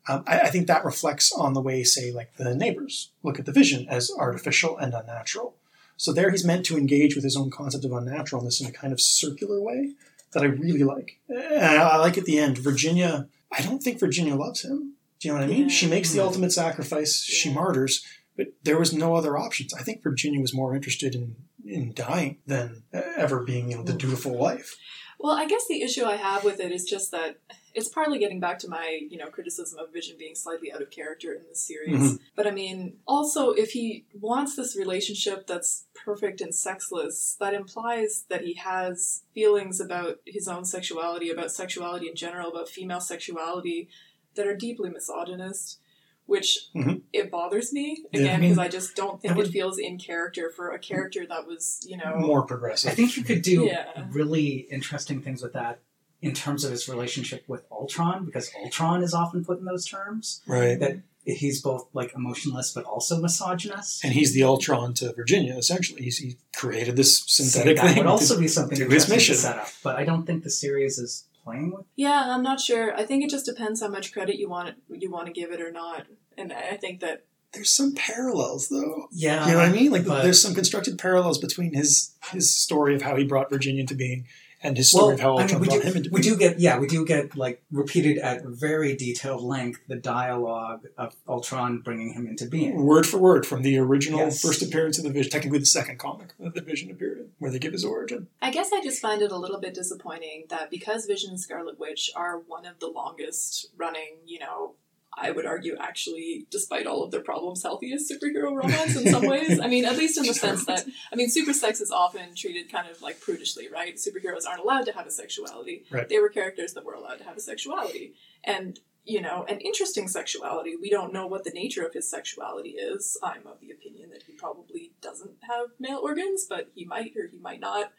um, 0.07 0.23
I, 0.27 0.41
I 0.41 0.49
think 0.49 0.67
that 0.67 0.85
reflects 0.85 1.31
on 1.31 1.53
the 1.53 1.61
way, 1.61 1.83
say, 1.83 2.11
like 2.11 2.35
the 2.37 2.55
neighbors 2.55 3.11
look 3.23 3.39
at 3.39 3.45
the 3.45 3.51
vision 3.51 3.87
as 3.89 4.11
artificial 4.17 4.77
and 4.77 4.93
unnatural. 4.93 5.55
So 5.97 6.11
there 6.11 6.29
he's 6.29 6.45
meant 6.45 6.65
to 6.67 6.77
engage 6.77 7.15
with 7.15 7.23
his 7.23 7.37
own 7.37 7.49
concept 7.49 7.85
of 7.85 7.91
unnaturalness 7.91 8.61
in 8.61 8.67
a 8.67 8.71
kind 8.71 8.93
of 8.93 9.01
circular 9.01 9.61
way 9.61 9.93
that 10.33 10.43
I 10.43 10.47
really 10.47 10.83
like. 10.83 11.19
And 11.29 11.65
I, 11.65 11.75
I 11.75 11.97
like 11.97 12.17
at 12.17 12.25
the 12.25 12.37
end, 12.37 12.57
Virginia, 12.57 13.27
I 13.51 13.61
don't 13.61 13.81
think 13.81 13.99
Virginia 13.99 14.35
loves 14.35 14.63
him. 14.63 14.95
Do 15.19 15.27
you 15.27 15.33
know 15.33 15.39
what 15.39 15.45
I 15.45 15.51
mean? 15.51 15.63
Yeah. 15.63 15.75
She 15.75 15.87
makes 15.87 16.11
the 16.11 16.21
ultimate 16.21 16.51
sacrifice, 16.51 17.23
she 17.23 17.51
martyrs, 17.51 18.05
but 18.35 18.47
there 18.63 18.77
was 18.77 18.93
no 18.93 19.15
other 19.15 19.37
options. 19.37 19.73
I 19.73 19.81
think 19.81 20.03
Virginia 20.03 20.41
was 20.41 20.53
more 20.53 20.75
interested 20.75 21.15
in, 21.15 21.37
in 21.65 21.93
dying 21.93 22.37
than 22.45 22.83
ever 22.93 23.43
being, 23.43 23.71
you 23.71 23.77
know, 23.77 23.83
the 23.83 23.93
dutiful 23.93 24.37
wife. 24.37 24.77
Well, 25.19 25.35
I 25.35 25.47
guess 25.47 25.67
the 25.67 25.81
issue 25.81 26.03
I 26.03 26.17
have 26.17 26.43
with 26.43 26.59
it 26.59 26.71
is 26.71 26.83
just 26.83 27.11
that 27.11 27.39
it's 27.73 27.87
partly 27.89 28.19
getting 28.19 28.39
back 28.39 28.59
to 28.59 28.67
my, 28.67 28.99
you 29.09 29.17
know, 29.17 29.27
criticism 29.27 29.79
of 29.79 29.91
Vision 29.91 30.17
being 30.17 30.35
slightly 30.35 30.71
out 30.71 30.81
of 30.81 30.91
character 30.91 31.33
in 31.33 31.43
this 31.47 31.65
series. 31.65 32.13
Mhm. 32.13 32.19
But 32.35 32.47
I 32.47 32.51
mean, 32.51 32.99
also 33.07 33.51
if 33.51 33.71
he 33.71 34.05
wants 34.13 34.55
this 34.55 34.75
relationship 34.77 35.47
that's 35.47 35.85
perfect 35.93 36.41
and 36.41 36.53
sexless, 36.53 37.35
that 37.39 37.53
implies 37.53 38.25
that 38.29 38.43
he 38.43 38.55
has 38.55 39.23
feelings 39.33 39.79
about 39.79 40.19
his 40.25 40.47
own 40.47 40.65
sexuality, 40.65 41.29
about 41.29 41.51
sexuality 41.51 42.09
in 42.09 42.15
general, 42.15 42.49
about 42.49 42.69
female 42.69 43.01
sexuality 43.01 43.89
that 44.35 44.47
are 44.47 44.55
deeply 44.55 44.89
misogynist. 44.89 45.79
Which 46.27 46.69
Mhm. 46.75 47.01
it 47.13 47.29
bothers 47.29 47.71
me 47.71 48.03
Yeah, 48.11 48.19
again 48.21 48.35
I 48.35 48.37
mean, 48.39 48.49
because 48.51 48.57
I 48.65 48.67
just 48.67 48.95
don't 48.95 49.21
think 49.21 49.35
would- 49.35 49.47
it 49.47 49.51
feels 49.51 49.77
in 49.77 49.97
character 49.99 50.49
for 50.49 50.71
a 50.71 50.79
character 50.79 51.25
that 51.27 51.45
was, 51.45 51.79
you 51.85 51.97
know, 51.97 52.15
More 52.17 52.41
progressive. 52.41 52.91
I 52.91 52.95
think 52.95 53.15
you 53.15 53.23
could 53.23 53.41
do 53.43 53.65
Yeah. 53.65 54.07
really 54.11 54.67
interesting 54.71 55.21
things 55.21 55.43
with 55.43 55.53
that 55.53 55.79
in 56.21 56.33
terms 56.33 56.63
of 56.63 56.71
his 56.71 56.89
relationship 56.89 57.43
with 57.47 57.63
Ultron, 57.71 58.25
because 58.25 58.49
Ultron 58.63 59.03
is 59.03 59.13
often 59.13 59.45
put 59.45 59.59
in 59.59 59.65
those 59.65 59.85
terms. 59.85 60.41
right. 60.47 60.79
That 60.79 60.97
he's 61.27 61.59
both 61.61 61.87
like 61.93 62.13
emotionless 62.15 62.71
but 62.71 62.83
also 62.85 63.19
misogynist. 63.21 64.03
And 64.03 64.13
he's 64.13 64.33
the 64.33 64.43
Ultron 64.43 64.93
to 64.95 65.11
Virginia, 65.13 65.55
essentially. 65.57 66.01
He's, 66.03 66.17
he 66.19 66.37
created 66.55 66.95
this 66.95 67.17
So 67.19 67.43
synthetic 67.43 67.77
that 67.77 67.87
thing. 67.87 67.97
would 67.97 68.05
also 68.07 68.39
be 68.45 68.47
something 68.47 68.77
to 68.77 68.87
his 68.89 69.07
mission. 69.09 69.35
to 69.35 69.41
set 69.41 69.57
up. 69.57 69.67
But 69.83 69.95
I 69.95 70.05
don't 70.05 70.25
think 70.25 70.43
the 70.43 70.49
series 70.51 70.97
is 70.97 71.23
playing 71.45 71.71
with. 71.71 71.85
Yeah, 71.95 72.33
I'm 72.33 72.43
not 72.43 72.59
sure. 72.59 72.93
I 72.95 73.05
think 73.05 73.23
it 73.23 73.29
just 73.29 73.45
depends 73.45 73.81
how 73.81 73.87
much 73.87 74.11
credit 74.11 74.37
you 74.37 74.49
want 74.49 74.69
it, 74.69 74.75
you 74.89 75.09
want 75.11 75.27
to 75.27 75.31
give 75.33 75.51
it 75.51 75.61
or 75.61 75.71
not. 75.71 76.07
And 76.37 76.51
I 76.51 76.75
think 76.75 76.99
that 76.99 77.23
There's 77.53 77.73
some 77.73 77.93
parallels, 77.95 78.67
though. 78.67 79.07
Yeah, 79.11 79.45
you 79.45 79.51
know 79.53 79.59
what 79.59 79.69
I 79.69 79.71
mean? 79.71 79.91
Like, 79.91 80.05
but- 80.05 80.23
there's 80.23 80.41
some 80.41 80.53
constructed 80.53 80.97
parallels 80.97 81.37
between 81.37 81.73
his 81.73 82.11
his 82.31 82.53
story 82.53 82.95
of 82.95 83.01
how 83.03 83.15
he 83.15 83.23
brought 83.23 83.49
Virginia 83.49 83.81
into 83.81 83.95
being 83.95 84.25
and 84.63 84.75
his 84.77 84.89
story 84.89 85.13
of 85.13 85.19
how 85.19 85.37
I 85.37 85.43
Ultron 85.43 85.51
mean, 85.51 85.61
we 85.61 85.67
brought 85.67 85.81
do, 85.83 85.87
him 85.89 85.97
into 85.97 86.09
we 86.09 86.21
being. 86.21 86.33
do 86.33 86.39
get 86.39 86.59
yeah 86.59 86.79
we 86.79 86.87
do 86.87 87.05
get 87.05 87.37
like 87.37 87.61
repeated 87.71 88.17
at 88.17 88.43
very 88.45 88.95
detailed 88.95 89.43
length 89.43 89.79
the 89.87 89.95
dialogue 89.95 90.87
of 90.97 91.13
Ultron 91.29 91.79
bringing 91.79 92.13
him 92.13 92.25
into 92.27 92.45
being. 92.47 92.83
Word 92.83 93.05
for 93.05 93.17
word 93.19 93.45
from 93.45 93.61
the 93.61 93.77
original 93.77 94.19
Yes. 94.19 94.41
first 94.41 94.61
appearance 94.63 94.97
of 94.97 95.03
the 95.03 95.11
Vision, 95.11 95.31
technically 95.31 95.59
the 95.59 95.65
second 95.67 95.99
comic 95.99 96.33
that 96.39 96.53
the 96.59 96.61
Vision 96.61 96.89
appeared 96.91 97.19
in, 97.19 97.24
where 97.39 97.51
they 97.51 97.59
give 97.59 97.73
his 97.73 97.85
origin. 97.85 98.27
I 98.41 98.51
guess 98.51 98.71
I 98.73 98.81
just 98.81 99.01
find 99.01 99.21
it 99.21 99.31
a 99.31 99.37
little 99.37 99.59
bit 99.59 99.73
disappointing 99.73 100.45
that 100.49 100.69
because 100.69 101.05
Vision 101.05 101.31
and 101.31 101.39
Scarlet 101.39 101.79
Witch 101.79 102.09
are 102.15 102.39
one 102.39 102.65
of 102.65 102.79
the 102.79 102.87
longest 102.87 103.67
running, 103.77 104.17
you 104.25 104.39
know, 104.39 104.75
I 105.17 105.31
would 105.31 105.45
argue 105.45 105.77
actually, 105.79 106.45
despite 106.51 106.85
all 106.85 107.03
of 107.03 107.11
their 107.11 107.21
problems, 107.21 107.63
healthiest 107.63 108.11
superhero 108.11 108.53
romance 108.53 108.97
in 108.97 109.07
some 109.09 109.25
ways. 109.25 109.59
I 109.61 109.67
mean, 109.67 109.85
at 109.85 109.97
least 109.97 110.17
in 110.17 110.25
the 110.25 110.33
sense 110.45 110.65
that, 110.65 110.85
I 111.11 111.15
mean, 111.15 111.29
super 111.29 111.53
sex 111.53 111.79
is 111.79 111.89
often 111.89 112.35
treated 112.35 112.71
kind 112.71 112.89
of 112.89 113.01
like 113.01 113.21
prudishly, 113.21 113.69
right? 113.69 113.95
Superheroes 113.95 114.45
aren't 114.47 114.61
allowed 114.61 114.85
to 114.87 114.91
have 114.91 115.07
a 115.07 115.11
sexuality. 115.11 115.85
Right. 115.89 116.07
They 116.09 116.19
were 116.19 116.29
characters 116.29 116.73
that 116.73 116.83
were 116.83 116.93
allowed 116.93 117.19
to 117.19 117.23
have 117.23 117.37
a 117.37 117.41
sexuality. 117.41 118.15
And, 118.43 118.79
you 119.05 119.21
know, 119.21 119.45
an 119.47 119.59
interesting 119.59 120.07
sexuality. 120.07 120.75
We 120.81 120.89
don't 120.89 121.13
know 121.13 121.27
what 121.27 121.43
the 121.43 121.51
nature 121.51 121.85
of 121.85 121.93
his 121.93 122.09
sexuality 122.09 122.71
is. 122.71 123.17
I'm 123.23 123.45
of 123.45 123.59
the 123.61 123.71
opinion 123.71 124.09
that 124.11 124.23
he 124.23 124.33
probably 124.33 124.91
doesn't 125.01 125.35
have 125.43 125.67
male 125.79 125.99
organs, 126.03 126.45
but 126.49 126.69
he 126.75 126.85
might 126.85 127.13
or 127.15 127.27
he 127.27 127.37
might 127.39 127.59
not. 127.59 127.91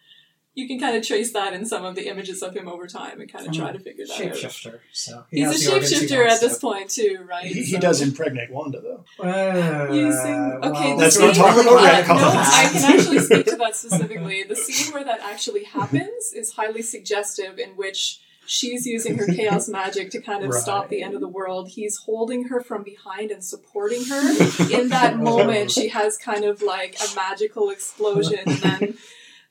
You 0.55 0.67
can 0.67 0.81
kind 0.81 0.97
of 0.97 1.07
trace 1.07 1.33
that 1.35 1.53
in 1.53 1.67
some 1.67 1.85
of 1.85 1.97
the 1.97 2.09
images 2.09 2.43
of 2.43 2.57
him 2.57 2.67
over 2.67 2.87
time 2.87 3.21
and 3.21 3.31
kind 3.31 3.47
of 3.47 3.53
try 3.53 3.73
to 3.73 3.79
figure 3.79 4.07
that 4.07 4.15
out. 4.15 4.33
Shapeshifter. 4.33 4.79
So 4.91 5.25
he 5.31 5.45
He's 5.45 5.63
a 5.63 5.69
the 5.69 5.75
organs 5.75 5.91
he 6.01 6.07
shapeshifter 6.07 6.27
at 6.27 6.41
this 6.41 6.55
to. 6.55 6.61
point 6.67 6.89
too, 6.91 7.27
right? 7.29 7.45
He, 7.45 7.53
he 7.63 7.73
So- 7.73 7.79
does 7.79 8.01
impregnate 8.01 8.51
Wanda, 8.51 8.81
though. 8.81 9.05
Uh, 9.23 9.93
Using 9.93 10.35
okay, 10.65 10.71
well, 10.71 10.97
the 10.97 11.03
That's 11.03 11.17
scene, 11.17 11.27
what 11.27 11.39
I'm 11.39 11.55
talking 11.55 11.73
about, 11.73 12.11
uh, 12.11 12.15
no, 12.15 12.41
I 12.41 12.71
can 12.73 12.99
actually 12.99 13.19
speak 13.19 13.47
to 13.47 13.57
that 13.57 13.77
specifically. 13.83 14.45
The 14.45 14.57
scene 14.57 14.95
where 14.95 15.05
that 15.05 15.21
actually 15.21 15.65
happens 15.65 16.33
is 16.35 16.53
highly 16.53 16.81
suggestive, 16.81 17.59
in 17.59 17.71
which 17.77 18.21
She's 18.47 18.87
using 18.87 19.19
her 19.19 19.27
chaos 19.27 19.69
magic 19.81 20.11
to 20.11 20.21
kind 20.21 20.45
of 20.45 20.51
Right. 20.51 20.63
stop 20.63 20.89
the 20.89 21.03
end 21.03 21.15
of 21.15 21.21
the 21.21 21.29
world. 21.29 21.69
He's 21.69 21.97
holding 21.99 22.45
her 22.49 22.61
from 22.61 22.83
behind 22.83 23.31
and 23.31 23.45
supporting 23.45 24.05
her. 24.07 24.31
In 24.71 24.89
that 24.97 25.19
moment, 25.19 25.71
she 25.71 25.89
has 25.89 26.17
kind 26.17 26.45
of 26.45 26.63
like 26.63 26.97
a 27.01 27.15
magical 27.15 27.71
explosion. 27.71 28.41
And 28.47 28.59
then 28.59 28.99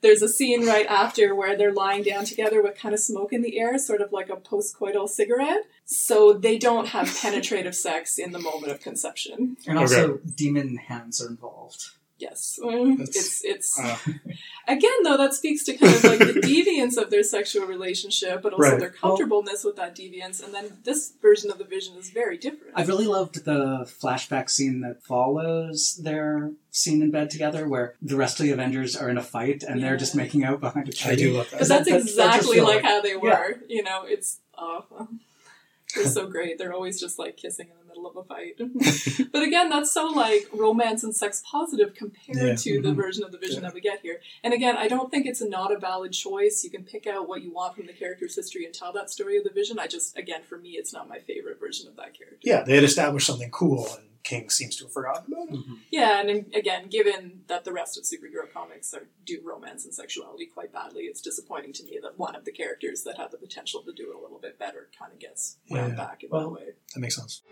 there's 0.02 0.22
a 0.22 0.28
scene 0.28 0.66
right 0.66 0.86
after 0.86 1.34
where 1.34 1.56
they're 1.56 1.72
lying 1.72 2.02
down 2.02 2.24
together 2.24 2.62
with 2.62 2.78
kind 2.78 2.94
of 2.94 3.00
smoke 3.00 3.32
in 3.32 3.42
the 3.42 3.58
air, 3.58 3.78
sort 3.78 4.00
of 4.00 4.12
like 4.12 4.28
a 4.30 4.36
postcoital 4.36 5.08
cigarette. 5.08 5.64
So 5.84 6.32
they 6.32 6.58
don't 6.58 6.88
have 6.88 7.06
penetrative 7.22 7.74
sex 7.74 8.18
in 8.18 8.32
the 8.32 8.38
moment 8.38 8.72
of 8.72 8.80
conception. 8.80 9.56
And 9.66 9.78
also, 9.78 10.18
demon 10.34 10.76
hands 10.76 11.22
are 11.22 11.28
involved. 11.28 11.86
Yes, 12.18 12.58
That's- 12.62 13.08
it's 13.16 13.44
it's 13.44 13.78
Uh, 13.78 13.98
again 14.68 15.02
though 15.04 15.18
that 15.18 15.34
speaks 15.34 15.64
to 15.64 15.76
kind 15.76 15.94
of 15.94 16.02
like 16.04 16.18
the 16.18 16.40
deviance 16.40 16.96
of 16.96 17.10
their 17.10 17.22
sexual 17.22 17.66
relationship, 17.66 18.40
but 18.42 18.54
also 18.54 18.62
Right. 18.70 18.80
their 18.80 18.88
comfortableness 18.90 19.64
with 19.64 19.76
that 19.76 19.94
deviance. 19.94 20.42
And 20.42 20.54
then 20.54 20.78
this 20.84 21.12
version 21.20 21.50
of 21.50 21.58
the 21.58 21.64
vision 21.64 21.94
is 21.96 22.08
very 22.08 22.38
different. 22.38 22.72
I 22.74 22.84
really 22.84 23.06
loved 23.06 23.44
the 23.44 23.86
flashback 24.00 24.48
scene 24.48 24.80
that 24.80 25.02
follows 25.02 25.96
their 26.02 26.52
scene 26.70 27.02
in 27.02 27.10
bed 27.10 27.28
together, 27.30 27.68
where 27.68 27.94
the 28.00 28.16
rest 28.16 28.40
of 28.40 28.46
the 28.46 28.52
Avengers 28.52 28.96
are 28.96 29.10
in 29.10 29.18
a 29.18 29.22
fight 29.22 29.62
and 29.62 29.82
they're 29.82 29.96
just 29.98 30.14
making 30.14 30.42
out 30.42 30.60
behind 30.60 30.88
a 30.88 30.92
tree. 30.92 31.12
I 31.12 31.14
do 31.16 31.32
love 31.34 31.50
that. 31.50 31.56
Because 31.56 31.68
that's 31.68 31.88
That- 31.88 31.98
that- 32.04 32.16
that 32.16 32.36
exactly 32.36 32.60
like 32.60 32.76
like- 32.76 32.84
how 32.84 33.00
they 33.02 33.16
were. 33.16 33.28
Yeah. 33.68 33.76
You 33.76 33.82
know, 33.82 34.04
it's 34.06 34.38
oh, 34.56 35.08
they're 35.94 36.06
so 36.06 36.26
great. 36.26 36.56
They're 36.58 36.72
always 36.72 36.98
just 36.98 37.18
like 37.18 37.36
kissing 37.36 37.68
in 37.68 37.76
the 37.85 37.85
middle 37.96 38.10
of 38.10 38.16
a 38.16 38.24
fight. 38.24 38.56
but 39.32 39.42
again, 39.42 39.68
that's 39.70 39.92
so 39.92 40.06
like 40.06 40.46
romance 40.52 41.02
and 41.04 41.14
sex 41.14 41.42
positive 41.50 41.94
compared 41.94 42.48
Yeah. 42.48 42.54
to 42.56 42.82
the 42.82 42.90
Mhm. 42.90 42.96
version 42.96 43.24
of 43.24 43.32
the 43.32 43.38
vision 43.38 43.56
Yeah. 43.56 43.68
that 43.68 43.74
we 43.74 43.80
get 43.80 44.00
here. 44.00 44.20
And 44.42 44.52
again, 44.54 44.76
I 44.76 44.88
don't 44.88 45.10
think 45.10 45.26
it's 45.26 45.40
a 45.40 45.48
not 45.48 45.72
a 45.72 45.78
valid 45.78 46.12
choice. 46.12 46.62
You 46.64 46.70
can 46.70 46.84
pick 46.84 47.06
out 47.06 47.28
what 47.28 47.42
you 47.42 47.52
want 47.52 47.76
from 47.76 47.86
the 47.86 47.92
character's 47.92 48.34
history 48.36 48.64
and 48.64 48.74
tell 48.74 48.92
that 48.92 49.10
story 49.10 49.36
of 49.38 49.44
the 49.44 49.50
vision. 49.50 49.78
I 49.78 49.86
just 49.86 50.16
again, 50.16 50.42
for 50.48 50.58
me, 50.58 50.70
it's 50.72 50.92
not 50.92 51.08
my 51.08 51.18
favorite 51.20 51.58
version 51.58 51.88
of 51.88 51.96
that 51.96 52.16
character. 52.16 52.38
yeah, 52.42 52.62
they 52.62 52.74
had 52.74 52.84
established 52.84 53.26
something 53.26 53.50
cool, 53.50 53.86
and 53.96 54.08
King 54.26 54.50
seems 54.50 54.74
to 54.76 54.84
have 54.84 54.92
forgotten 54.92 55.32
about 55.32 55.48
it. 55.48 55.54
Mhm. 55.54 55.78
Yeah, 55.90 56.18
and 56.20 56.28
then, 56.28 56.46
again, 56.52 56.88
given 56.88 57.44
that 57.46 57.64
the 57.64 57.72
rest 57.72 57.96
of 57.96 58.02
superhero 58.02 58.52
comics 58.52 58.92
are, 58.92 59.06
do 59.24 59.40
romance 59.44 59.84
and 59.84 59.94
sexuality 59.94 60.46
quite 60.46 60.72
badly, 60.72 61.04
it's 61.04 61.20
disappointing 61.20 61.72
to 61.74 61.84
me 61.84 62.00
that 62.02 62.18
one 62.18 62.34
of 62.34 62.44
the 62.44 62.50
characters 62.52 63.04
that 63.04 63.16
had 63.18 63.30
the 63.30 63.38
potential 63.38 63.82
to 63.84 63.92
do 63.92 64.10
it 64.10 64.16
a 64.16 64.18
little 64.18 64.40
bit 64.40 64.58
better 64.58 64.88
kind 64.98 65.12
of 65.12 65.20
gets 65.20 65.58
wound 65.70 65.92
Yeah. 65.92 65.96
back 66.04 66.24
in 66.24 66.30
Well- 66.30 66.50
that 66.54 66.60
way. 66.60 66.72
That 66.94 67.00
makes 67.00 67.14
sense. 67.16 67.42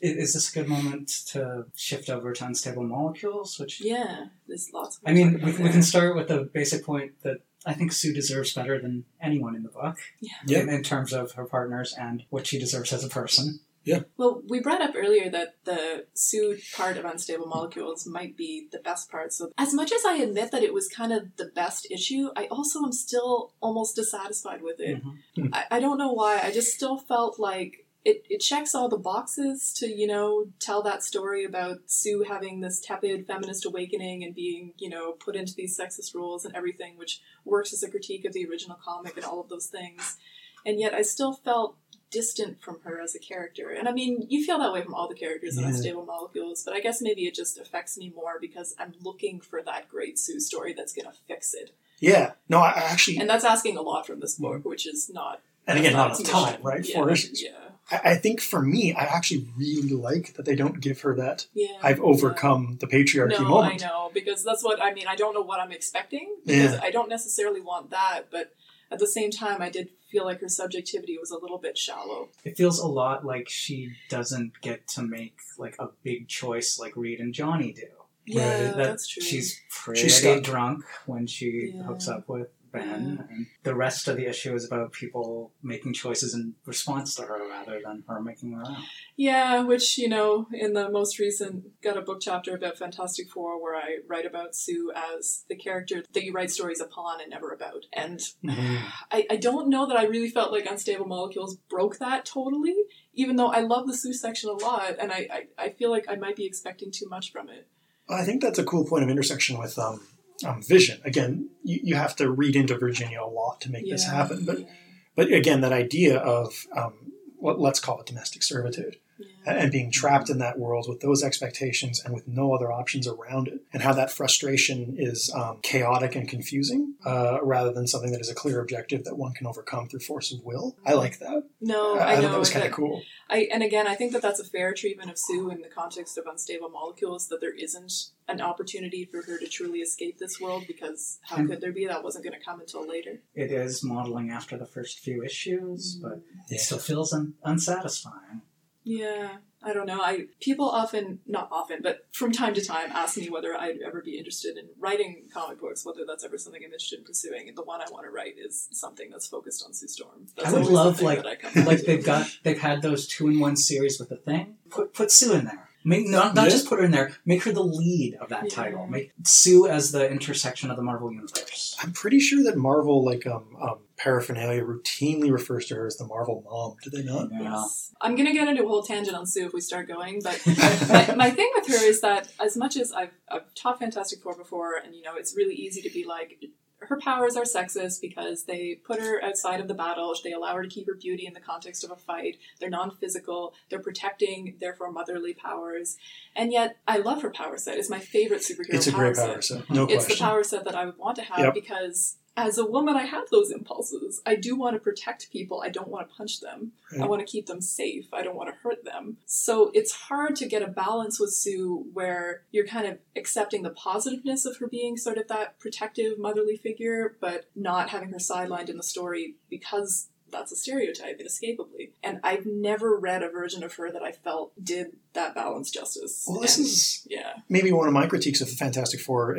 I- 0.00 0.06
Is 0.06 0.32
this 0.34 0.50
a 0.50 0.54
good 0.54 0.68
moment 0.68 1.08
to 1.28 1.66
shift 1.74 2.08
over 2.08 2.32
to 2.32 2.44
unstable 2.46 2.84
molecules? 2.84 3.58
Which 3.58 3.80
Yeah, 3.80 4.26
there's 4.46 4.70
lots. 4.72 4.96
Of 4.98 5.02
I 5.06 5.12
mean, 5.12 5.40
we, 5.44 5.52
we 5.52 5.70
can 5.70 5.82
start 5.82 6.14
with 6.14 6.28
the 6.28 6.44
basic 6.44 6.84
point 6.84 7.20
that 7.22 7.38
I 7.68 7.74
think 7.74 7.92
Sue 7.92 8.12
deserves 8.14 8.52
better 8.54 8.80
than 8.80 9.04
anyone 9.22 9.54
in 9.54 9.62
the 9.62 9.68
book 9.68 9.96
Yeah. 10.20 10.30
Yeah. 10.46 10.58
in, 10.60 10.68
in 10.70 10.82
terms 10.82 11.12
of 11.12 11.32
her 11.32 11.44
partners 11.44 11.94
and 11.98 12.24
what 12.30 12.46
she 12.46 12.58
deserves 12.58 12.92
as 12.92 13.04
a 13.04 13.08
person. 13.08 13.60
Yeah. 13.84 14.00
Well, 14.18 14.42
we 14.46 14.60
brought 14.60 14.82
up 14.82 14.94
earlier 14.96 15.30
that 15.30 15.54
the 15.64 16.06
Sue 16.14 16.58
part 16.76 16.96
of 16.98 17.04
Unstable 17.06 17.46
Molecules 17.46 18.06
might 18.06 18.36
be 18.36 18.68
the 18.70 18.80
best 18.80 19.10
part. 19.10 19.32
So, 19.32 19.50
as 19.56 19.72
much 19.72 19.92
as 19.92 20.04
I 20.04 20.16
admit 20.16 20.50
that 20.50 20.62
it 20.62 20.74
was 20.74 20.88
kind 20.88 21.12
of 21.12 21.36
the 21.36 21.46
best 21.54 21.86
issue, 21.90 22.28
I 22.36 22.46
also 22.46 22.80
am 22.84 22.92
still 22.92 23.54
almost 23.62 23.96
dissatisfied 23.96 24.62
with 24.62 24.78
it. 24.80 25.00
Mhm. 25.38 25.50
I, 25.54 25.64
I 25.70 25.80
don't 25.80 25.96
know 25.96 26.12
why. 26.12 26.40
I 26.42 26.50
just 26.50 26.74
still 26.74 26.98
felt 26.98 27.38
like 27.38 27.86
it, 28.04 28.24
it 28.28 28.38
checks 28.38 28.74
all 28.74 28.88
the 28.88 28.96
boxes 28.96 29.72
to, 29.74 29.86
you 29.86 30.06
know, 30.06 30.46
tell 30.60 30.82
that 30.82 31.02
story 31.02 31.44
about 31.44 31.78
Sue 31.86 32.24
having 32.26 32.60
this 32.60 32.80
tepid 32.80 33.26
feminist 33.26 33.66
awakening 33.66 34.24
and 34.24 34.34
being, 34.34 34.72
you 34.78 34.88
know, 34.88 35.12
put 35.12 35.36
into 35.36 35.54
these 35.54 35.78
sexist 35.78 36.14
roles 36.14 36.44
and 36.44 36.54
everything, 36.54 36.96
which 36.96 37.20
works 37.44 37.72
as 37.72 37.82
a 37.82 37.90
critique 37.90 38.24
of 38.24 38.32
the 38.32 38.46
original 38.46 38.78
comic 38.82 39.16
and 39.16 39.24
all 39.24 39.40
of 39.40 39.48
those 39.48 39.66
things. 39.66 40.16
And 40.64 40.80
yet 40.80 40.94
I 40.94 41.02
still 41.02 41.32
felt 41.32 41.76
distant 42.10 42.62
from 42.62 42.80
her 42.84 43.00
as 43.00 43.14
a 43.14 43.18
character. 43.18 43.70
And 43.70 43.88
I 43.88 43.92
mean, 43.92 44.26
you 44.28 44.44
feel 44.44 44.58
that 44.58 44.72
way 44.72 44.82
from 44.82 44.94
all 44.94 45.08
the 45.08 45.14
characters 45.14 45.58
in 45.58 45.64
Unstable 45.64 46.06
Molecules, 46.06 46.62
but 46.64 46.74
I 46.74 46.80
guess 46.80 47.02
maybe 47.02 47.26
it 47.26 47.34
just 47.34 47.58
affects 47.58 47.98
me 47.98 48.12
more 48.14 48.38
because 48.40 48.74
I'm 48.78 48.94
looking 49.02 49.40
for 49.40 49.62
that 49.62 49.88
great 49.88 50.18
Sue 50.18 50.40
story 50.40 50.72
that's 50.72 50.92
going 50.92 51.06
to 51.06 51.18
fix 51.26 51.52
it. 51.52 51.72
Yeah. 52.00 52.32
No, 52.48 52.60
I 52.60 52.70
actually, 52.76 53.18
And 53.18 53.28
that's 53.28 53.44
asking 53.44 53.76
a 53.76 53.82
lot 53.82 54.06
from 54.06 54.20
this 54.20 54.36
book, 54.36 54.62
mm. 54.62 54.64
which 54.64 54.86
is 54.86 55.10
not. 55.12 55.42
and 55.66 55.78
again, 55.78 55.92
not 55.92 56.18
enough 56.18 56.30
time, 56.30 56.62
right? 56.62 56.86
Yeah, 56.88 56.94
Four 56.94 57.10
issues. 57.10 57.42
Yeah. 57.42 57.50
I, 57.90 58.00
I 58.12 58.14
think 58.16 58.40
for 58.40 58.60
me, 58.62 58.92
I 58.94 59.02
actually 59.04 59.46
really 59.56 59.90
like 59.90 60.34
that 60.34 60.44
they 60.44 60.54
don't 60.54 60.80
give 60.80 61.00
her 61.02 61.14
that 61.16 61.46
Yeah. 61.54 61.68
I've 61.82 62.00
overcome 62.00 62.76
the 62.80 62.86
patriarchy 62.86 63.30
No, 63.40 63.42
moment. 63.48 63.82
I 63.82 63.86
know 63.86 64.10
because 64.12 64.44
that's 64.44 64.62
what 64.64 64.82
I 64.82 64.92
mean. 64.92 65.06
I 65.08 65.16
don't 65.16 65.34
know 65.34 65.42
what 65.42 65.60
I'm 65.60 65.72
expecting 65.72 66.36
because 66.46 66.72
Yeah. 66.74 66.80
I 66.82 66.90
don't 66.90 67.08
necessarily 67.08 67.60
want 67.60 67.90
that, 67.90 68.24
but 68.30 68.52
at 68.90 68.98
the 68.98 69.06
same 69.06 69.30
time, 69.30 69.60
I 69.60 69.68
did 69.68 69.90
feel 70.10 70.24
like 70.24 70.40
her 70.40 70.48
subjectivity 70.48 71.18
was 71.18 71.30
a 71.30 71.36
little 71.38 71.58
bit 71.58 71.76
shallow. 71.76 72.30
It 72.44 72.56
feels 72.56 72.78
a 72.78 72.86
lot 72.86 73.24
like 73.26 73.48
she 73.48 73.92
doesn't 74.08 74.60
get 74.62 74.88
to 74.88 75.02
make 75.02 75.36
like 75.58 75.76
a 75.78 75.88
big 76.02 76.28
choice 76.28 76.78
like 76.78 76.96
Reed 76.96 77.20
and 77.20 77.34
Johnny 77.34 77.72
do. 77.72 77.82
Yeah, 78.26 78.42
Right, 78.68 78.76
That 78.76 78.76
that's 78.76 79.06
true. 79.06 79.22
She's 79.22 79.60
pretty 79.70 80.00
She's 80.08 80.20
drunk 80.42 80.84
when 81.06 81.26
she 81.26 81.72
Yeah. 81.74 81.82
hooks 81.82 82.08
up 82.08 82.28
with 82.28 82.48
Ben, 82.72 83.26
and 83.30 83.46
the 83.62 83.74
rest 83.74 84.08
of 84.08 84.16
the 84.16 84.26
issue 84.26 84.54
is 84.54 84.64
about 84.64 84.92
people 84.92 85.52
making 85.62 85.92
choices 85.94 86.34
in 86.34 86.54
response 86.66 87.14
to 87.16 87.22
her 87.22 87.48
rather 87.48 87.80
than 87.84 88.04
her 88.08 88.20
making 88.20 88.50
their 88.52 88.60
own. 88.66 88.76
Yeah, 89.16 89.62
which, 89.62 89.98
you 89.98 90.08
know, 90.08 90.46
in 90.52 90.72
the 90.74 90.90
most 90.90 91.18
recent, 91.18 91.80
got 91.82 91.96
a 91.96 92.02
book 92.02 92.18
chapter 92.20 92.54
about 92.54 92.78
Fantastic 92.78 93.28
Four 93.30 93.62
where 93.62 93.74
I 93.74 93.98
write 94.06 94.26
about 94.26 94.54
Sue 94.54 94.92
as 94.94 95.44
the 95.48 95.56
character 95.56 96.02
that 96.12 96.24
you 96.24 96.32
write 96.32 96.50
stories 96.50 96.80
upon 96.80 97.20
and 97.20 97.30
never 97.30 97.50
about. 97.50 97.86
And 97.92 98.20
Mhm. 98.44 98.82
I, 99.10 99.26
I 99.30 99.36
don't 99.36 99.68
know 99.68 99.86
that 99.86 99.96
I 99.96 100.04
really 100.04 100.30
felt 100.30 100.52
like 100.52 100.66
Unstable 100.66 101.06
Molecules 101.06 101.56
broke 101.68 101.98
that 101.98 102.24
totally, 102.24 102.76
even 103.14 103.36
though 103.36 103.48
I 103.48 103.60
love 103.60 103.86
the 103.86 103.96
Sue 103.96 104.12
section 104.12 104.50
a 104.50 104.52
lot, 104.52 104.96
and 104.98 105.10
I, 105.12 105.28
I, 105.58 105.64
I 105.64 105.68
feel 105.70 105.90
like 105.90 106.06
I 106.08 106.16
might 106.16 106.36
be 106.36 106.46
expecting 106.46 106.90
too 106.90 107.08
much 107.08 107.32
from 107.32 107.48
it. 107.48 107.66
I 108.08 108.24
think 108.24 108.40
that's 108.40 108.58
a 108.58 108.64
cool 108.64 108.84
point 108.86 109.04
of 109.04 109.10
intersection 109.10 109.58
with 109.58 109.78
um, 109.78 110.00
um, 110.46 110.62
Vision. 110.62 111.00
Again, 111.04 111.50
you, 111.62 111.80
you 111.82 111.94
have 111.94 112.16
to 112.16 112.30
read 112.30 112.56
into 112.56 112.76
Virginia 112.78 113.20
a 113.22 113.26
lot 113.26 113.60
to 113.62 113.70
make 113.70 113.88
this 113.88 114.04
happen. 114.04 114.44
But 114.44 114.66
but 115.14 115.32
again, 115.32 115.60
that 115.62 115.72
idea 115.72 116.18
of 116.18 116.66
um, 116.76 117.12
what 117.36 117.60
let's 117.60 117.80
call 117.80 118.00
it 118.00 118.06
domestic 118.06 118.42
servitude 118.42 118.96
yeah. 119.18 119.52
and 119.54 119.72
being 119.72 119.90
trapped 119.90 120.30
in 120.30 120.38
that 120.38 120.58
world 120.58 120.86
with 120.88 121.00
those 121.00 121.22
expectations 121.22 122.00
and 122.04 122.14
with 122.14 122.26
no 122.28 122.52
other 122.54 122.70
options 122.72 123.06
around 123.06 123.48
it, 123.48 123.60
and 123.72 123.82
how 123.82 123.92
that 123.92 124.10
frustration 124.10 124.94
is 124.98 125.32
um, 125.34 125.58
chaotic 125.62 126.14
and 126.14 126.28
confusing 126.28 126.94
uh, 127.04 127.38
rather 127.42 127.72
than 127.72 127.86
something 127.86 128.12
that 128.12 128.20
is 128.20 128.30
a 128.30 128.34
clear 128.34 128.60
objective 128.60 129.04
that 129.04 129.16
one 129.16 129.32
can 129.32 129.46
overcome 129.46 129.88
through 129.88 130.00
force 130.00 130.32
of 130.32 130.40
will. 130.44 130.76
I 130.86 130.92
like 130.94 131.18
that. 131.18 131.44
No, 131.60 131.96
I, 131.98 131.98
I, 131.98 132.12
I 132.12 132.14
know 132.16 132.22
thought 132.22 132.32
that 132.32 132.38
was 132.38 132.50
kind 132.50 132.66
of 132.66 132.72
cool. 132.72 133.02
I 133.30 133.48
and 133.52 133.62
again, 133.62 133.86
I 133.86 133.94
think 133.94 134.12
that 134.12 134.22
that's 134.22 134.40
a 134.40 134.44
fair 134.44 134.72
treatment 134.72 135.10
of 135.10 135.18
Sue 135.18 135.50
in 135.50 135.60
the 135.60 135.68
context 135.68 136.16
of 136.16 136.26
unstable 136.26 136.70
molecules. 136.70 137.28
That 137.28 137.40
there 137.40 137.54
isn't 137.54 137.92
an 138.28 138.40
opportunity 138.40 139.04
for 139.04 139.22
her 139.22 139.38
to 139.38 139.46
truly 139.46 139.78
escape 139.80 140.18
this 140.18 140.38
world 140.40 140.64
because 140.66 141.18
how 141.22 141.36
And- 141.36 141.48
could 141.48 141.60
there 141.60 141.72
be? 141.72 141.86
That 141.86 142.04
wasn't 142.04 142.24
going 142.24 142.38
to 142.38 142.44
come 142.44 142.60
until 142.60 142.86
later. 142.86 143.20
It 143.34 143.50
is 143.50 143.82
modeling 143.82 144.30
after 144.30 144.56
the 144.58 144.66
first 144.66 144.98
few 144.98 145.22
issues, 145.24 145.98
but 146.02 146.20
Yeah. 146.50 146.56
it 146.56 146.60
still 146.60 146.78
feels 146.78 147.12
un- 147.12 147.34
unsatisfying. 147.42 148.42
Yeah, 148.88 149.36
I 149.62 149.74
don't 149.74 149.84
know. 149.84 150.00
I 150.00 150.28
people 150.40 150.66
often, 150.66 151.18
not 151.26 151.48
often, 151.52 151.80
but 151.82 152.06
from 152.12 152.32
time 152.32 152.54
to 152.54 152.64
time, 152.64 152.90
ask 152.90 153.18
me 153.18 153.28
whether 153.28 153.54
I'd 153.54 153.80
ever 153.84 154.00
be 154.00 154.16
interested 154.16 154.56
in 154.56 154.64
writing 154.78 155.24
comic 155.30 155.60
books. 155.60 155.84
Whether 155.84 156.06
that's 156.06 156.24
ever 156.24 156.38
something 156.38 156.62
I'm 156.64 156.72
interested 156.72 157.00
in 157.00 157.04
pursuing. 157.04 157.48
And 157.48 157.58
the 157.58 157.64
one 157.64 157.82
I 157.82 157.86
want 157.90 158.06
to 158.06 158.10
write 158.10 158.36
is 158.38 158.66
something 158.72 159.10
that's 159.10 159.26
focused 159.26 159.62
on 159.66 159.74
Sue 159.74 159.88
Storm. 159.88 160.26
That's 160.36 160.48
I 160.48 160.58
would 160.58 160.68
love, 160.68 161.02
like- 161.02 161.22
that 161.22 161.38
I 161.54 161.62
like 161.64 161.80
to. 161.80 161.84
they've 161.86 162.04
got 162.04 162.28
they've 162.44 162.58
had 162.58 162.80
those 162.80 163.06
two 163.06 163.28
in 163.28 163.38
one 163.40 163.56
series 163.56 164.00
with 164.00 164.08
the 164.08 164.16
thing. 164.16 164.56
Put 164.70 164.94
put 164.94 165.10
Sue 165.12 165.34
in 165.34 165.44
there. 165.44 165.67
Make 165.88 166.06
not 166.06 166.34
not 166.34 166.44
Yeah. 166.44 166.50
just 166.50 166.68
put 166.68 166.78
her 166.80 166.84
in 166.84 166.90
there. 166.90 167.12
Make 167.24 167.42
her 167.44 167.52
the 167.52 167.64
lead 167.64 168.14
of 168.20 168.28
that 168.28 168.44
Yeah. 168.44 168.50
title. 168.50 168.86
Make 168.86 169.12
Sue 169.24 169.66
as 169.66 169.90
the 169.90 170.08
intersection 170.10 170.70
of 170.70 170.76
the 170.76 170.82
Marvel 170.82 171.10
universe. 171.10 171.74
I'm 171.82 171.92
pretty 171.92 172.20
sure 172.20 172.42
that 172.44 172.56
Marvel, 172.58 173.02
like 173.02 173.26
um, 173.26 173.56
um, 173.60 173.78
paraphernalia, 173.96 174.62
routinely 174.62 175.32
refers 175.32 175.64
to 175.68 175.76
her 175.76 175.86
as 175.86 175.96
the 175.96 176.04
Marvel 176.04 176.42
mom. 176.44 176.76
Do 176.84 176.90
they 176.90 177.02
not? 177.02 177.30
Yeah. 177.32 177.42
Yes. 177.62 177.94
I'm 178.02 178.16
gonna 178.16 178.34
get 178.34 178.48
into 178.48 178.64
a 178.64 178.68
whole 178.68 178.82
tangent 178.82 179.16
on 179.16 179.26
Sue 179.26 179.46
if 179.46 179.54
we 179.54 179.62
start 179.62 179.88
going, 179.88 180.20
but 180.22 180.38
my, 180.90 181.14
my 181.16 181.30
thing 181.30 181.50
with 181.56 181.68
her 181.68 181.82
is 181.84 182.02
that 182.02 182.28
as 182.38 182.54
much 182.56 182.76
as 182.76 182.92
I've, 182.92 183.12
I've 183.30 183.54
taught 183.54 183.78
Fantastic 183.78 184.22
Four 184.22 184.36
before, 184.36 184.74
and 184.76 184.94
you 184.94 185.02
know, 185.02 185.14
it's 185.16 185.34
really 185.34 185.54
easy 185.54 185.80
to 185.80 185.90
be 185.90 186.04
like, 186.04 186.38
her 186.80 186.98
powers 186.98 187.36
are 187.36 187.42
sexist 187.44 188.00
because 188.00 188.44
they 188.44 188.76
put 188.84 189.00
her 189.00 189.22
outside 189.22 189.60
of 189.60 189.68
the 189.68 189.74
battle. 189.74 190.14
They 190.22 190.32
allow 190.32 190.54
her 190.54 190.62
to 190.62 190.68
keep 190.68 190.86
her 190.86 190.94
beauty 190.94 191.26
in 191.26 191.32
the 191.34 191.40
context 191.40 191.82
of 191.82 191.90
a 191.90 191.96
fight. 191.96 192.36
They're 192.60 192.70
non-physical. 192.70 193.54
They're 193.68 193.80
protecting, 193.80 194.56
therefore, 194.60 194.92
motherly 194.92 195.34
powers. 195.34 195.96
And 196.36 196.52
yet, 196.52 196.76
I 196.86 196.98
love 196.98 197.22
her 197.22 197.30
power 197.30 197.56
set. 197.56 197.78
It's 197.78 197.90
my 197.90 197.98
favorite 197.98 198.42
superhero. 198.42 198.74
It's 198.74 198.86
a 198.86 198.92
power 198.92 199.00
great 199.04 199.16
set 199.16 199.28
power 199.32 199.42
set, 199.42 199.70
no 199.70 199.84
it's 199.84 200.04
question. 200.06 200.16
the 200.16 200.30
power 200.30 200.44
set 200.44 200.64
that 200.64 200.74
I 200.76 200.84
would 200.84 200.98
want 200.98 201.16
to 201.16 201.22
have 201.22 201.38
Yep. 201.38 201.54
because 201.54 202.17
as 202.38 202.56
a 202.56 202.64
woman, 202.64 202.94
I 202.96 203.02
have 203.04 203.28
those 203.30 203.50
impulses. 203.50 204.22
I 204.24 204.36
do 204.36 204.54
want 204.54 204.74
to 204.74 204.80
protect 204.80 205.32
people. 205.32 205.60
I 205.60 205.70
don't 205.70 205.88
want 205.88 206.08
to 206.08 206.14
punch 206.14 206.38
them. 206.40 206.70
I 206.98 207.04
want 207.04 207.20
to 207.20 207.26
keep 207.26 207.46
them 207.46 207.60
safe. 207.60 208.06
I 208.12 208.22
don't 208.22 208.36
want 208.36 208.48
to 208.48 208.54
hurt 208.62 208.84
them. 208.84 209.16
So 209.26 209.72
it's 209.74 209.90
hard 209.92 210.36
to 210.36 210.46
get 210.46 210.62
a 210.62 210.68
balance 210.68 211.18
with 211.18 211.32
Sue 211.34 211.86
where 211.92 212.42
you're 212.52 212.64
kind 212.66 212.86
of 212.86 212.98
accepting 213.16 213.64
the 213.64 213.70
positiveness 213.70 214.46
of 214.46 214.56
her 214.58 214.68
being 214.68 214.96
sort 214.96 215.18
of 215.18 215.26
that 215.26 215.58
protective, 215.58 216.16
motherly 216.16 216.56
figure, 216.56 217.16
but 217.20 217.46
not 217.56 217.90
having 217.90 218.10
her 218.10 218.18
sidelined 218.18 218.68
in 218.68 218.76
the 218.76 218.84
story 218.84 219.34
because 219.50 220.08
that's 220.30 220.52
a 220.52 220.56
stereotype, 220.56 221.18
inescapably. 221.18 221.92
And 222.04 222.20
I've 222.22 222.46
never 222.46 222.96
read 222.96 223.24
a 223.24 223.30
version 223.30 223.64
of 223.64 223.74
her 223.74 223.90
that 223.90 224.02
I 224.02 224.12
felt 224.12 224.52
did 224.62 224.96
that 225.14 225.34
balance 225.34 225.72
justice. 225.72 226.24
Well, 226.28 226.38
this 226.40 226.56
And- 226.56 226.66
is 226.66 227.06
yeah. 227.10 227.32
maybe 227.48 227.72
one 227.72 227.88
of 227.88 227.94
my 227.94 228.06
critiques 228.06 228.40
of 228.40 228.48
the 228.48 228.54
Fantastic 228.54 229.00
Four 229.00 229.36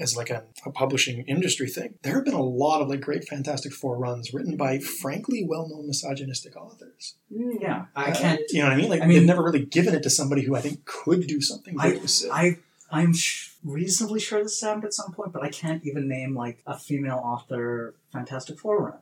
as 0.00 0.16
like 0.16 0.30
a, 0.30 0.44
a 0.66 0.70
publishing 0.70 1.24
industry 1.26 1.68
thing. 1.68 1.94
There 2.02 2.14
have 2.14 2.24
been 2.24 2.34
a 2.34 2.42
lot 2.42 2.82
of 2.82 2.88
like 2.88 3.00
great 3.00 3.24
Fantastic 3.28 3.72
Four 3.72 3.96
runs 3.98 4.34
written 4.34 4.56
by 4.56 4.78
frankly 4.78 5.44
well-known 5.48 5.86
misogynistic 5.86 6.56
authors. 6.56 7.16
Mm. 7.32 7.60
Yeah, 7.60 7.86
I 7.94 8.10
Uh, 8.10 8.14
can't. 8.14 8.40
You 8.50 8.60
know 8.62 8.66
what 8.68 8.72
I 8.74 8.76
mean? 8.76 8.90
Like 8.90 9.02
I 9.02 9.06
mean- 9.06 9.18
they've 9.18 9.26
never 9.26 9.42
really 9.42 9.64
given 9.64 9.94
it 9.94 10.02
to 10.02 10.10
somebody 10.10 10.42
who 10.44 10.54
I 10.56 10.60
think 10.60 10.84
could 10.84 11.26
do 11.26 11.40
something 11.40 11.76
I, 11.78 11.90
great 11.90 12.02
with 12.02 12.10
Sid. 12.10 12.30
I, 12.32 12.56
I'm 12.90 13.12
sh- 13.14 13.50
reasonably 13.64 14.20
sure 14.20 14.42
this 14.42 14.60
happened 14.60 14.84
at 14.84 14.94
some 14.94 15.12
point, 15.12 15.32
but 15.32 15.42
I 15.42 15.48
can't 15.48 15.84
even 15.84 16.06
name 16.08 16.34
like 16.34 16.62
a 16.66 16.78
female 16.78 17.20
author 17.24 17.94
Fantastic 18.12 18.58
Four 18.58 18.84
run. 18.84 18.98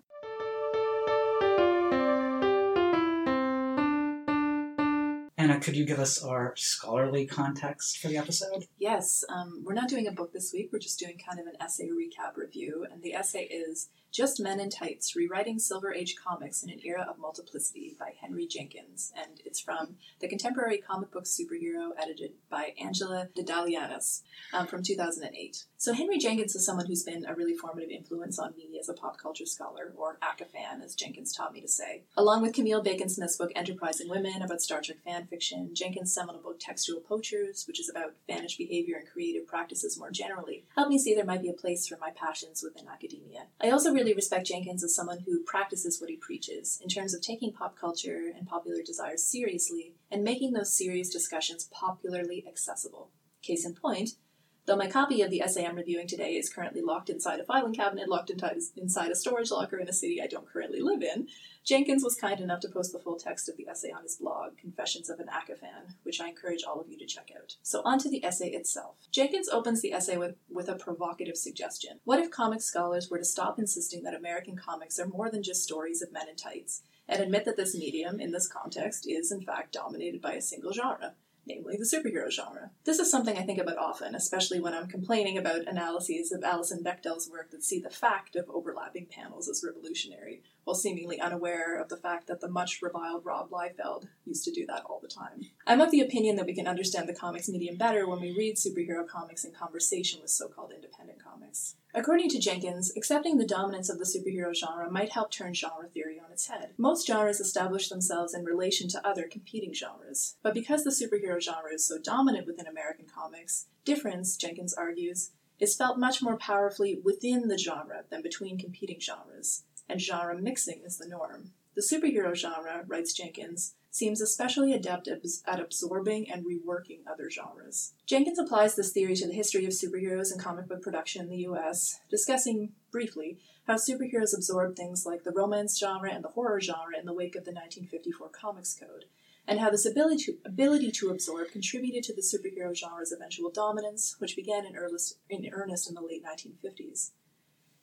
Anna, 5.42 5.58
could 5.58 5.74
you 5.74 5.84
give 5.84 5.98
us 5.98 6.22
our 6.22 6.54
scholarly 6.56 7.26
context 7.26 7.98
for 7.98 8.06
the 8.06 8.16
episode? 8.16 8.68
Yes, 8.78 9.24
um, 9.28 9.64
we're 9.64 9.74
not 9.74 9.88
doing 9.88 10.06
a 10.06 10.12
book 10.12 10.32
this 10.32 10.52
week. 10.52 10.68
We're 10.72 10.78
just 10.78 11.00
doing 11.00 11.18
kind 11.18 11.40
of 11.40 11.48
an 11.48 11.54
essay 11.60 11.88
recap 11.88 12.36
review. 12.36 12.86
And 12.88 13.02
the 13.02 13.14
essay 13.14 13.46
is 13.46 13.88
Just 14.12 14.40
Men 14.40 14.60
in 14.60 14.68
Tights 14.68 15.16
Rewriting 15.16 15.58
Silver 15.58 15.90
Age 15.94 16.16
Comics 16.22 16.62
in 16.62 16.68
an 16.68 16.80
Era 16.84 17.06
of 17.08 17.18
Multiplicity 17.18 17.96
by 17.98 18.12
Henry 18.20 18.46
Jenkins. 18.46 19.10
And 19.16 19.40
it's 19.46 19.58
from 19.58 19.96
The 20.20 20.28
Contemporary 20.28 20.76
Comic 20.76 21.10
Book 21.10 21.24
Superhero, 21.24 21.92
edited 21.98 22.32
by 22.50 22.74
Angela 22.78 23.28
Ndalianis 23.34 24.20
um, 24.52 24.66
from 24.66 24.82
2008. 24.82 25.64
So, 25.78 25.94
Henry 25.94 26.18
Jenkins 26.18 26.54
is 26.54 26.64
someone 26.64 26.86
who's 26.86 27.04
been 27.04 27.24
a 27.24 27.34
really 27.34 27.54
formative 27.56 27.90
influence 27.90 28.38
on 28.38 28.54
me 28.54 28.78
as 28.78 28.90
a 28.90 28.94
pop 28.94 29.16
culture 29.16 29.46
scholar, 29.46 29.94
or 29.96 30.18
ACA 30.20 30.44
fan, 30.44 30.82
as 30.82 30.94
Jenkins 30.94 31.32
taught 31.32 31.54
me 31.54 31.62
to 31.62 31.68
say. 31.68 32.02
Along 32.14 32.42
with 32.42 32.52
Camille 32.52 32.82
Bacon 32.82 33.08
Smith's 33.08 33.38
book 33.38 33.50
Enterprising 33.56 34.10
Women 34.10 34.42
about 34.42 34.60
Star 34.60 34.82
Trek 34.82 34.98
fan 35.04 35.26
fiction, 35.26 35.70
Jenkins' 35.72 36.14
seminal 36.14 36.42
book 36.42 36.60
Textual 36.60 37.00
Poachers, 37.00 37.64
which 37.66 37.80
is 37.80 37.88
about 37.88 38.12
fannish 38.28 38.58
behavior 38.58 38.96
and 38.96 39.10
creative 39.10 39.46
practices 39.46 39.98
more 39.98 40.10
generally, 40.10 40.66
helped 40.76 40.90
me 40.90 40.98
see 40.98 41.14
there 41.14 41.24
might 41.24 41.42
be 41.42 41.48
a 41.48 41.54
place 41.54 41.88
for 41.88 41.96
my 41.96 42.10
passions 42.10 42.62
within 42.62 42.88
academia. 42.88 43.46
I 43.60 43.70
also 43.70 43.92
really 43.92 44.01
respect 44.10 44.48
Jenkins 44.48 44.82
as 44.82 44.92
someone 44.92 45.20
who 45.20 45.44
practices 45.44 46.00
what 46.00 46.10
he 46.10 46.16
preaches, 46.16 46.80
in 46.82 46.88
terms 46.88 47.14
of 47.14 47.20
taking 47.20 47.52
pop 47.52 47.78
culture 47.78 48.32
and 48.36 48.48
popular 48.48 48.82
desires 48.82 49.22
seriously 49.22 49.94
and 50.10 50.24
making 50.24 50.52
those 50.52 50.76
serious 50.76 51.08
discussions 51.08 51.68
popularly 51.70 52.44
accessible. 52.48 53.10
Case 53.40 53.64
in 53.64 53.74
point, 53.74 54.16
Though 54.64 54.76
my 54.76 54.86
copy 54.86 55.22
of 55.22 55.30
the 55.30 55.42
essay 55.42 55.66
I'm 55.66 55.74
reviewing 55.74 56.06
today 56.06 56.36
is 56.36 56.52
currently 56.52 56.82
locked 56.82 57.10
inside 57.10 57.40
a 57.40 57.44
filing 57.44 57.74
cabinet, 57.74 58.08
locked 58.08 58.30
inside 58.30 59.10
a 59.10 59.16
storage 59.16 59.50
locker 59.50 59.76
in 59.76 59.88
a 59.88 59.92
city 59.92 60.22
I 60.22 60.28
don't 60.28 60.48
currently 60.48 60.80
live 60.80 61.02
in, 61.02 61.26
Jenkins 61.64 62.04
was 62.04 62.14
kind 62.14 62.40
enough 62.40 62.60
to 62.60 62.68
post 62.68 62.92
the 62.92 63.00
full 63.00 63.16
text 63.16 63.48
of 63.48 63.56
the 63.56 63.68
essay 63.68 63.90
on 63.90 64.04
his 64.04 64.16
blog, 64.16 64.56
Confessions 64.58 65.10
of 65.10 65.18
an 65.18 65.28
ACA 65.28 65.56
Fan, 65.56 65.96
which 66.04 66.20
I 66.20 66.28
encourage 66.28 66.62
all 66.62 66.80
of 66.80 66.88
you 66.88 66.96
to 66.98 67.06
check 67.06 67.30
out. 67.36 67.56
So, 67.62 67.82
on 67.84 67.98
to 68.00 68.08
the 68.08 68.24
essay 68.24 68.50
itself. 68.50 68.96
Jenkins 69.10 69.48
opens 69.48 69.82
the 69.82 69.92
essay 69.92 70.16
with, 70.16 70.36
with 70.48 70.68
a 70.68 70.76
provocative 70.76 71.36
suggestion. 71.36 71.98
What 72.04 72.20
if 72.20 72.30
comic 72.30 72.62
scholars 72.62 73.10
were 73.10 73.18
to 73.18 73.24
stop 73.24 73.58
insisting 73.58 74.04
that 74.04 74.14
American 74.14 74.56
comics 74.56 74.98
are 74.98 75.06
more 75.06 75.30
than 75.30 75.42
just 75.42 75.64
stories 75.64 76.02
of 76.02 76.12
men 76.12 76.28
in 76.28 76.36
tights, 76.36 76.82
and 77.08 77.20
admit 77.20 77.44
that 77.46 77.56
this 77.56 77.76
medium, 77.76 78.20
in 78.20 78.30
this 78.30 78.48
context, 78.48 79.08
is 79.08 79.32
in 79.32 79.42
fact 79.42 79.72
dominated 79.72 80.22
by 80.22 80.34
a 80.34 80.40
single 80.40 80.72
genre? 80.72 81.14
Namely 81.46 81.76
the 81.76 81.84
superhero 81.84 82.30
genre. 82.30 82.70
This 82.84 82.98
is 82.98 83.10
something 83.10 83.36
I 83.36 83.42
think 83.42 83.58
about 83.58 83.78
often, 83.78 84.14
especially 84.14 84.60
when 84.60 84.74
I'm 84.74 84.86
complaining 84.86 85.36
about 85.36 85.66
analyses 85.66 86.32
of 86.32 86.44
Alison 86.44 86.82
Bechdel's 86.84 87.28
work 87.30 87.50
that 87.50 87.64
see 87.64 87.80
the 87.80 87.90
fact 87.90 88.36
of 88.36 88.48
overlapping 88.48 89.06
panels 89.06 89.48
as 89.48 89.64
revolutionary, 89.64 90.42
while 90.64 90.74
seemingly 90.74 91.20
unaware 91.20 91.80
of 91.80 91.88
the 91.88 91.96
fact 91.96 92.26
that 92.26 92.40
the 92.40 92.48
much 92.48 92.82
reviled 92.82 93.24
Rob 93.24 93.50
Liefeld 93.50 94.06
used 94.24 94.44
to 94.44 94.52
do 94.52 94.64
that 94.66 94.84
all 94.86 95.00
the 95.00 95.08
time. 95.08 95.46
I'm 95.66 95.80
of 95.80 95.90
the 95.90 96.00
opinion 96.00 96.36
that 96.36 96.46
we 96.46 96.54
can 96.54 96.66
understand 96.66 97.08
the 97.08 97.14
comics 97.14 97.48
medium 97.48 97.76
better 97.76 98.08
when 98.08 98.20
we 98.20 98.36
read 98.36 98.56
superhero 98.56 99.06
comics 99.06 99.44
in 99.44 99.52
conversation 99.52 100.20
with 100.20 100.30
so 100.30 100.48
called 100.48 100.72
independent 100.72 101.22
comics. 101.22 101.76
According 101.94 102.30
to 102.30 102.38
Jenkins, 102.38 102.92
accepting 102.96 103.36
the 103.36 103.46
dominance 103.46 103.90
of 103.90 103.98
the 103.98 104.04
superhero 104.04 104.54
genre 104.54 104.90
might 104.90 105.12
help 105.12 105.30
turn 105.30 105.52
genre 105.52 105.88
theory 105.88 106.18
on 106.24 106.32
its 106.32 106.46
head. 106.46 106.70
Most 106.78 107.06
genres 107.06 107.40
establish 107.40 107.88
themselves 107.88 108.32
in 108.32 108.44
relation 108.44 108.88
to 108.88 109.06
other 109.06 109.28
competing 109.30 109.74
genres, 109.74 110.36
but 110.42 110.54
because 110.54 110.84
the 110.84 110.90
superhero 110.90 111.40
genre 111.40 111.72
is 111.72 111.86
so 111.86 111.98
dominant 111.98 112.46
within 112.46 112.66
American 112.66 113.06
comics, 113.06 113.66
difference, 113.84 114.36
Jenkins 114.36 114.72
argues, 114.72 115.32
is 115.58 115.76
felt 115.76 115.98
much 115.98 116.22
more 116.22 116.36
powerfully 116.36 116.98
within 117.04 117.48
the 117.48 117.58
genre 117.58 118.04
than 118.10 118.22
between 118.22 118.58
competing 118.58 118.98
genres, 118.98 119.62
and 119.88 120.00
genre 120.00 120.40
mixing 120.40 120.82
is 120.84 120.98
the 120.98 121.08
norm. 121.08 121.52
The 121.74 121.82
superhero 121.82 122.34
genre, 122.34 122.84
writes 122.86 123.14
Jenkins, 123.14 123.74
seems 123.90 124.20
especially 124.20 124.72
adept 124.72 125.08
at 125.08 125.60
absorbing 125.60 126.30
and 126.30 126.44
reworking 126.44 127.00
other 127.06 127.30
genres. 127.30 127.92
Jenkins 128.06 128.38
applies 128.38 128.74
this 128.74 128.92
theory 128.92 129.14
to 129.16 129.26
the 129.26 129.34
history 129.34 129.64
of 129.64 129.72
superheroes 129.72 130.32
and 130.32 130.40
comic 130.40 130.66
book 130.66 130.82
production 130.82 131.22
in 131.22 131.28
the 131.30 131.46
US, 131.48 132.00
discussing, 132.10 132.72
briefly, 132.90 133.38
how 133.66 133.74
superheroes 133.74 134.34
absorbed 134.34 134.76
things 134.76 135.06
like 135.06 135.24
the 135.24 135.30
romance 135.30 135.78
genre 135.78 136.10
and 136.10 136.24
the 136.24 136.30
horror 136.30 136.60
genre 136.60 136.98
in 136.98 137.06
the 137.06 137.14
wake 137.14 137.36
of 137.36 137.44
the 137.44 137.52
1954 137.52 138.28
Comics 138.30 138.74
Code, 138.74 139.06
and 139.46 139.60
how 139.60 139.70
this 139.70 139.86
ability 139.86 140.24
to, 140.24 140.38
ability 140.44 140.90
to 140.90 141.10
absorb 141.10 141.50
contributed 141.50 142.02
to 142.04 142.14
the 142.14 142.22
superhero 142.22 142.74
genre's 142.74 143.12
eventual 143.12 143.50
dominance, 143.50 144.16
which 144.18 144.36
began 144.36 144.64
in 144.66 144.76
earnest 144.76 145.18
in 145.30 145.94
the 145.94 146.00
late 146.00 146.24
1950s. 146.24 147.10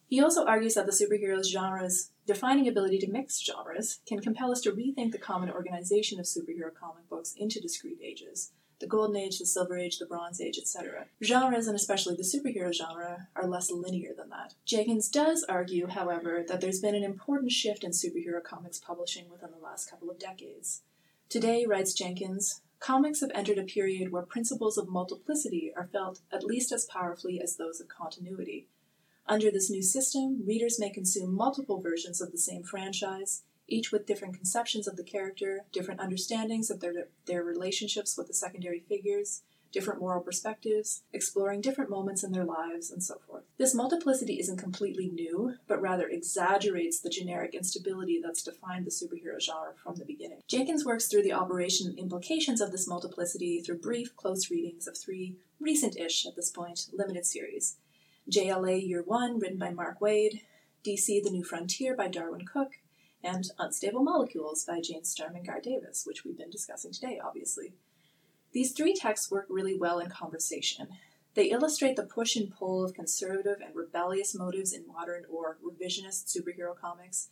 He 0.10 0.20
also 0.20 0.44
argues 0.46 0.74
that 0.74 0.88
the 0.88 0.92
superheroes 0.92 1.46
genre's 1.46 2.10
defining 2.26 2.68
ability 2.68 2.98
to 3.00 3.12
mix 3.12 3.40
genres 3.40 4.00
can 4.08 4.20
compel 4.20 4.52
us 4.52 4.60
to 4.62 4.72
rethink 4.72 5.12
the 5.12 5.20
common 5.20 5.52
organization 5.52 6.20
of 6.20 6.26
superhero 6.26 6.74
comic 6.74 7.08
books 7.08 7.36
into 7.38 7.62
discrete 7.62 8.00
ages 8.04 8.52
the 8.80 8.88
Golden 8.88 9.18
Age, 9.18 9.40
the 9.40 9.46
Silver 9.46 9.78
Age, 9.78 10.00
the 10.00 10.06
Bronze 10.06 10.40
Age, 10.40 10.58
etc. 10.58 11.06
Genres, 11.22 11.68
and 11.68 11.76
especially 11.76 12.16
the 12.16 12.24
superhero 12.24 12.74
genre, 12.74 13.28
are 13.36 13.46
less 13.46 13.70
linear 13.70 14.14
than 14.18 14.30
that. 14.30 14.54
Jenkins 14.66 15.10
does 15.10 15.44
argue, 15.44 15.88
however, 15.88 16.46
that 16.48 16.62
there's 16.62 16.80
been 16.80 16.96
an 16.96 17.04
important 17.04 17.52
shift 17.52 17.84
in 17.84 17.92
superhero 17.92 18.42
comics 18.42 18.80
publishing 18.80 19.30
within 19.30 19.52
the 19.52 19.64
last 19.64 19.90
couple 19.90 20.10
of 20.10 20.18
decades. 20.18 20.82
Today, 21.28 21.66
writes 21.66 21.94
Jenkins, 21.94 22.62
comics 22.80 23.20
have 23.20 23.32
entered 23.36 23.58
a 23.58 23.64
period 23.64 24.14
where 24.14 24.24
principles 24.24 24.78
of 24.78 24.88
multiplicity 24.88 25.74
are 25.76 25.90
felt 25.92 26.22
at 26.32 26.46
least 26.46 26.72
as 26.72 26.86
powerfully 26.86 27.42
as 27.42 27.58
those 27.58 27.82
of 27.82 27.90
continuity. 27.90 28.68
Under 29.30 29.52
this 29.52 29.70
new 29.70 29.84
system, 29.84 30.44
readers 30.44 30.80
may 30.80 30.90
consume 30.90 31.36
multiple 31.36 31.80
versions 31.80 32.20
of 32.20 32.32
the 32.32 32.38
same 32.40 32.64
franchise, 32.64 33.44
each 33.68 33.92
with 33.92 34.08
different 34.08 34.34
conceptions 34.34 34.88
of 34.88 34.98
the 34.98 35.04
character, 35.04 35.66
different 35.72 36.00
understandings 36.00 36.72
of 36.72 36.80
their, 36.80 37.10
their 37.28 37.44
relationships 37.44 38.18
with 38.18 38.26
the 38.26 38.34
secondary 38.34 38.80
figures, 38.80 39.44
different 39.72 40.00
moral 40.00 40.24
perspectives, 40.24 41.04
exploring 41.14 41.62
different 41.62 41.92
moments 41.92 42.24
in 42.24 42.32
their 42.32 42.44
lives, 42.44 42.90
and 42.90 43.04
so 43.04 43.20
forth. 43.28 43.44
This 43.60 43.76
multiplicity 43.76 44.40
isn't 44.40 44.58
completely 44.58 45.10
new, 45.10 45.54
but 45.68 45.80
rather 45.80 46.08
exaggerates 46.10 47.00
the 47.00 47.12
generic 47.12 47.54
instability 47.54 48.20
that's 48.20 48.42
defined 48.42 48.88
the 48.88 48.90
superhero 48.90 49.40
genre 49.40 49.76
from 49.84 49.94
the 49.94 50.06
beginning. 50.06 50.42
Jenkins 50.48 50.86
works 50.88 51.06
through 51.06 51.22
the 51.22 51.34
operation 51.34 51.86
and 51.86 52.00
implications 52.00 52.62
of 52.62 52.72
this 52.72 52.88
multiplicity 52.88 53.62
through 53.62 53.78
brief, 53.78 54.16
close 54.16 54.50
readings 54.50 54.88
of 54.88 54.98
three 54.98 55.36
recent 55.60 55.96
ish 56.00 56.26
at 56.26 56.36
this 56.36 56.50
point 56.50 56.88
limited 56.92 57.28
series 57.28 57.78
JLA 58.28 58.88
Year 58.88 59.02
One, 59.02 59.40
written 59.40 59.58
by 59.58 59.72
Mark 59.72 60.00
Waid, 60.00 60.42
DC 60.86 61.24
The 61.24 61.32
New 61.32 61.44
Frontier 61.44 61.96
by 61.96 62.08
Darwyn 62.08 62.46
Cooke, 62.46 62.80
and 63.24 63.46
Unstable 63.58 64.04
Molecules 64.04 64.66
by 64.66 64.82
James 64.82 65.10
Sturm 65.10 65.36
and 65.36 65.46
Guy 65.46 65.60
Davis, 65.60 66.04
which 66.06 66.24
we've 66.24 66.38
been 66.38 66.50
discussing 66.52 66.92
today, 66.92 67.20
obviously. 67.24 67.74
These 68.52 68.74
three 68.74 68.94
texts 68.94 69.32
work 69.32 69.48
really 69.50 69.76
well 69.76 70.00
in 70.00 70.10
conversation. 70.10 70.90
They 71.34 71.50
illustrate 71.50 71.96
the 71.96 72.04
push 72.04 72.36
and 72.36 72.52
pull 72.52 72.84
of 72.84 72.94
conservative 72.94 73.62
and 73.66 73.76
rebellious 73.76 74.36
motives 74.36 74.74
in 74.74 74.88
modern 74.88 75.26
or 75.32 75.58
revisionist 75.64 76.28
superhero 76.28 76.76
comics, 76.76 77.30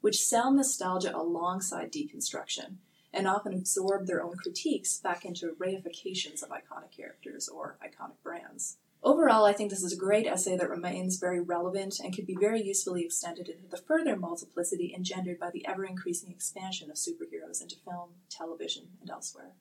which 0.00 0.22
sell 0.22 0.52
nostalgia 0.52 1.14
alongside 1.16 1.92
deconstruction 1.92 2.76
and 3.12 3.26
often 3.26 3.54
absorb 3.54 4.06
their 4.06 4.22
own 4.22 4.36
critiques 4.36 4.98
back 4.98 5.24
into 5.24 5.56
reifications 5.60 6.42
of 6.42 6.50
iconic 6.50 6.90
characters 6.96 7.48
or 7.48 7.76
iconic 7.84 8.20
brands. 8.22 8.78
Overall, 9.02 9.46
I 9.46 9.54
think 9.54 9.70
this 9.70 9.82
is 9.82 9.94
a 9.94 9.96
great 9.96 10.26
essay 10.26 10.58
that 10.58 10.68
remains 10.68 11.16
very 11.16 11.40
relevant 11.40 12.00
and 12.00 12.14
could 12.14 12.26
be 12.26 12.36
very 12.38 12.60
usefully 12.60 13.02
extended 13.02 13.48
into 13.48 13.66
the 13.66 13.78
further 13.78 14.14
multiplicity 14.14 14.92
engendered 14.94 15.38
by 15.38 15.50
the 15.50 15.66
ever 15.66 15.86
increasing 15.86 16.30
expansion 16.30 16.90
of 16.90 16.96
superheroes 16.96 17.62
into 17.62 17.76
film, 17.82 18.10
television, 18.28 18.88
and 19.00 19.08
elsewhere. 19.08 19.52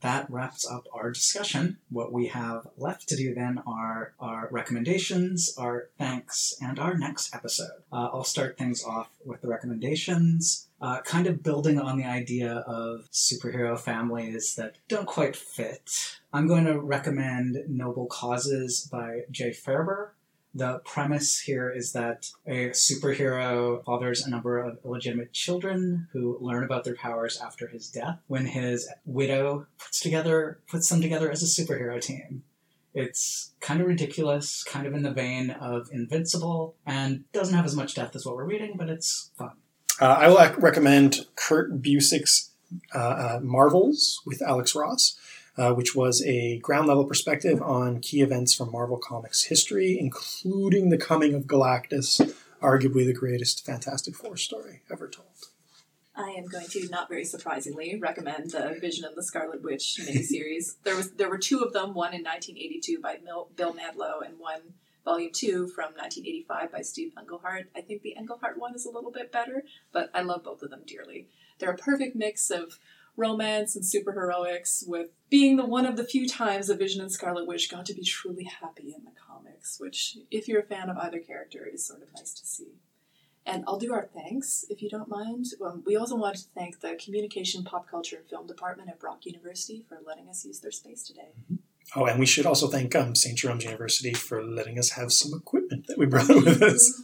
That 0.00 0.30
wraps 0.30 0.66
up 0.66 0.84
our 0.94 1.10
discussion. 1.10 1.78
What 1.90 2.12
we 2.12 2.28
have 2.28 2.68
left 2.78 3.08
to 3.08 3.16
do 3.16 3.34
then 3.34 3.60
are 3.66 4.14
our 4.18 4.48
recommendations, 4.50 5.54
our 5.58 5.90
thanks, 5.98 6.54
and 6.62 6.78
our 6.78 6.96
next 6.96 7.34
episode. 7.34 7.82
Uh, 7.92 8.08
I'll 8.12 8.24
start 8.24 8.56
things 8.56 8.82
off 8.82 9.10
with 9.26 9.42
the 9.42 9.48
recommendations. 9.48 10.67
Uh, 10.80 11.00
kind 11.00 11.26
of 11.26 11.42
building 11.42 11.80
on 11.80 11.98
the 11.98 12.04
idea 12.04 12.58
of 12.66 13.08
superhero 13.10 13.78
families 13.78 14.54
that 14.54 14.76
don't 14.86 15.06
quite 15.06 15.34
fit. 15.34 15.90
I'm 16.32 16.46
going 16.46 16.66
to 16.66 16.78
recommend 16.78 17.56
Noble 17.68 18.06
Causes 18.06 18.88
by 18.90 19.22
Jay 19.30 19.50
Faerber. 19.50 20.10
The 20.54 20.80
premise 20.84 21.40
here 21.40 21.70
is 21.70 21.92
that 21.92 22.30
a 22.46 22.70
superhero 22.70 23.84
fathers 23.84 24.24
a 24.24 24.30
number 24.30 24.58
of 24.58 24.78
illegitimate 24.84 25.32
children 25.32 26.08
who 26.12 26.38
learn 26.40 26.64
about 26.64 26.84
their 26.84 26.94
powers 26.94 27.40
after 27.40 27.68
his 27.68 27.90
death 27.90 28.20
when 28.28 28.46
his 28.46 28.88
widow 29.04 29.66
puts 29.78 30.00
together 30.00 30.60
puts 30.68 30.88
them 30.88 31.00
together 31.00 31.30
as 31.30 31.42
a 31.42 31.46
superhero 31.62 32.00
team. 32.00 32.44
It's 32.94 33.52
kind 33.60 33.80
of 33.80 33.86
ridiculous, 33.86 34.64
kind 34.64 34.86
of 34.86 34.94
in 34.94 35.02
the 35.02 35.12
vein 35.12 35.50
of 35.50 35.88
Invincible, 35.92 36.74
and 36.86 37.24
doesn't 37.32 37.54
have 37.54 37.66
as 37.66 37.76
much 37.76 37.94
depth 37.94 38.16
as 38.16 38.24
what 38.24 38.34
we're 38.34 38.44
reading, 38.44 38.74
but 38.76 38.88
it's 38.88 39.30
fun. 39.36 39.52
Uh, 40.00 40.16
I 40.20 40.28
will 40.28 40.60
recommend 40.60 41.26
Kurt 41.34 41.82
Busiek's 41.82 42.50
uh, 42.94 42.98
uh, 42.98 43.40
Marvels 43.42 44.20
with 44.24 44.42
Alex 44.42 44.74
Ross, 44.74 45.18
uh, 45.56 45.72
which 45.72 45.96
was 45.96 46.22
a 46.24 46.58
ground 46.58 46.86
level 46.86 47.04
perspective 47.04 47.60
on 47.60 48.00
key 48.00 48.22
events 48.22 48.54
from 48.54 48.70
Marvel 48.70 48.98
Comics 48.98 49.44
history, 49.44 49.98
including 49.98 50.90
the 50.90 50.98
coming 50.98 51.34
of 51.34 51.44
Galactus, 51.44 52.32
arguably 52.62 53.04
the 53.06 53.12
greatest 53.12 53.66
Fantastic 53.66 54.14
Four 54.14 54.36
story 54.36 54.82
ever 54.90 55.08
told. 55.08 55.26
I 56.14 56.30
am 56.30 56.46
going 56.46 56.66
to, 56.66 56.88
not 56.90 57.08
very 57.08 57.24
surprisingly, 57.24 57.96
recommend 57.98 58.50
the 58.50 58.76
Vision 58.80 59.04
of 59.04 59.14
the 59.14 59.22
Scarlet 59.22 59.62
Witch 59.62 60.00
miniseries. 60.00 60.74
there 60.84 60.96
was 60.96 61.12
there 61.12 61.30
were 61.30 61.38
two 61.38 61.60
of 61.60 61.72
them, 61.72 61.94
one 61.94 62.12
in 62.12 62.22
1982 62.22 63.00
by 63.00 63.18
Mil- 63.24 63.50
Bill 63.56 63.72
Mantlo 63.72 64.24
and 64.24 64.38
one 64.38 64.74
volume 65.08 65.32
two 65.32 65.66
from 65.66 65.94
1985 65.94 66.70
by 66.70 66.82
Steve 66.82 67.12
Englehart. 67.18 67.70
I 67.74 67.80
think 67.80 68.02
the 68.02 68.14
Englehart 68.18 68.58
one 68.58 68.74
is 68.74 68.84
a 68.84 68.90
little 68.90 69.10
bit 69.10 69.32
better, 69.32 69.64
but 69.90 70.10
I 70.12 70.20
love 70.20 70.44
both 70.44 70.62
of 70.62 70.68
them 70.68 70.82
dearly. 70.86 71.28
They're 71.58 71.70
a 71.70 71.76
perfect 71.78 72.14
mix 72.14 72.50
of 72.50 72.78
romance 73.16 73.74
and 73.74 73.82
superheroics 73.82 74.86
with 74.86 75.08
being 75.30 75.56
the 75.56 75.64
one 75.64 75.86
of 75.86 75.96
the 75.96 76.04
few 76.04 76.28
times 76.28 76.66
that 76.66 76.78
Vision 76.78 77.00
and 77.00 77.10
Scarlet 77.10 77.46
Witch 77.46 77.70
got 77.70 77.86
to 77.86 77.94
be 77.94 78.04
truly 78.04 78.44
happy 78.44 78.94
in 78.94 79.04
the 79.04 79.18
comics, 79.18 79.80
which, 79.80 80.18
if 80.30 80.46
you're 80.46 80.60
a 80.60 80.64
fan 80.64 80.90
of 80.90 80.98
either 80.98 81.20
character, 81.20 81.66
is 81.66 81.86
sort 81.86 82.02
of 82.02 82.12
nice 82.14 82.34
to 82.34 82.46
see. 82.46 82.74
And 83.46 83.64
I'll 83.66 83.78
do 83.78 83.94
our 83.94 84.10
thanks, 84.14 84.66
if 84.68 84.82
you 84.82 84.90
don't 84.90 85.08
mind. 85.08 85.46
Um, 85.64 85.82
we 85.86 85.96
also 85.96 86.16
want 86.16 86.36
to 86.36 86.44
thank 86.54 86.80
the 86.80 87.00
Communication, 87.02 87.64
Pop 87.64 87.90
Culture, 87.90 88.16
and 88.16 88.28
Film 88.28 88.46
Department 88.46 88.90
at 88.90 89.00
Brock 89.00 89.24
University 89.24 89.86
for 89.88 89.98
letting 90.06 90.28
us 90.28 90.44
use 90.44 90.60
their 90.60 90.70
space 90.70 91.02
today. 91.02 91.30
Oh, 91.96 92.04
and 92.04 92.18
we 92.18 92.26
should 92.26 92.46
also 92.46 92.68
thank 92.68 92.94
um, 92.94 93.14
St. 93.14 93.36
Jerome's 93.38 93.64
University 93.64 94.12
for 94.12 94.44
letting 94.44 94.78
us 94.78 94.90
have 94.90 95.12
some 95.12 95.38
equipment 95.38 95.86
that 95.86 95.98
we 95.98 96.06
brought 96.06 96.28
with 96.28 96.62
us. 96.62 97.02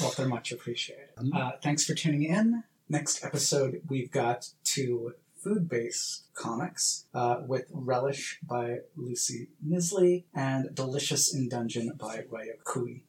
Both 0.00 0.20
are 0.20 0.28
much 0.28 0.52
appreciated. 0.52 1.08
Uh, 1.34 1.52
thanks 1.62 1.84
for 1.84 1.94
tuning 1.94 2.22
in. 2.22 2.62
Next 2.88 3.24
episode, 3.24 3.82
we've 3.88 4.10
got 4.10 4.48
two 4.64 5.14
food 5.36 5.68
based 5.68 6.24
comics 6.34 7.06
uh, 7.14 7.38
with 7.46 7.66
Relish 7.72 8.38
by 8.42 8.78
Lucy 8.96 9.48
Knisley 9.66 10.24
and 10.34 10.74
Delicious 10.74 11.34
in 11.34 11.48
Dungeon 11.48 11.92
by 11.98 12.18
Ryoko 12.30 12.64
Kui. 12.64 13.04